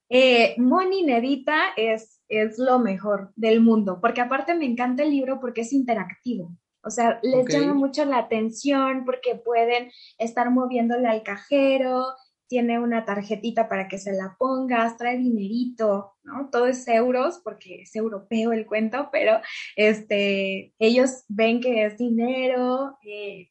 Eh, 0.08 0.56
Moni 0.58 1.04
Nerita 1.04 1.66
es, 1.76 2.20
es 2.28 2.58
lo 2.58 2.80
mejor 2.80 3.30
del 3.36 3.60
mundo, 3.60 4.00
porque 4.02 4.20
aparte 4.20 4.56
me 4.56 4.64
encanta 4.64 5.04
el 5.04 5.12
libro 5.12 5.38
porque 5.38 5.60
es 5.60 5.72
interactivo. 5.72 6.58
O 6.82 6.90
sea, 6.90 7.20
les 7.22 7.46
llama 7.46 7.72
mucho 7.72 8.04
la 8.04 8.18
atención 8.18 9.04
porque 9.04 9.36
pueden 9.36 9.92
estar 10.18 10.50
moviéndole 10.50 11.06
al 11.06 11.22
cajero, 11.22 12.04
tiene 12.48 12.78
una 12.78 13.04
tarjetita 13.04 13.68
para 13.68 13.88
que 13.88 13.98
se 13.98 14.12
la 14.12 14.36
pongas, 14.38 14.96
trae 14.96 15.18
dinerito, 15.18 16.14
¿no? 16.22 16.48
Todo 16.50 16.66
es 16.66 16.86
euros 16.88 17.40
porque 17.42 17.82
es 17.82 17.94
europeo 17.96 18.52
el 18.52 18.66
cuento, 18.66 19.08
pero 19.12 19.40
este, 19.76 20.74
ellos 20.78 21.24
ven 21.28 21.60
que 21.60 21.84
es 21.86 21.98
dinero. 21.98 22.98
eh, 23.04 23.50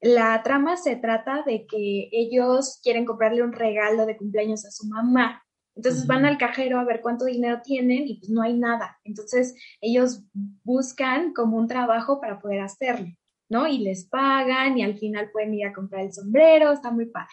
la 0.00 0.42
trama 0.42 0.76
se 0.76 0.96
trata 0.96 1.42
de 1.46 1.66
que 1.66 2.10
ellos 2.12 2.78
quieren 2.82 3.06
comprarle 3.06 3.42
un 3.42 3.52
regalo 3.52 4.04
de 4.04 4.18
cumpleaños 4.18 4.66
a 4.66 4.70
su 4.70 4.86
mamá. 4.86 5.42
Entonces 5.76 6.06
van 6.06 6.26
al 6.26 6.38
cajero 6.38 6.78
a 6.78 6.84
ver 6.84 7.00
cuánto 7.00 7.24
dinero 7.24 7.60
tienen 7.64 8.06
y 8.06 8.18
pues 8.18 8.30
no 8.30 8.42
hay 8.42 8.52
nada. 8.52 8.98
Entonces 9.04 9.54
ellos 9.80 10.22
buscan 10.62 11.32
como 11.32 11.56
un 11.56 11.66
trabajo 11.66 12.20
para 12.20 12.38
poder 12.38 12.60
hacerlo, 12.60 13.08
¿no? 13.48 13.66
Y 13.66 13.78
les 13.78 14.04
pagan 14.04 14.78
y 14.78 14.82
al 14.82 14.98
final 14.98 15.30
pueden 15.32 15.54
ir 15.54 15.66
a 15.66 15.72
comprar 15.72 16.02
el 16.04 16.12
sombrero, 16.12 16.70
está 16.70 16.90
muy 16.90 17.06
padre. 17.06 17.32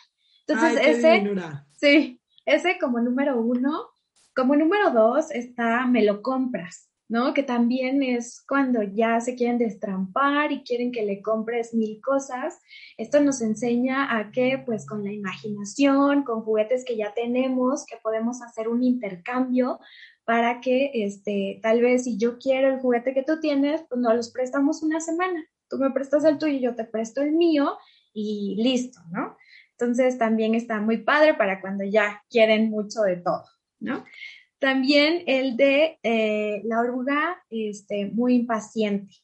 Entonces 0.52 0.80
Ay, 0.84 0.92
ese, 0.92 1.62
sí, 1.78 2.22
ese 2.46 2.78
como 2.80 3.00
número 3.00 3.40
uno. 3.40 3.88
Como 4.36 4.56
número 4.56 4.92
dos 4.92 5.30
está 5.32 5.86
Me 5.88 6.04
lo 6.04 6.22
compras, 6.22 6.90
¿no? 7.10 7.34
Que 7.34 7.44
también 7.44 8.02
es 8.02 8.42
cuando 8.48 8.82
ya 8.82 9.20
se 9.20 9.36
quieren 9.36 9.58
destrampar 9.58 10.54
y 10.54 10.64
quieren 10.64 10.94
que 10.94 11.06
le 11.06 11.22
compres 11.22 11.74
mil 11.74 12.00
cosas. 12.02 12.60
Esto 12.98 13.20
nos 13.20 13.42
enseña 13.42 14.18
a 14.18 14.32
que, 14.32 14.64
pues, 14.66 14.88
con 14.88 15.04
la 15.04 15.12
imaginación, 15.12 16.24
con 16.24 16.44
juguetes 16.44 16.86
que 16.86 16.96
ya 16.96 17.14
tenemos, 17.14 17.86
que 17.86 17.98
podemos 18.02 18.42
hacer 18.42 18.70
un 18.70 18.84
intercambio 18.84 19.80
para 20.24 20.62
que, 20.62 20.92
este, 20.94 21.60
tal 21.62 21.82
vez 21.82 22.06
si 22.06 22.18
yo 22.18 22.38
quiero 22.38 22.74
el 22.74 22.80
juguete 22.80 23.14
que 23.14 23.24
tú 23.24 23.42
tienes, 23.42 23.84
pues 23.90 24.00
nos 24.00 24.16
los 24.16 24.32
prestamos 24.32 24.82
una 24.82 25.02
semana. 25.02 25.46
Tú 25.70 25.78
me 25.78 25.92
prestas 25.92 26.24
el 26.24 26.38
tuyo, 26.38 26.58
yo 26.58 26.76
te 26.76 26.86
presto 26.86 27.22
el 27.22 27.34
mío 27.34 27.78
y 28.14 28.56
listo, 28.62 29.02
¿no? 29.12 29.36
Entonces 29.82 30.20
también 30.20 30.54
está 30.54 30.80
muy 30.80 30.98
padre 30.98 31.34
para 31.34 31.60
cuando 31.60 31.84
ya 31.84 32.24
quieren 32.30 32.70
mucho 32.70 33.02
de 33.02 33.18
todo, 33.18 33.46
¿no? 33.80 34.06
También 34.60 35.24
el 35.26 35.58
de 35.58 35.98
eh, 36.04 36.62
la 36.66 36.82
oruga 36.82 37.44
este, 37.50 38.06
muy 38.06 38.36
impaciente, 38.36 39.16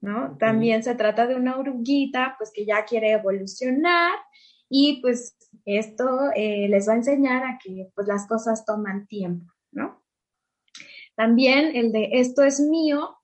¿no? 0.00 0.36
También 0.36 0.82
se 0.82 0.96
trata 0.96 1.28
de 1.28 1.36
una 1.36 1.56
oruguita 1.56 2.34
pues 2.36 2.50
que 2.52 2.66
ya 2.66 2.84
quiere 2.84 3.12
evolucionar 3.12 4.18
y 4.68 5.00
pues 5.00 5.36
esto 5.64 6.32
eh, 6.34 6.66
les 6.68 6.88
va 6.88 6.94
a 6.94 6.96
enseñar 6.96 7.44
a 7.44 7.58
que 7.62 7.92
pues 7.94 8.08
las 8.08 8.26
cosas 8.26 8.64
toman 8.64 9.06
tiempo, 9.06 9.46
¿no? 9.70 10.02
También 11.14 11.76
el 11.76 11.92
de 11.92 12.08
esto 12.14 12.42
es 12.42 12.58
mío, 12.58 13.16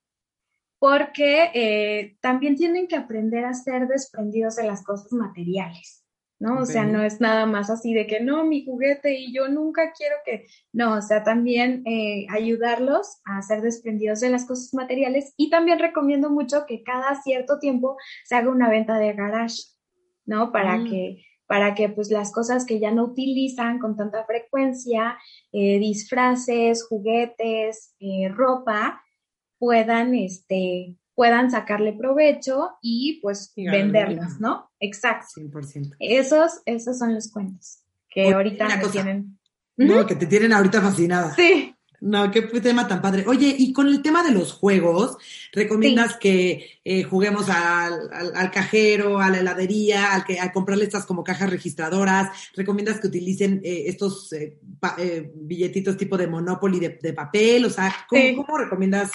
porque 0.78 1.50
eh, 1.52 2.16
también 2.20 2.54
tienen 2.54 2.86
que 2.86 2.94
aprender 2.94 3.44
a 3.44 3.54
ser 3.54 3.88
desprendidos 3.88 4.54
de 4.54 4.68
las 4.68 4.84
cosas 4.84 5.12
materiales, 5.12 5.99
¿no? 6.40 6.60
O 6.62 6.66
sea, 6.66 6.84
no 6.84 7.02
es 7.02 7.20
nada 7.20 7.44
más 7.46 7.68
así 7.68 7.92
de 7.92 8.06
que 8.06 8.20
no, 8.20 8.44
mi 8.44 8.64
juguete 8.64 9.14
y 9.14 9.32
yo 9.32 9.48
nunca 9.48 9.92
quiero 9.92 10.16
que, 10.24 10.46
no, 10.72 10.94
o 10.94 11.02
sea, 11.02 11.22
también 11.22 11.82
eh, 11.86 12.26
ayudarlos 12.30 13.20
a 13.26 13.42
ser 13.42 13.60
desprendidos 13.60 14.20
de 14.20 14.30
las 14.30 14.46
cosas 14.46 14.72
materiales 14.72 15.34
y 15.36 15.50
también 15.50 15.78
recomiendo 15.78 16.30
mucho 16.30 16.64
que 16.66 16.82
cada 16.82 17.14
cierto 17.22 17.58
tiempo 17.58 17.96
se 18.24 18.36
haga 18.36 18.50
una 18.50 18.70
venta 18.70 18.98
de 18.98 19.12
garage, 19.12 19.62
¿no? 20.24 20.50
Para 20.50 20.78
Mm. 20.78 20.90
que 20.90 21.24
para 21.46 21.74
que 21.74 21.88
pues 21.88 22.12
las 22.12 22.30
cosas 22.32 22.64
que 22.64 22.78
ya 22.78 22.92
no 22.92 23.06
utilizan 23.06 23.80
con 23.80 23.96
tanta 23.96 24.24
frecuencia, 24.24 25.18
eh, 25.50 25.80
disfraces, 25.80 26.86
juguetes, 26.86 27.92
eh, 27.98 28.28
ropa, 28.28 29.02
puedan, 29.58 30.14
este, 30.14 30.96
puedan 31.20 31.50
sacarle 31.50 31.92
provecho 31.92 32.70
y 32.80 33.20
pues 33.20 33.52
Y 33.54 33.68
dinero. 33.70 34.22
¿no? 34.38 34.70
Exacto. 34.80 35.26
100%. 35.38 35.96
Esos, 35.98 36.62
esos 36.64 36.96
son 36.98 37.12
los 37.14 37.30
cuentos 37.30 37.80
que 38.08 38.22
Oye, 38.24 38.32
ahorita 38.34 38.66
me 38.78 38.88
tienen. 38.88 39.38
No, 39.76 40.06
que 40.06 40.14
te 40.14 40.24
tienen 40.24 40.54
ahorita 40.54 40.80
fascinada. 40.80 41.34
Sí. 41.34 41.74
No, 42.00 42.30
qué 42.30 42.40
tema 42.40 42.88
tan 42.88 43.02
padre. 43.02 43.24
Oye, 43.26 43.54
y 43.58 43.74
con 43.74 43.86
el 43.86 44.00
tema 44.00 44.22
de 44.22 44.30
los 44.30 44.54
juegos, 44.54 45.18
¿recomiendas 45.52 46.16
que 46.16 46.80
eh, 46.82 47.02
juguemos 47.02 47.50
al, 47.50 48.08
al- 48.14 48.32
al 48.34 48.50
cajero, 48.50 49.20
a 49.20 49.28
la 49.28 49.40
heladería, 49.40 50.14
al 50.14 50.24
que, 50.24 50.40
a 50.40 50.50
comprarle 50.52 50.84
estas 50.84 51.04
como 51.04 51.22
cajas 51.22 51.50
registradoras? 51.50 52.30
¿Recomiendas 52.56 52.98
que 52.98 53.08
utilicen 53.08 53.60
eh, 53.62 53.82
estos 53.88 54.32
eh, 54.32 54.58
pa- 54.80 54.96
billetitos 55.34 55.98
tipo 55.98 56.16
de 56.16 56.28
Monopoly 56.28 56.80
de, 56.80 56.98
de 57.02 57.12
papel? 57.12 57.66
O 57.66 57.70
sea, 57.70 57.94
¿cómo, 58.08 58.22
Sí. 58.22 58.34
cómo 58.34 58.56
recomiendas? 58.56 59.10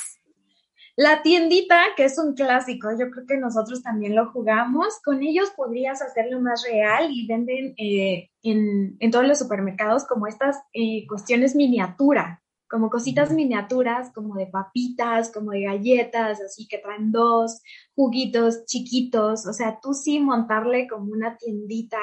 La 0.98 1.22
tiendita, 1.22 1.82
que 1.98 2.06
es 2.06 2.18
un 2.18 2.36
clásico, 2.36 2.90
yo 2.98 3.12
creo 3.12 3.26
que 3.28 3.38
nosotros 3.38 3.84
también 3.84 4.16
lo 4.16 4.32
jugamos, 4.32 5.02
con 5.04 5.22
ellos 5.24 5.52
podrías 5.56 6.02
hacerlo 6.02 6.40
más 6.40 6.64
real 6.64 7.10
y 7.12 7.28
venden 7.28 7.74
eh, 7.78 8.30
en, 8.44 8.96
en 9.00 9.12
todos 9.12 9.28
los 9.28 9.40
supermercados 9.40 10.06
como 10.06 10.26
estas 10.26 10.58
eh, 10.72 11.06
cuestiones 11.06 11.54
miniatura, 11.54 12.42
como 12.70 12.90
cositas 12.90 13.32
miniaturas, 13.32 14.12
como 14.14 14.36
de 14.36 14.48
papitas, 14.48 15.32
como 15.34 15.52
de 15.52 15.64
galletas, 15.64 16.40
así 16.42 16.66
que 16.66 16.78
traen 16.78 17.12
dos 17.12 17.62
juguitos 17.94 18.66
chiquitos, 18.66 19.46
o 19.48 19.52
sea, 19.54 19.80
tú 19.82 19.94
sí 19.94 20.20
montarle 20.20 20.88
como 20.88 21.12
una 21.12 21.38
tiendita 21.38 22.00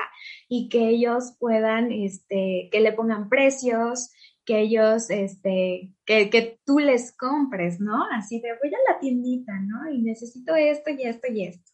y 0.49 0.69
que 0.69 0.91
ellos 0.91 1.35
puedan, 1.39 1.93
este, 1.93 2.69
que 2.71 2.81
le 2.81 2.93
pongan 2.93 3.31
precios, 3.31 4.11
que 4.45 4.61
ellos, 4.61 5.11
este, 5.11 5.93
que, 6.05 6.31
que 6.31 6.61
tú 6.65 6.79
les 6.79 7.17
compres, 7.17 7.81
¿no? 7.81 8.05
Así 8.13 8.41
de, 8.41 8.49
voy 8.63 8.73
a 8.75 8.93
la 8.93 8.99
tiendita, 8.99 9.53
¿no? 9.61 9.91
Y 9.91 10.03
necesito 10.03 10.55
esto 10.57 10.91
y 10.91 11.03
esto 11.05 11.29
y 11.33 11.45
esto. 11.45 11.71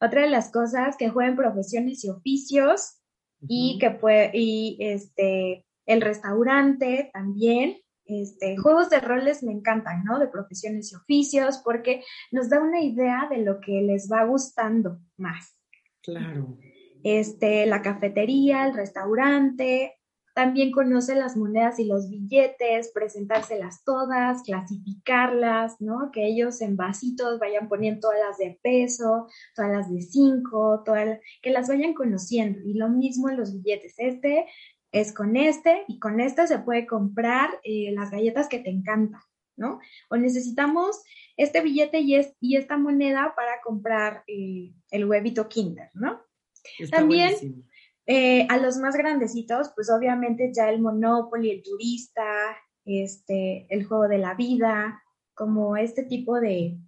Otra 0.00 0.22
de 0.22 0.30
las 0.30 0.52
cosas, 0.52 0.96
que 0.96 1.08
jueguen 1.08 1.36
profesiones 1.36 2.04
y 2.04 2.10
oficios 2.10 3.00
y 3.48 3.78
que 3.78 3.90
puede, 3.90 4.30
y 4.34 4.76
este, 4.80 5.66
el 5.86 6.00
restaurante 6.00 7.10
también. 7.12 7.78
Este, 8.08 8.56
juegos 8.56 8.88
de 8.88 9.00
roles 9.00 9.42
me 9.42 9.50
encantan, 9.50 10.04
¿no? 10.04 10.20
De 10.20 10.28
profesiones 10.28 10.92
y 10.92 10.94
oficios, 10.94 11.60
porque 11.64 12.04
nos 12.30 12.48
da 12.48 12.60
una 12.60 12.80
idea 12.80 13.26
de 13.28 13.38
lo 13.38 13.60
que 13.60 13.82
les 13.82 14.08
va 14.10 14.24
gustando 14.24 15.00
más 15.16 15.56
Claro. 16.02 16.56
este, 17.02 17.66
la 17.66 17.82
cafetería, 17.82 18.64
el 18.64 18.74
restaurante, 18.74 19.96
también 20.36 20.70
conoce 20.70 21.14
las 21.14 21.34
monedas 21.34 21.78
y 21.78 21.86
los 21.86 22.10
billetes, 22.10 22.92
presentárselas 22.92 23.82
todas, 23.84 24.42
clasificarlas, 24.42 25.80
¿no? 25.80 26.10
Que 26.12 26.26
ellos 26.26 26.60
en 26.60 26.76
vasitos 26.76 27.38
vayan 27.38 27.68
poniendo 27.70 28.00
todas 28.02 28.18
las 28.20 28.36
de 28.36 28.60
peso, 28.62 29.28
todas 29.54 29.72
las 29.72 29.90
de 29.90 30.02
cinco, 30.02 30.82
todas, 30.84 31.20
que 31.40 31.48
las 31.50 31.68
vayan 31.68 31.94
conociendo. 31.94 32.58
Y 32.66 32.74
lo 32.74 32.90
mismo 32.90 33.30
en 33.30 33.38
los 33.38 33.54
billetes. 33.54 33.94
Este 33.96 34.44
es 34.92 35.14
con 35.14 35.36
este 35.36 35.84
y 35.88 35.98
con 35.98 36.20
este 36.20 36.46
se 36.46 36.58
puede 36.58 36.86
comprar 36.86 37.58
eh, 37.64 37.92
las 37.94 38.10
galletas 38.10 38.46
que 38.46 38.58
te 38.58 38.68
encantan, 38.68 39.22
¿no? 39.56 39.80
O 40.10 40.18
necesitamos 40.18 41.02
este 41.38 41.62
billete 41.62 42.00
y, 42.00 42.14
es, 42.14 42.34
y 42.40 42.56
esta 42.56 42.76
moneda 42.76 43.32
para 43.34 43.62
comprar 43.64 44.22
eh, 44.26 44.74
el 44.90 45.06
huevito 45.06 45.48
Kinder, 45.48 45.88
¿no? 45.94 46.20
Está 46.78 46.98
También- 46.98 47.32
buenísimo. 47.32 47.62
Eh, 48.06 48.46
a 48.48 48.58
los 48.58 48.76
más 48.76 48.96
grandecitos, 48.96 49.72
pues 49.74 49.90
obviamente 49.90 50.52
ya 50.54 50.70
el 50.70 50.80
Monopoly, 50.80 51.50
el 51.50 51.62
turista, 51.62 52.24
este, 52.84 53.66
el 53.68 53.84
juego 53.84 54.06
de 54.06 54.18
la 54.18 54.34
vida, 54.34 55.02
como 55.34 55.76
este 55.76 56.04
tipo 56.04 56.40
de, 56.40 56.78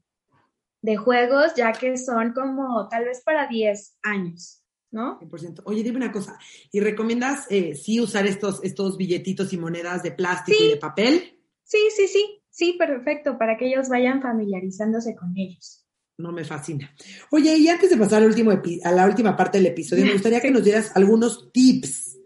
de 0.81 0.97
juegos, 0.97 1.55
ya 1.57 1.73
que 1.73 1.97
son 1.97 2.33
como 2.33 2.89
tal 2.89 3.05
vez 3.05 3.21
para 3.23 3.49
10 3.49 3.99
años, 4.03 4.62
¿no? 4.93 5.19
100%. 5.19 5.62
Oye, 5.64 5.83
dime 5.83 5.97
una 5.97 6.12
cosa, 6.12 6.39
¿y 6.71 6.79
recomiendas 6.79 7.47
eh, 7.51 7.75
sí 7.75 8.01
usar 8.01 8.27
estos, 8.27 8.62
estos 8.62 8.97
billetitos 8.97 9.53
y 9.53 9.59
monedas 9.59 10.05
de 10.05 10.12
plástico 10.12 10.62
y 10.62 10.69
de 10.71 10.77
papel? 10.77 11.43
Sí, 11.64 11.79
sí, 11.97 12.07
sí, 12.07 12.43
sí, 12.49 12.77
perfecto, 12.79 13.37
para 13.37 13.57
que 13.57 13.66
ellos 13.66 13.89
vayan 13.89 14.23
familiarizándose 14.23 15.16
con 15.16 15.37
ellos. 15.37 15.88
No 16.19 16.33
me 16.33 16.45
fascina. 16.45 16.93
Oye, 17.31 17.57
y 17.57 17.69
antes 17.69 17.91
de 17.91 17.97
pasar 17.97 18.23
al 18.23 18.29
último 18.29 18.51
a 18.51 18.91
la 18.93 19.07
última 19.07 19.37
parte 19.37 19.59
del 19.59 19.69
episodio, 19.69 20.05
me 20.05 20.12
gustaría 20.14 20.41
que 20.41 20.51
nos 20.51 20.64
dieras 20.64 20.91
algunos 20.97 21.53
tips 21.53 22.19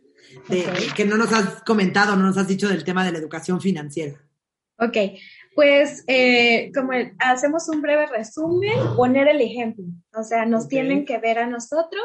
de, 0.49 0.64
que 0.97 1.05
no 1.05 1.18
nos 1.18 1.30
has 1.32 1.62
comentado, 1.62 2.16
no 2.16 2.24
nos 2.24 2.38
has 2.38 2.49
dicho 2.49 2.68
del 2.68 2.84
tema 2.84 3.05
de 3.05 3.12
la 3.12 3.18
educación 3.18 3.61
financiera. 3.61 4.18
Ok, 4.78 4.97
pues 5.55 6.05
eh, 6.07 6.72
como 6.74 6.95
el- 6.95 7.12
hacemos 7.18 7.68
un 7.68 7.82
breve 7.82 8.07
resumen, 8.07 8.72
poner 8.97 9.28
el 9.28 9.43
ejemplo. 9.43 9.84
O 10.14 10.22
sea, 10.24 10.47
nos 10.47 10.68
tienen 10.68 11.05
que 11.05 11.18
ver 11.18 11.38
a 11.38 11.47
nosotros, 11.47 12.03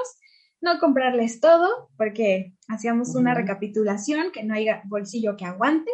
no 0.60 0.80
comprarles 0.80 1.40
todo, 1.40 1.90
porque 1.98 2.54
hacíamos 2.68 3.16
una 3.16 3.34
recapitulación, 3.34 4.32
que 4.34 4.44
no 4.44 4.54
haya 4.56 4.82
bolsillo 4.86 5.38
que 5.38 5.46
aguante, 5.46 5.92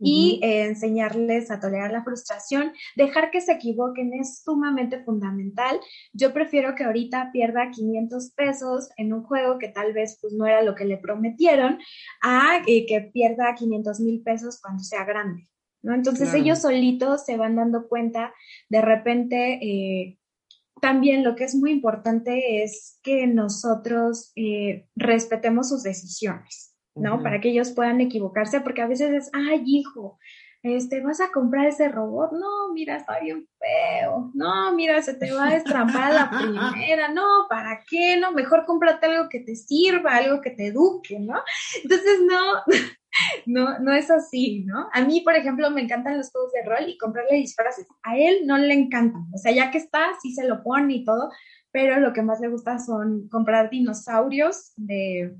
y 0.00 0.40
eh, 0.42 0.64
enseñarles 0.64 1.50
a 1.50 1.60
tolerar 1.60 1.92
la 1.92 2.02
frustración, 2.02 2.72
dejar 2.96 3.30
que 3.30 3.40
se 3.40 3.52
equivoquen 3.52 4.14
es 4.14 4.42
sumamente 4.42 5.02
fundamental. 5.04 5.78
Yo 6.12 6.32
prefiero 6.32 6.74
que 6.74 6.84
ahorita 6.84 7.30
pierda 7.32 7.70
500 7.70 8.30
pesos 8.32 8.88
en 8.96 9.12
un 9.12 9.22
juego 9.22 9.58
que 9.58 9.68
tal 9.68 9.92
vez 9.92 10.18
pues 10.20 10.32
no 10.32 10.46
era 10.46 10.62
lo 10.62 10.74
que 10.74 10.84
le 10.86 10.96
prometieron, 10.96 11.78
a 12.22 12.62
eh, 12.66 12.86
que 12.86 13.10
pierda 13.12 13.54
500 13.54 14.00
mil 14.00 14.22
pesos 14.22 14.60
cuando 14.60 14.82
sea 14.82 15.04
grande. 15.04 15.48
¿no? 15.82 15.94
Entonces 15.94 16.30
Claro. 16.30 16.44
ellos 16.44 16.58
solitos 16.60 17.24
se 17.24 17.36
van 17.36 17.56
dando 17.56 17.88
cuenta, 17.88 18.34
de 18.68 18.80
repente, 18.80 19.58
eh, 19.62 20.18
también 20.80 21.24
lo 21.24 21.36
que 21.36 21.44
es 21.44 21.54
muy 21.54 21.72
importante 21.72 22.62
es 22.62 22.98
que 23.02 23.26
nosotros 23.26 24.32
respetemos 24.96 25.68
sus 25.68 25.82
decisiones, 25.82 26.69
¿no? 26.94 27.22
Para 27.22 27.40
que 27.40 27.50
ellos 27.50 27.72
puedan 27.72 28.00
equivocarse, 28.00 28.60
porque 28.60 28.82
a 28.82 28.86
veces 28.86 29.10
es, 29.10 29.30
ay, 29.32 29.62
hijo, 29.66 30.18
este, 30.62 31.00
vas 31.00 31.20
a 31.20 31.30
comprar 31.32 31.66
ese 31.66 31.88
robot, 31.88 32.32
no, 32.32 32.72
mira, 32.74 32.96
está 32.96 33.18
bien 33.20 33.48
feo, 33.58 34.30
no, 34.34 34.74
mira, 34.74 35.00
se 35.00 35.14
te 35.14 35.32
va 35.32 35.48
a 35.48 35.54
destrampar 35.54 36.12
la 36.12 36.30
primera, 36.70 37.08
no, 37.08 37.46
¿para 37.48 37.82
qué? 37.88 38.18
No, 38.18 38.32
mejor 38.32 38.66
cómprate 38.66 39.06
algo 39.06 39.28
que 39.30 39.40
te 39.40 39.56
sirva, 39.56 40.16
algo 40.16 40.42
que 40.42 40.50
te 40.50 40.66
eduque, 40.66 41.18
¿no? 41.18 41.40
Entonces, 41.82 42.20
no, 42.28 42.62
no, 43.46 43.78
no 43.78 43.92
es 43.94 44.10
así, 44.10 44.64
¿no? 44.66 44.88
A 44.92 45.02
mí, 45.02 45.22
por 45.22 45.34
ejemplo, 45.34 45.70
me 45.70 45.80
encantan 45.80 46.18
los 46.18 46.30
juegos 46.30 46.52
de 46.52 46.64
rol 46.64 46.88
y 46.88 46.98
comprarle 46.98 47.36
disfraces. 47.36 47.86
A 48.02 48.18
él 48.18 48.40
no 48.44 48.58
le 48.58 48.74
encantan, 48.74 49.28
o 49.32 49.38
sea, 49.38 49.52
ya 49.52 49.70
que 49.70 49.78
está, 49.78 50.08
sí 50.20 50.34
se 50.34 50.46
lo 50.46 50.62
pone 50.62 50.92
y 50.94 51.04
todo, 51.04 51.30
pero 51.72 52.00
lo 52.00 52.12
que 52.12 52.22
más 52.22 52.40
le 52.40 52.48
gusta 52.48 52.78
son 52.78 53.28
comprar 53.30 53.70
dinosaurios 53.70 54.72
de 54.76 55.34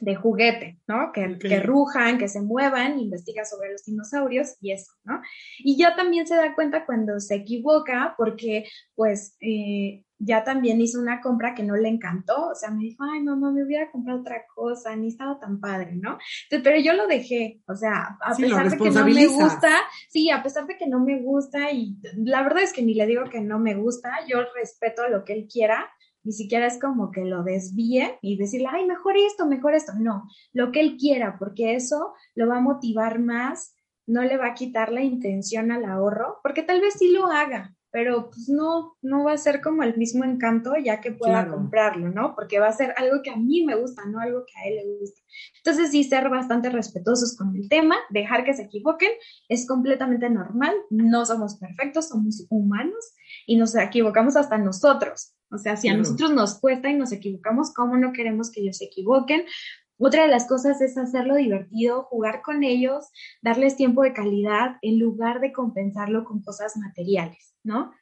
de 0.00 0.14
juguete, 0.14 0.78
¿no? 0.86 1.12
Que, 1.12 1.38
que, 1.38 1.60
rujan, 1.60 2.18
que 2.18 2.28
se 2.28 2.40
muevan, 2.40 2.98
investiga 2.98 3.44
sobre 3.44 3.72
los 3.72 3.84
dinosaurios 3.84 4.56
y 4.60 4.72
eso, 4.72 4.92
¿no? 5.04 5.20
Y 5.58 5.76
ya 5.76 5.96
también 5.96 6.26
se 6.26 6.36
da 6.36 6.54
cuenta 6.54 6.84
cuando 6.84 7.18
se 7.20 7.36
equivoca 7.36 8.14
porque, 8.16 8.64
pues, 8.94 9.36
eh, 9.40 10.04
ya 10.18 10.44
también 10.44 10.80
hizo 10.80 10.98
una 10.98 11.20
compra 11.20 11.54
que 11.54 11.62
no 11.62 11.76
le 11.76 11.88
encantó, 11.88 12.48
o 12.48 12.54
sea, 12.54 12.70
me 12.70 12.84
dijo, 12.84 13.04
ay, 13.04 13.22
mamá, 13.22 13.50
me 13.50 13.64
hubiera 13.64 13.90
comprado 13.90 14.20
otra 14.20 14.44
cosa, 14.54 14.96
ni 14.96 15.08
estaba 15.08 15.38
tan 15.38 15.60
padre, 15.60 15.92
¿no? 15.94 16.18
pero 16.48 16.78
yo 16.80 16.94
lo 16.94 17.06
dejé, 17.06 17.60
o 17.66 17.74
sea, 17.74 18.16
a 18.20 18.34
pesar 18.34 18.70
de 18.70 18.78
que 18.78 18.90
no 18.90 19.04
me 19.04 19.26
gusta, 19.26 19.70
sí, 20.08 20.30
a 20.30 20.42
pesar 20.42 20.66
de 20.66 20.76
que 20.76 20.86
no 20.86 21.00
me 21.00 21.20
gusta 21.20 21.70
y 21.70 21.96
la 22.16 22.42
verdad 22.42 22.62
es 22.62 22.72
que 22.72 22.82
ni 22.82 22.94
le 22.94 23.06
digo 23.06 23.24
que 23.24 23.40
no 23.40 23.58
me 23.58 23.74
gusta, 23.74 24.10
yo 24.26 24.38
respeto 24.54 25.06
lo 25.08 25.24
que 25.24 25.34
él 25.34 25.48
quiera, 25.52 25.86
ni 26.26 26.32
siquiera 26.32 26.66
es 26.66 26.80
como 26.80 27.12
que 27.12 27.24
lo 27.24 27.44
desvíe 27.44 28.18
y 28.20 28.36
decirle, 28.36 28.66
ay, 28.68 28.84
mejor 28.84 29.16
esto, 29.16 29.46
mejor 29.46 29.74
esto. 29.74 29.92
No, 29.96 30.24
lo 30.52 30.72
que 30.72 30.80
él 30.80 30.96
quiera, 30.96 31.36
porque 31.38 31.76
eso 31.76 32.14
lo 32.34 32.48
va 32.48 32.56
a 32.56 32.60
motivar 32.60 33.20
más, 33.20 33.76
no 34.08 34.22
le 34.22 34.36
va 34.36 34.48
a 34.48 34.54
quitar 34.54 34.90
la 34.90 35.02
intención 35.02 35.70
al 35.70 35.84
ahorro, 35.84 36.40
porque 36.42 36.64
tal 36.64 36.80
vez 36.80 36.94
sí 36.94 37.12
lo 37.12 37.26
haga, 37.26 37.75
pero 37.96 38.28
pues 38.28 38.50
no, 38.50 38.94
no 39.00 39.24
va 39.24 39.32
a 39.32 39.38
ser 39.38 39.62
como 39.62 39.82
el 39.82 39.96
mismo 39.96 40.22
encanto 40.22 40.74
ya 40.76 41.00
que 41.00 41.12
pueda 41.12 41.48
comprarlo, 41.48 42.10
¿no? 42.10 42.34
Porque 42.34 42.58
va 42.58 42.68
a 42.68 42.72
ser 42.72 42.92
algo 42.98 43.22
que 43.22 43.30
a 43.30 43.36
mí 43.36 43.64
me 43.64 43.74
gusta, 43.74 44.04
no 44.04 44.20
algo 44.20 44.44
que 44.44 44.52
a 44.60 44.68
él 44.68 44.76
le 44.76 44.98
gusta. 44.98 45.22
Entonces 45.56 45.92
sí, 45.92 46.04
ser 46.04 46.28
bastante 46.28 46.68
respetuosos 46.68 47.34
con 47.38 47.56
el 47.56 47.70
tema, 47.70 47.96
dejar 48.10 48.44
que 48.44 48.52
se 48.52 48.64
equivoquen, 48.64 49.12
es 49.48 49.66
completamente 49.66 50.28
normal, 50.28 50.74
no 50.90 51.24
somos 51.24 51.56
perfectos, 51.56 52.08
somos 52.08 52.46
humanos 52.50 53.14
y 53.46 53.56
nos 53.56 53.74
equivocamos 53.74 54.36
hasta 54.36 54.58
nosotros. 54.58 55.32
O 55.50 55.56
sea, 55.56 55.78
si 55.78 55.88
a 55.88 55.96
nosotros 55.96 56.32
nos 56.32 56.60
cuesta 56.60 56.90
y 56.90 56.98
nos 56.98 57.12
equivocamos, 57.12 57.72
¿cómo 57.72 57.96
no 57.96 58.12
queremos 58.12 58.50
que 58.50 58.60
ellos 58.60 58.76
se 58.76 58.84
equivoquen? 58.84 59.46
Otra 59.98 60.22
de 60.22 60.28
las 60.28 60.46
cosas 60.46 60.80
es 60.80 60.98
hacerlo 60.98 61.36
divertido, 61.36 62.04
jugar 62.04 62.42
con 62.42 62.64
ellos, 62.64 63.08
darles 63.42 63.76
tiempo 63.76 64.02
de 64.02 64.12
calidad 64.12 64.76
en 64.82 64.98
lugar 64.98 65.40
de 65.40 65.52
compensarlo 65.52 66.24
con 66.24 66.42
cosas 66.42 66.76
materiales, 66.76 67.54
¿no? 67.62 67.92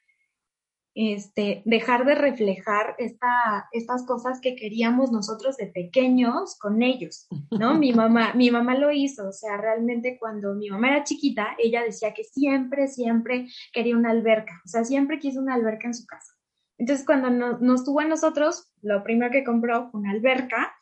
Este, 0.97 1.61
dejar 1.65 2.05
de 2.05 2.15
reflejar 2.15 2.95
esta, 2.99 3.67
estas 3.73 4.05
cosas 4.05 4.39
que 4.39 4.55
queríamos 4.55 5.11
nosotros 5.11 5.57
de 5.57 5.67
pequeños 5.67 6.57
con 6.57 6.81
ellos, 6.81 7.27
¿no? 7.51 7.77
mi 7.77 7.91
mamá, 7.93 8.33
mi 8.33 8.49
mamá 8.49 8.77
lo 8.77 8.91
hizo, 8.93 9.27
o 9.27 9.33
sea, 9.33 9.57
realmente 9.57 10.17
cuando 10.17 10.55
mi 10.55 10.69
mamá 10.69 10.87
era 10.87 11.03
chiquita, 11.03 11.55
ella 11.57 11.83
decía 11.83 12.13
que 12.13 12.23
siempre, 12.23 12.87
siempre 12.87 13.49
quería 13.73 13.97
una 13.97 14.11
alberca, 14.11 14.61
o 14.63 14.69
sea, 14.69 14.85
siempre 14.85 15.19
quiso 15.19 15.41
una 15.41 15.55
alberca 15.55 15.87
en 15.87 15.95
su 15.95 16.05
casa. 16.05 16.31
Entonces, 16.77 17.05
cuando 17.05 17.29
nos 17.29 17.85
tuvo 17.85 18.01
a 18.01 18.05
nosotros, 18.05 18.71
lo 18.81 19.03
primero 19.03 19.31
que 19.31 19.43
compró 19.43 19.89
fue 19.89 20.01
una 20.01 20.11
alberca. 20.11 20.75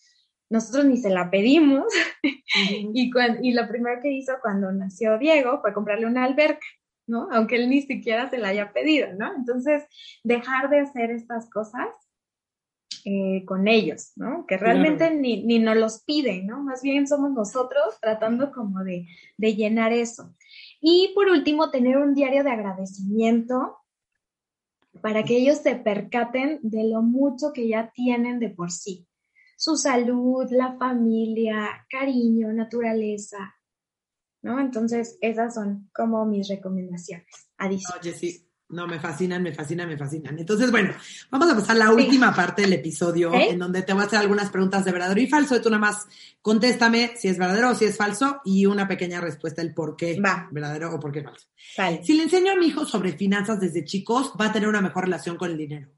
Nosotros 0.54 0.86
ni 0.86 0.98
se 0.98 1.10
la 1.10 1.32
pedimos. 1.32 1.92
y, 2.94 3.12
y 3.42 3.54
lo 3.54 3.68
primero 3.68 4.00
que 4.04 4.12
hizo 4.12 4.34
cuando 4.40 4.72
nació 4.72 5.18
Diego 5.18 5.60
fue 5.62 5.74
comprarle 5.74 6.06
una 6.06 6.26
alberca, 6.26 6.68
¿no? 7.08 7.28
Aunque 7.32 7.56
él 7.56 7.72
ni 7.72 7.82
siquiera 7.82 8.30
se 8.30 8.38
la 8.38 8.50
haya 8.50 8.72
pedido, 8.72 9.08
¿no? 9.18 9.34
Entonces, 9.36 9.84
dejar 10.24 10.70
de 10.70 10.82
hacer 10.82 11.10
estas 11.10 11.50
cosas 11.50 11.88
eh, 13.04 13.44
con 13.48 13.68
ellos, 13.68 14.12
¿no? 14.16 14.46
Que 14.46 14.58
realmente 14.58 15.10
ni, 15.10 15.44
ni 15.44 15.58
nos 15.58 15.76
los 15.76 16.04
piden, 16.04 16.46
¿no? 16.46 16.62
Más 16.62 16.84
bien 16.84 17.08
somos 17.08 17.32
nosotros 17.32 17.98
tratando 18.00 18.52
como 18.52 18.84
de, 18.84 19.08
de 19.38 19.56
llenar 19.56 19.92
eso. 19.92 20.36
Y 20.80 21.14
por 21.16 21.30
último, 21.30 21.72
tener 21.72 21.98
un 21.98 22.14
diario 22.14 22.44
de 22.44 22.52
agradecimiento 22.52 23.80
para 25.02 25.24
que 25.24 25.36
ellos 25.36 25.58
se 25.58 25.78
percaten 25.78 26.60
de 26.62 26.84
lo 26.84 27.02
mucho 27.02 27.54
que 27.54 27.68
ya 27.68 27.92
tienen 27.92 28.40
de 28.40 28.52
por 28.52 28.70
sí. 28.70 29.08
Su 29.64 29.78
salud, 29.78 30.46
la 30.52 30.76
familia, 30.78 31.86
cariño, 31.90 32.52
naturaleza, 32.52 33.56
¿no? 34.42 34.60
Entonces, 34.60 35.18
esas 35.22 35.54
son 35.54 35.90
como 35.94 36.26
mis 36.26 36.50
recomendaciones 36.50 37.48
adicionales. 37.58 38.44
No, 38.68 38.88
me 38.88 39.00
fascinan, 39.00 39.42
me 39.42 39.54
fascinan, 39.54 39.88
me 39.88 39.98
fascinan. 39.98 40.38
Entonces, 40.38 40.70
bueno, 40.70 40.94
vamos 41.32 41.50
a 41.50 41.56
pasar 41.56 41.78
a 41.78 41.80
la 41.80 41.94
última 41.94 42.36
parte 42.36 42.64
del 42.64 42.74
episodio, 42.74 43.34
en 43.34 43.58
donde 43.58 43.84
te 43.84 43.94
voy 43.94 44.04
a 44.04 44.08
hacer 44.08 44.20
algunas 44.20 44.50
preguntas 44.50 44.84
de 44.84 44.92
verdadero 44.92 45.22
y 45.22 45.28
falso. 45.28 45.56
Y 45.56 45.62
tú 45.62 45.70
nada 45.70 45.80
más 45.80 46.08
contéstame 46.42 47.14
si 47.16 47.30
es 47.30 47.38
verdadero 47.38 47.70
o 47.70 47.76
si 47.76 47.86
es 47.86 47.96
falso 47.96 48.42
y 48.44 48.66
una 48.66 48.86
pequeña 48.86 49.22
respuesta 49.22 49.62
el 49.62 49.74
por 49.74 49.96
qué 49.96 50.20
va. 50.20 50.50
verdadero 50.52 50.94
o 50.94 51.00
por 51.00 51.14
qué 51.14 51.24
falso. 51.24 51.48
Si 52.04 52.18
le 52.18 52.24
enseño 52.24 52.52
a 52.52 52.58
mi 52.58 52.66
hijo 52.66 52.84
sobre 52.84 53.14
finanzas 53.14 53.62
desde 53.62 53.86
chicos, 53.86 54.34
va 54.40 54.48
a 54.48 54.52
tener 54.52 54.68
una 54.68 54.82
mejor 54.82 55.06
relación 55.06 55.38
con 55.38 55.52
el 55.52 55.58
dinero. 55.58 55.90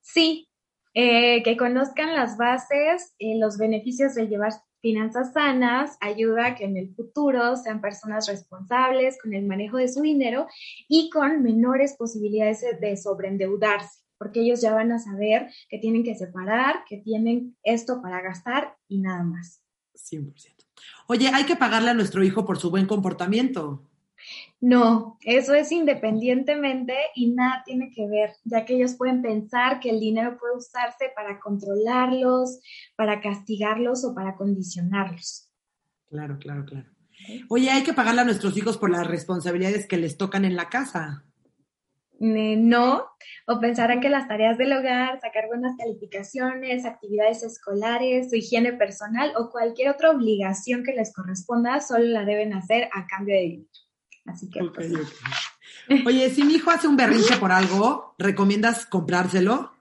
Sí, 0.00 0.47
eh, 0.94 1.42
que 1.42 1.56
conozcan 1.56 2.14
las 2.14 2.36
bases, 2.36 3.14
y 3.18 3.38
los 3.38 3.58
beneficios 3.58 4.14
de 4.14 4.28
llevar 4.28 4.52
Finanzas 4.80 5.32
sanas 5.32 5.96
ayuda 6.00 6.46
a 6.46 6.54
que 6.54 6.64
en 6.64 6.76
el 6.76 6.94
futuro 6.94 7.56
sean 7.56 7.80
personas 7.80 8.28
responsables 8.28 9.18
con 9.20 9.34
el 9.34 9.44
manejo 9.44 9.76
de 9.76 9.88
su 9.88 10.02
dinero 10.02 10.46
y 10.88 11.10
con 11.10 11.42
menores 11.42 11.96
posibilidades 11.98 12.64
de 12.80 12.96
sobreendeudarse, 12.96 14.02
porque 14.18 14.40
ellos 14.40 14.60
ya 14.60 14.72
van 14.72 14.92
a 14.92 15.00
saber 15.00 15.50
que 15.68 15.78
tienen 15.78 16.04
que 16.04 16.14
separar, 16.14 16.84
que 16.88 16.98
tienen 16.98 17.56
esto 17.64 18.00
para 18.00 18.20
gastar 18.20 18.76
y 18.86 19.00
nada 19.00 19.24
más. 19.24 19.60
100%. 19.96 20.32
Oye, 21.08 21.28
hay 21.34 21.44
que 21.44 21.56
pagarle 21.56 21.90
a 21.90 21.94
nuestro 21.94 22.22
hijo 22.22 22.44
por 22.44 22.58
su 22.58 22.70
buen 22.70 22.86
comportamiento. 22.86 23.82
No, 24.60 25.18
eso 25.22 25.54
es 25.54 25.70
independientemente 25.70 26.94
y 27.14 27.30
nada 27.30 27.62
tiene 27.64 27.92
que 27.94 28.08
ver, 28.08 28.32
ya 28.44 28.64
que 28.64 28.74
ellos 28.74 28.96
pueden 28.96 29.22
pensar 29.22 29.78
que 29.78 29.90
el 29.90 30.00
dinero 30.00 30.36
puede 30.36 30.56
usarse 30.56 31.12
para 31.14 31.38
controlarlos, 31.38 32.60
para 32.96 33.20
castigarlos 33.20 34.04
o 34.04 34.14
para 34.14 34.34
condicionarlos. 34.34 35.48
Claro, 36.08 36.38
claro, 36.38 36.64
claro. 36.64 36.88
Oye, 37.48 37.70
hay 37.70 37.84
que 37.84 37.92
pagarle 37.92 38.22
a 38.22 38.24
nuestros 38.24 38.56
hijos 38.56 38.78
por 38.78 38.90
las 38.90 39.06
responsabilidades 39.06 39.86
que 39.86 39.96
les 39.96 40.16
tocan 40.16 40.44
en 40.44 40.56
la 40.56 40.68
casa. 40.68 41.24
No, 42.20 43.06
o 43.46 43.60
pensarán 43.60 44.00
que 44.00 44.08
las 44.08 44.26
tareas 44.26 44.58
del 44.58 44.72
hogar, 44.72 45.20
sacar 45.20 45.46
buenas 45.46 45.76
calificaciones, 45.76 46.84
actividades 46.84 47.44
escolares, 47.44 48.30
su 48.30 48.36
higiene 48.36 48.72
personal 48.72 49.32
o 49.36 49.50
cualquier 49.50 49.90
otra 49.90 50.10
obligación 50.10 50.82
que 50.82 50.94
les 50.94 51.14
corresponda, 51.14 51.80
solo 51.80 52.06
la 52.06 52.24
deben 52.24 52.54
hacer 52.54 52.88
a 52.92 53.06
cambio 53.06 53.36
de 53.36 53.42
dinero. 53.42 53.87
Así 54.28 54.48
que. 54.50 54.60
Pues, 54.74 54.92
Oye, 56.06 56.30
si 56.30 56.44
mi 56.44 56.54
hijo 56.54 56.70
hace 56.70 56.86
un 56.86 56.96
berrinche 56.96 57.36
por 57.36 57.50
algo, 57.50 58.14
¿recomiendas 58.18 58.84
comprárselo? 58.86 59.72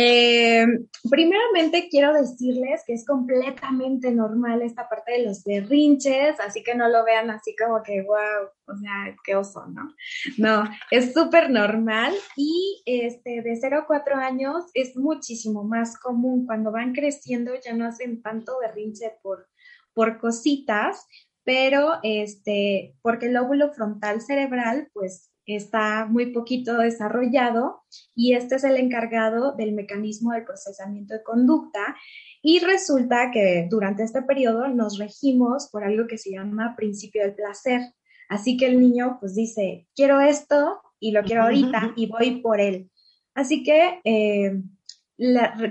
Eh, 0.00 0.64
primeramente 1.10 1.88
quiero 1.90 2.12
decirles 2.12 2.84
que 2.86 2.92
es 2.92 3.04
completamente 3.04 4.12
normal 4.12 4.62
esta 4.62 4.88
parte 4.88 5.10
de 5.12 5.24
los 5.24 5.42
berrinches, 5.42 6.38
así 6.38 6.62
que 6.62 6.76
no 6.76 6.88
lo 6.88 7.04
vean 7.04 7.30
así 7.30 7.56
como 7.56 7.82
que, 7.82 8.02
wow, 8.02 8.48
o 8.68 8.76
sea, 8.78 9.16
qué 9.24 9.34
oso, 9.34 9.66
¿no? 9.66 9.92
No, 10.36 10.62
es 10.92 11.12
súper 11.12 11.50
normal 11.50 12.14
y 12.36 12.80
este, 12.86 13.42
de 13.42 13.56
0 13.60 13.80
a 13.80 13.86
4 13.86 14.14
años 14.14 14.66
es 14.72 14.96
muchísimo 14.96 15.64
más 15.64 15.98
común. 15.98 16.46
Cuando 16.46 16.70
van 16.70 16.92
creciendo 16.92 17.50
ya 17.60 17.72
no 17.72 17.84
hacen 17.84 18.22
tanto 18.22 18.52
berrinche 18.60 19.18
por, 19.20 19.48
por 19.94 20.20
cositas, 20.20 21.08
pero 21.48 21.94
este, 22.02 22.94
porque 23.00 23.24
el 23.24 23.32
lóbulo 23.32 23.72
frontal 23.72 24.20
cerebral, 24.20 24.90
pues 24.92 25.30
está 25.46 26.04
muy 26.04 26.34
poquito 26.34 26.76
desarrollado 26.76 27.80
y 28.14 28.34
este 28.34 28.56
es 28.56 28.64
el 28.64 28.76
encargado 28.76 29.54
del 29.56 29.72
mecanismo 29.72 30.32
del 30.32 30.44
procesamiento 30.44 31.14
de 31.14 31.22
conducta 31.22 31.96
y 32.42 32.58
resulta 32.58 33.30
que 33.30 33.66
durante 33.70 34.02
este 34.02 34.20
periodo 34.20 34.68
nos 34.68 34.98
regimos 34.98 35.70
por 35.72 35.84
algo 35.84 36.06
que 36.06 36.18
se 36.18 36.32
llama 36.32 36.74
principio 36.76 37.22
del 37.22 37.34
placer. 37.34 37.80
Así 38.28 38.58
que 38.58 38.66
el 38.66 38.78
niño 38.78 39.16
pues 39.18 39.34
dice, 39.34 39.88
quiero 39.96 40.20
esto 40.20 40.82
y 41.00 41.12
lo 41.12 41.22
quiero 41.22 41.44
ahorita 41.44 41.94
y 41.96 42.08
voy 42.08 42.42
por 42.42 42.60
él. 42.60 42.90
Así 43.34 43.62
que 43.62 44.02
eh, 44.04 44.52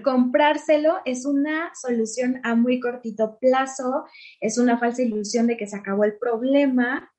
comprárselo 0.04 0.98
es 1.06 1.26
una 1.26 1.72
solución 1.74 2.42
a 2.44 2.56
muy 2.56 2.80
cortito 2.80 3.38
plazo, 3.40 4.06
es 4.42 4.58
una 4.58 4.78
falsa 4.78 5.02
ilusión 5.02 5.48
de 5.48 5.58
que 5.58 5.68
se 5.68 5.78
acabó 5.78 6.04
el 6.04 6.18
problema, 6.18 7.12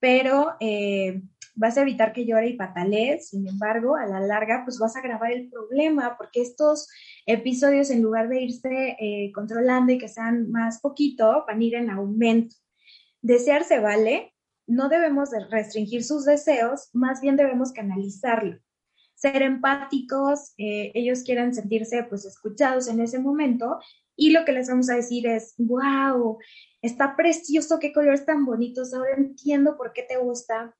pero 0.00 0.54
eh, 0.60 1.22
vas 1.54 1.78
a 1.78 1.82
evitar 1.82 2.12
que 2.12 2.26
llore 2.26 2.48
y 2.48 2.56
patalee, 2.56 3.20
sin 3.20 3.48
embargo, 3.48 3.96
a 3.96 4.06
la 4.06 4.20
larga, 4.20 4.62
pues 4.64 4.78
vas 4.78 4.96
a 4.96 5.00
agravar 5.00 5.32
el 5.32 5.48
problema, 5.50 6.16
porque 6.16 6.42
estos 6.42 6.88
episodios, 7.26 7.90
en 7.90 8.02
lugar 8.02 8.28
de 8.28 8.42
irse 8.42 8.96
eh, 8.98 9.32
controlando 9.32 9.92
y 9.92 9.98
que 9.98 10.08
sean 10.08 10.50
más 10.50 10.80
poquito, 10.80 11.44
van 11.46 11.60
a 11.60 11.64
ir 11.64 11.74
en 11.74 11.90
aumento. 11.90 12.56
Desear 13.22 13.64
se 13.64 13.80
vale, 13.80 14.34
no 14.66 14.88
debemos 14.88 15.30
de 15.30 15.44
restringir 15.46 16.04
sus 16.04 16.24
deseos, 16.24 16.90
más 16.92 17.20
bien 17.20 17.36
debemos 17.36 17.72
canalizarlo. 17.72 18.58
Ser 19.24 19.40
empáticos, 19.40 20.52
eh, 20.58 20.92
ellos 20.92 21.22
quieren 21.22 21.54
sentirse 21.54 22.04
pues 22.04 22.26
escuchados 22.26 22.88
en 22.88 23.00
ese 23.00 23.18
momento 23.18 23.78
y 24.16 24.32
lo 24.32 24.44
que 24.44 24.52
les 24.52 24.68
vamos 24.68 24.90
a 24.90 24.96
decir 24.96 25.26
es, 25.26 25.54
wow, 25.56 26.36
está 26.82 27.16
precioso, 27.16 27.78
qué 27.78 27.90
colores 27.94 28.26
tan 28.26 28.44
bonitos, 28.44 28.92
ahora 28.92 29.14
entiendo 29.16 29.78
por 29.78 29.94
qué 29.94 30.02
te 30.02 30.18
gusta. 30.18 30.76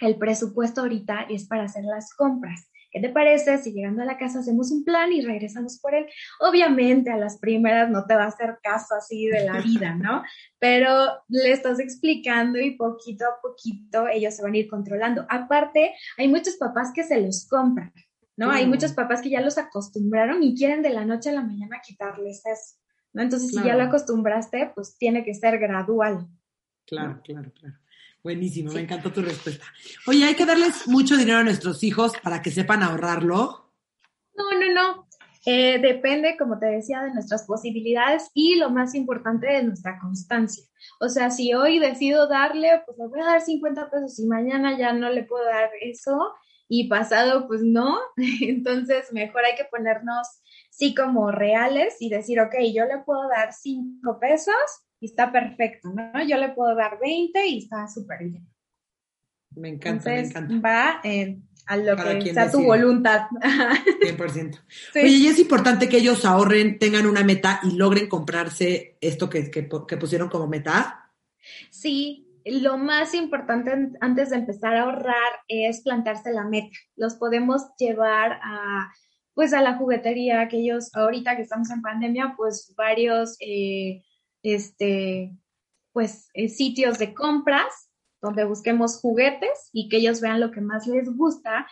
El 0.00 0.18
presupuesto 0.18 0.82
ahorita 0.82 1.22
es 1.30 1.46
para 1.46 1.64
hacer 1.64 1.84
las 1.84 2.12
compras. 2.12 2.70
¿Qué 2.92 3.00
te 3.00 3.08
parece 3.08 3.56
si 3.56 3.72
llegando 3.72 4.02
a 4.02 4.04
la 4.04 4.18
casa 4.18 4.40
hacemos 4.40 4.70
un 4.70 4.84
plan 4.84 5.10
y 5.12 5.22
regresamos 5.22 5.80
por 5.80 5.94
él? 5.94 6.04
Obviamente 6.40 7.10
a 7.10 7.16
las 7.16 7.38
primeras 7.38 7.90
no 7.90 8.04
te 8.04 8.14
va 8.14 8.24
a 8.24 8.28
hacer 8.28 8.58
caso 8.62 8.94
así 8.94 9.28
de 9.28 9.46
la 9.46 9.60
vida, 9.62 9.94
¿no? 9.94 10.22
Pero 10.58 11.22
le 11.28 11.52
estás 11.52 11.80
explicando 11.80 12.60
y 12.60 12.76
poquito 12.76 13.24
a 13.24 13.40
poquito 13.40 14.08
ellos 14.08 14.36
se 14.36 14.42
van 14.42 14.52
a 14.52 14.58
ir 14.58 14.68
controlando. 14.68 15.24
Aparte, 15.30 15.94
hay 16.18 16.28
muchos 16.28 16.56
papás 16.56 16.92
que 16.94 17.02
se 17.02 17.18
los 17.18 17.48
compran, 17.48 17.94
¿no? 18.36 18.50
Hay 18.50 18.66
muchos 18.66 18.92
papás 18.92 19.22
que 19.22 19.30
ya 19.30 19.40
los 19.40 19.56
acostumbraron 19.56 20.42
y 20.42 20.54
quieren 20.54 20.82
de 20.82 20.90
la 20.90 21.06
noche 21.06 21.30
a 21.30 21.32
la 21.32 21.42
mañana 21.42 21.80
quitarles 21.82 22.44
eso, 22.44 22.76
¿no? 23.14 23.22
Entonces, 23.22 23.48
si 23.48 23.64
ya 23.64 23.74
lo 23.74 23.84
acostumbraste, 23.84 24.70
pues 24.74 24.98
tiene 24.98 25.24
que 25.24 25.32
ser 25.32 25.58
gradual. 25.58 26.28
Claro, 26.84 27.22
claro, 27.24 27.50
claro. 27.52 27.81
Buenísimo, 28.22 28.72
me 28.72 28.80
encantó 28.80 29.12
tu 29.12 29.20
respuesta. 29.20 29.66
Oye, 30.06 30.24
¿hay 30.24 30.36
que 30.36 30.46
darles 30.46 30.86
mucho 30.86 31.16
dinero 31.16 31.38
a 31.38 31.44
nuestros 31.44 31.82
hijos 31.82 32.12
para 32.22 32.40
que 32.40 32.52
sepan 32.52 32.84
ahorrarlo? 32.84 33.72
No, 34.36 34.50
no, 34.52 34.72
no. 34.72 35.08
Eh, 35.44 35.80
depende, 35.80 36.36
como 36.38 36.56
te 36.60 36.66
decía, 36.66 37.02
de 37.02 37.12
nuestras 37.12 37.44
posibilidades 37.44 38.30
y 38.32 38.54
lo 38.54 38.70
más 38.70 38.94
importante 38.94 39.48
de 39.48 39.64
nuestra 39.64 39.98
constancia. 39.98 40.64
O 41.00 41.08
sea, 41.08 41.30
si 41.30 41.52
hoy 41.52 41.80
decido 41.80 42.28
darle, 42.28 42.82
pues 42.86 42.96
le 42.96 43.08
voy 43.08 43.20
a 43.20 43.24
dar 43.24 43.40
50 43.40 43.90
pesos 43.90 44.16
y 44.20 44.26
mañana 44.26 44.78
ya 44.78 44.92
no 44.92 45.10
le 45.10 45.24
puedo 45.24 45.44
dar 45.44 45.70
eso 45.80 46.32
y 46.68 46.86
pasado, 46.88 47.48
pues 47.48 47.62
no. 47.64 47.98
Entonces, 48.40 49.12
mejor 49.12 49.44
hay 49.44 49.56
que 49.56 49.64
ponernos, 49.64 50.28
sí, 50.70 50.94
como 50.94 51.32
reales 51.32 51.96
y 51.98 52.08
decir, 52.08 52.38
ok, 52.38 52.54
yo 52.72 52.84
le 52.84 52.98
puedo 53.04 53.28
dar 53.28 53.52
5 53.52 54.20
pesos 54.20 54.54
y 55.02 55.06
está 55.06 55.32
perfecto, 55.32 55.88
¿no? 55.92 56.24
Yo 56.24 56.38
le 56.38 56.50
puedo 56.50 56.76
dar 56.76 56.96
20 57.00 57.44
y 57.48 57.58
está 57.58 57.88
súper 57.88 58.20
bien. 58.20 58.46
Me 59.56 59.70
encanta, 59.70 60.10
me 60.10 60.20
encanta. 60.20 60.60
Va 60.60 61.00
eh, 61.02 61.40
a 61.66 61.76
lo 61.76 61.96
que 61.96 62.32
sea 62.32 62.48
tu 62.48 62.62
voluntad. 62.62 63.22
100%. 63.32 64.60
Oye, 64.94 65.08
y 65.08 65.26
es 65.26 65.40
importante 65.40 65.88
que 65.88 65.96
ellos 65.96 66.24
ahorren, 66.24 66.78
tengan 66.78 67.06
una 67.06 67.24
meta 67.24 67.58
y 67.64 67.72
logren 67.72 68.08
comprarse 68.08 68.96
esto 69.00 69.28
que, 69.28 69.50
que, 69.50 69.68
que 69.88 69.96
pusieron 69.96 70.28
como 70.28 70.46
meta. 70.46 71.10
Sí, 71.68 72.28
lo 72.44 72.78
más 72.78 73.12
importante 73.12 73.72
antes 74.00 74.30
de 74.30 74.36
empezar 74.36 74.76
a 74.76 74.82
ahorrar 74.82 75.32
es 75.48 75.80
plantarse 75.80 76.32
la 76.32 76.44
meta. 76.44 76.78
Los 76.94 77.16
podemos 77.16 77.62
llevar 77.76 78.38
a 78.40 78.92
pues 79.34 79.52
a 79.52 79.62
la 79.62 79.78
juguetería, 79.78 80.42
aquellos 80.42 80.94
ahorita 80.94 81.34
que 81.36 81.42
estamos 81.42 81.70
en 81.70 81.82
pandemia, 81.82 82.34
pues 82.36 82.72
varios 82.76 83.36
eh, 83.40 84.02
este, 84.42 85.36
pues, 85.92 86.28
eh, 86.34 86.48
sitios 86.48 86.98
de 86.98 87.14
compras 87.14 87.90
donde 88.20 88.44
busquemos 88.44 89.00
juguetes 89.00 89.68
y 89.72 89.88
que 89.88 89.96
ellos 89.98 90.20
vean 90.20 90.40
lo 90.40 90.52
que 90.52 90.60
más 90.60 90.86
les 90.86 91.14
gusta. 91.16 91.66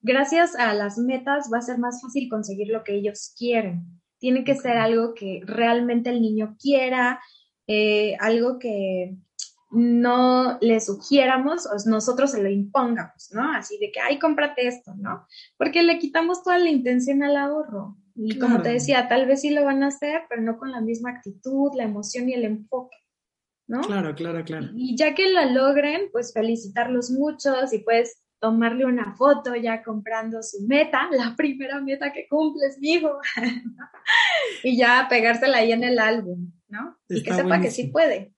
Gracias 0.00 0.54
a 0.54 0.72
las 0.72 0.98
metas 0.98 1.50
va 1.52 1.58
a 1.58 1.62
ser 1.62 1.78
más 1.78 2.00
fácil 2.00 2.28
conseguir 2.28 2.68
lo 2.68 2.84
que 2.84 2.94
ellos 2.94 3.34
quieren. 3.36 4.00
Tiene 4.18 4.44
que 4.44 4.54
ser 4.54 4.76
algo 4.76 5.14
que 5.14 5.42
realmente 5.44 6.10
el 6.10 6.22
niño 6.22 6.56
quiera, 6.60 7.20
eh, 7.66 8.16
algo 8.20 8.58
que 8.58 9.16
no 9.70 10.58
le 10.60 10.80
sugiéramos 10.80 11.66
o 11.66 11.72
nosotros 11.88 12.30
se 12.30 12.42
lo 12.42 12.48
impongamos, 12.48 13.30
¿no? 13.32 13.52
Así 13.52 13.78
de 13.78 13.90
que, 13.90 14.00
ay, 14.00 14.18
cómprate 14.18 14.68
esto, 14.68 14.94
¿no? 14.94 15.26
Porque 15.58 15.82
le 15.82 15.98
quitamos 15.98 16.42
toda 16.42 16.58
la 16.58 16.70
intención 16.70 17.22
al 17.22 17.36
ahorro. 17.36 17.96
Y 18.16 18.38
como 18.38 18.62
te 18.62 18.70
decía, 18.70 19.08
tal 19.08 19.26
vez 19.26 19.42
sí 19.42 19.50
lo 19.50 19.64
van 19.64 19.82
a 19.82 19.88
hacer, 19.88 20.22
pero 20.28 20.40
no 20.40 20.58
con 20.58 20.72
la 20.72 20.80
misma 20.80 21.10
actitud, 21.10 21.70
la 21.76 21.84
emoción 21.84 22.28
y 22.28 22.34
el 22.34 22.44
enfoque, 22.44 22.96
¿no? 23.66 23.82
Claro, 23.82 24.14
claro, 24.14 24.42
claro. 24.44 24.68
Y 24.74 24.96
ya 24.96 25.14
que 25.14 25.28
la 25.28 25.44
logren, 25.46 26.08
pues 26.12 26.32
felicitarlos 26.32 27.10
muchos 27.10 27.72
y 27.74 27.80
puedes 27.80 28.22
tomarle 28.38 28.84
una 28.84 29.14
foto 29.16 29.54
ya 29.54 29.82
comprando 29.82 30.42
su 30.42 30.66
meta, 30.66 31.08
la 31.12 31.34
primera 31.36 31.80
meta 31.80 32.12
que 32.12 32.26
cumples, 32.28 32.78
hijo. 32.80 33.18
y 34.64 34.76
ya 34.76 35.06
pegársela 35.10 35.58
ahí 35.58 35.72
en 35.72 35.84
el 35.84 35.98
álbum, 35.98 36.52
¿no? 36.68 36.96
y 37.08 37.22
que 37.22 37.34
sepa 37.34 37.60
que 37.60 37.70
sí 37.70 37.88
puede. 37.88 38.32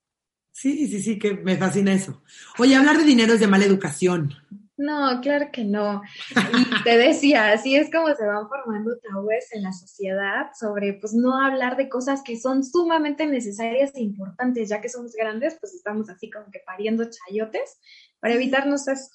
Sí, 0.51 0.89
sí, 0.89 1.01
sí, 1.01 1.19
que 1.21 1.35
me 1.35 1.57
fascina 1.57 1.93
eso. 1.93 2.21
Oye, 2.59 2.75
hablar 2.75 2.99
de 2.99 3.05
dinero 3.05 3.35
es 3.35 3.39
de 3.39 3.47
mala 3.47 3.65
educación. 3.65 4.35
No, 4.79 5.21
claro 5.21 5.49
que 5.53 5.65
no. 5.65 6.03
Y 6.31 6.83
te 6.85 6.97
decía, 6.97 7.51
así 7.51 7.75
es 7.75 7.91
como 7.91 8.07
se 8.15 8.25
van 8.25 8.49
formando 8.49 8.97
tabúes 8.99 9.53
en 9.53 9.65
la 9.65 9.73
sociedad 9.73 10.51
sobre, 10.59 10.95
pues, 10.95 11.15
no 11.15 11.37
hablar 11.37 11.77
de 11.77 11.89
cosas 11.89 12.23
que 12.23 12.39
son 12.39 12.65
sumamente 12.65 13.27
necesarias 13.27 13.91
e 13.97 14.03
importantes, 14.03 14.69
ya 14.69 14.81
que 14.81 14.89
somos 14.89 15.13
grandes, 15.15 15.57
pues 15.61 15.75
estamos 15.75 16.09
así 16.09 16.31
como 16.31 16.49
que 16.53 16.61
pariendo 16.65 17.05
chayotes 17.11 17.81
para 18.21 18.35
evitarnos 18.35 18.87
eso. 18.87 19.11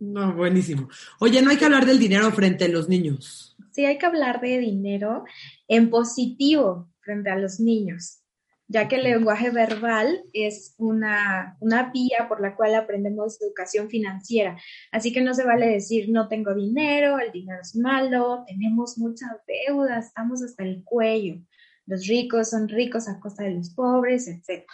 No, 0.00 0.34
buenísimo. 0.34 0.88
Oye, 1.20 1.42
no 1.42 1.50
hay 1.50 1.56
que 1.56 1.64
hablar 1.64 1.84
del 1.84 1.98
dinero 1.98 2.30
frente 2.32 2.64
a 2.64 2.68
los 2.68 2.88
niños. 2.88 3.56
Sí, 3.72 3.84
hay 3.84 3.98
que 3.98 4.06
hablar 4.06 4.40
de 4.40 4.58
dinero 4.58 5.24
en 5.66 5.90
positivo 5.90 6.88
frente 7.00 7.30
a 7.30 7.36
los 7.36 7.60
niños 7.60 8.22
ya 8.68 8.86
que 8.86 8.96
el 8.96 9.04
lenguaje 9.04 9.50
verbal 9.50 10.22
es 10.34 10.74
una, 10.76 11.56
vía 11.92 12.28
por 12.28 12.42
la 12.42 12.54
cual 12.54 12.74
aprendemos 12.74 13.40
educación 13.40 13.88
financiera. 13.88 14.58
Así 14.92 15.10
que 15.10 15.22
no 15.22 15.32
se 15.32 15.44
vale 15.44 15.66
decir 15.66 16.10
no 16.10 16.28
tengo 16.28 16.54
dinero, 16.54 17.18
el 17.18 17.32
dinero 17.32 17.60
es 17.62 17.74
malo, 17.74 18.44
tenemos 18.46 18.98
muchas 18.98 19.30
deudas, 19.46 20.08
estamos 20.08 20.42
hasta 20.42 20.64
el 20.64 20.84
cuello. 20.84 21.40
Los 21.86 22.06
ricos 22.06 22.50
son 22.50 22.68
ricos 22.68 23.08
a 23.08 23.18
costa 23.18 23.44
de 23.44 23.52
los 23.52 23.70
pobres, 23.70 24.28
etc. 24.28 24.64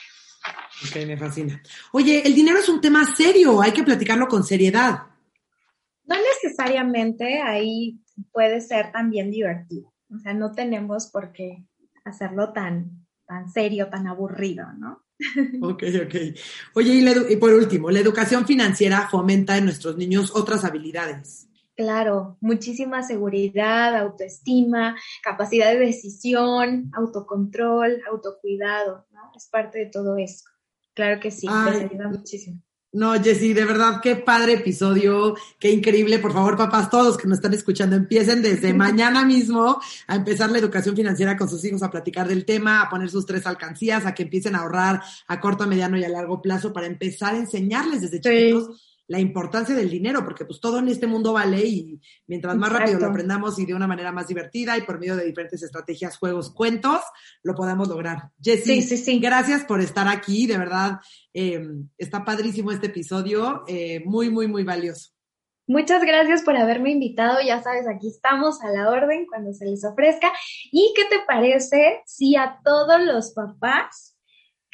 Ok, 0.89 1.07
me 1.07 1.17
fascina. 1.17 1.63
Oye, 1.93 2.27
el 2.27 2.35
dinero 2.35 2.59
es 2.59 2.69
un 2.69 2.81
tema 2.81 3.05
serio, 3.15 3.63
hay 3.63 3.71
que 3.71 3.85
platicarlo 3.85 4.27
con 4.27 4.43
seriedad. 4.43 4.99
No 6.05 6.17
necesariamente, 6.17 7.41
ahí 7.41 8.01
puede 8.33 8.61
ser 8.61 8.91
también 8.91 9.31
divertido. 9.31 9.95
O 10.13 10.19
sea, 10.19 10.35
no 10.35 10.51
tenemos 10.51 11.07
por 11.13 11.33
qué 11.33 11.65
hacerlo 12.05 12.53
tan, 12.53 13.04
tan 13.27 13.51
serio, 13.51 13.89
tan 13.89 14.07
aburrido, 14.07 14.67
¿no? 14.79 15.05
Ok, 15.63 15.85
ok. 16.05 16.15
Oye, 16.75 17.25
y, 17.31 17.37
por 17.37 17.53
último, 17.53 17.91
la 17.91 18.01
educación 18.01 18.47
financiera 18.47 19.09
fomenta 19.09 19.57
en 19.57 19.65
nuestros 19.65 19.97
niños 19.97 20.33
otras 20.35 20.65
habilidades. 20.65 21.49
Claro, 21.77 22.37
muchísima 22.41 23.03
seguridad, 23.03 23.97
autoestima, 23.97 24.97
capacidad 25.23 25.73
de 25.73 25.81
decisión, 25.81 26.91
autocontrol, 26.95 28.01
autocuidado, 28.09 29.07
¿no? 29.13 29.33
Es 29.35 29.49
parte 29.49 29.81
de 29.81 29.87
todo 29.87 30.17
eso. 30.17 30.45
Claro 30.95 31.21
que 31.21 31.33
sí, 31.33 31.49
les 31.49 31.91
ayuda 31.91 32.09
muchísimo. 32.09 32.63
No, 32.95 33.13
Jessy, 33.21 33.55
de 33.55 33.65
verdad, 33.65 34.01
qué 34.01 34.15
padre 34.15 34.53
episodio, 34.53 35.35
qué 35.59 35.69
increíble. 35.69 36.21
Por 36.21 36.33
favor, 36.33 36.57
papás, 36.57 36.91
todos 36.91 37.17
que 37.17 37.27
nos 37.27 37.39
están 37.39 37.53
escuchando, 37.53 37.97
empiecen 37.97 38.41
desde 38.41 38.73
mañana 38.75 39.25
mismo 39.25 39.81
a 40.07 40.15
empezar 40.15 40.49
la 40.53 40.59
educación 40.59 40.95
financiera 40.95 41.37
con 41.37 41.49
sus 41.49 41.65
hijos, 41.65 41.83
a 41.83 41.91
platicar 41.91 42.29
del 42.29 42.45
tema, 42.45 42.83
a 42.83 42.89
poner 42.89 43.11
sus 43.11 43.27
tres 43.27 43.49
alcancías, 43.49 44.07
a 44.07 44.15
que 44.15 44.23
empiecen 44.23 44.55
a 44.55 44.61
ahorrar 44.61 45.03
a 45.27 45.41
corto, 45.41 45.65
a 45.65 45.67
mediano 45.67 45.99
y 45.99 46.05
a 46.05 46.09
largo 46.09 46.41
plazo 46.41 46.73
para 46.73 46.87
empezar 46.87 47.35
a 47.35 47.39
enseñarles 47.39 48.03
desde 48.03 48.21
chiquitos 48.21 48.94
la 49.07 49.21
importancia 49.21 49.75
del 49.75 49.91
dinero, 49.91 50.25
porque 50.25 50.45
pues 50.45 50.61
todo 50.61 50.79
en 50.79 50.89
este 50.89 51.07
mundo 51.07 51.33
vale 51.33 51.65
y 51.65 52.01
mientras 52.27 52.57
más 52.57 52.73
rápido 52.73 52.99
lo 52.99 53.07
aprendamos 53.07 53.59
y 53.59 53.67
de 53.67 53.75
una 53.75 53.87
manera 53.87 54.13
más 54.13 54.29
divertida 54.29 54.77
y 54.79 54.83
por 54.83 54.99
medio 54.99 55.17
de 55.17 55.25
diferentes 55.25 55.63
estrategias, 55.63 56.17
juegos, 56.17 56.53
cuentos, 56.53 57.01
lo 57.43 57.55
podamos 57.55 57.89
lograr. 57.89 58.31
Jessie, 58.41 58.83
sí, 58.83 58.97
sí, 58.97 59.19
gracias 59.19 59.65
por 59.65 59.81
estar 59.81 60.09
aquí, 60.09 60.47
de 60.47 60.59
verdad, 60.59 61.01
eh, 61.33 61.67
está 61.99 62.25
padrísimo 62.25 62.73
este 62.73 62.87
episodio, 62.87 63.65
eh, 63.67 64.03
muy, 64.05 64.31
muy, 64.31 64.47
muy 64.47 64.65
valioso. 64.65 65.11
Muchas 65.67 66.03
gracias 66.03 66.43
por 66.43 66.57
haberme 66.57 66.91
invitado. 66.91 67.39
Ya 67.41 67.63
sabes, 67.63 67.87
aquí 67.89 68.09
estamos 68.09 68.61
a 68.63 68.71
la 68.71 68.91
orden 68.91 69.27
cuando 69.27 69.55
se 69.55 69.65
les 69.65 69.83
ofrezca. 69.83 70.31
¿Y 70.71 70.93
qué 70.95 71.05
te 71.05 71.25
parece 71.27 72.03
si 72.05 72.37
a 72.37 72.59
todos 72.63 73.01
los 73.03 73.33
papás 73.33 74.14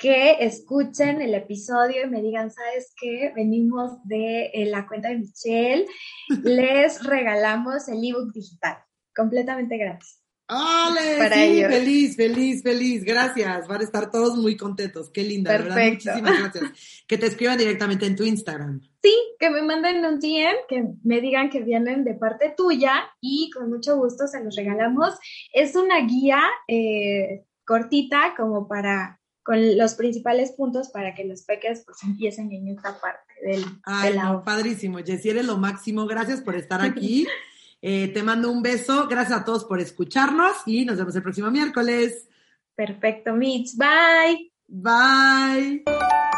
que 0.00 0.36
escuchen 0.40 1.20
el 1.20 1.34
episodio 1.34 2.06
y 2.06 2.10
me 2.10 2.22
digan, 2.22 2.50
¿sabes 2.50 2.94
qué? 2.98 3.32
Venimos 3.36 4.02
de 4.04 4.46
eh, 4.46 4.66
la 4.66 4.86
cuenta 4.86 5.08
de 5.10 5.18
Michelle, 5.18 5.86
les 6.42 7.04
regalamos 7.04 7.86
el 7.88 8.02
ebook 8.02 8.32
digital, 8.32 8.78
completamente 9.14 9.76
gratis. 9.76 10.16
¡Ale! 10.48 11.16
Para 11.18 11.36
sí, 11.36 11.42
ellos. 11.42 11.72
feliz, 11.72 12.16
feliz, 12.16 12.62
feliz. 12.64 13.04
Gracias. 13.04 13.68
Van 13.68 13.80
a 13.80 13.84
estar 13.84 14.10
todos 14.10 14.36
muy 14.36 14.56
contentos. 14.56 15.08
Qué 15.12 15.22
linda, 15.22 15.52
de 15.52 15.58
verdad. 15.58 15.76
Perfecto. 15.76 16.10
Muchísimas 16.10 16.40
gracias. 16.40 17.04
Que 17.06 17.18
te 17.18 17.26
escriban 17.26 17.56
directamente 17.56 18.06
en 18.06 18.16
tu 18.16 18.24
Instagram. 18.24 18.80
Sí, 19.00 19.14
que 19.38 19.48
me 19.48 19.62
manden 19.62 20.04
un 20.04 20.18
DM, 20.18 20.56
que 20.68 20.84
me 21.04 21.20
digan 21.20 21.50
que 21.50 21.60
vienen 21.60 22.02
de 22.02 22.14
parte 22.14 22.52
tuya 22.56 22.94
y 23.20 23.48
con 23.50 23.70
mucho 23.70 23.96
gusto 23.96 24.26
se 24.26 24.42
los 24.42 24.56
regalamos. 24.56 25.14
Es 25.52 25.76
una 25.76 26.04
guía 26.04 26.42
eh, 26.66 27.44
cortita 27.64 28.34
como 28.36 28.66
para, 28.66 29.19
con 29.42 29.76
los 29.78 29.94
principales 29.94 30.52
puntos 30.52 30.88
para 30.90 31.14
que 31.14 31.24
los 31.24 31.42
peques 31.42 31.82
pues 31.84 32.02
empiecen 32.02 32.52
en 32.52 32.68
esta 32.68 33.00
parte 33.00 33.32
del, 33.44 33.64
Ay, 33.84 34.10
de 34.10 34.16
la 34.16 34.24
no, 34.24 34.32
hoja. 34.34 34.44
padrísimo. 34.44 34.98
Jessy, 34.98 35.30
eres 35.30 35.46
lo 35.46 35.56
máximo. 35.56 36.06
Gracias 36.06 36.40
por 36.40 36.56
estar 36.56 36.80
aquí. 36.80 37.26
Eh, 37.82 38.08
te 38.08 38.22
mando 38.22 38.50
un 38.52 38.60
beso. 38.60 39.08
Gracias 39.08 39.40
a 39.40 39.42
todos 39.42 39.64
por 39.64 39.80
escucharnos 39.80 40.52
y 40.66 40.84
nos 40.84 40.98
vemos 40.98 41.16
el 41.16 41.22
próximo 41.22 41.50
miércoles. 41.50 42.28
Perfecto, 42.74 43.32
Mitch. 43.34 43.70
Bye. 43.74 44.52
Bye. 44.68 46.29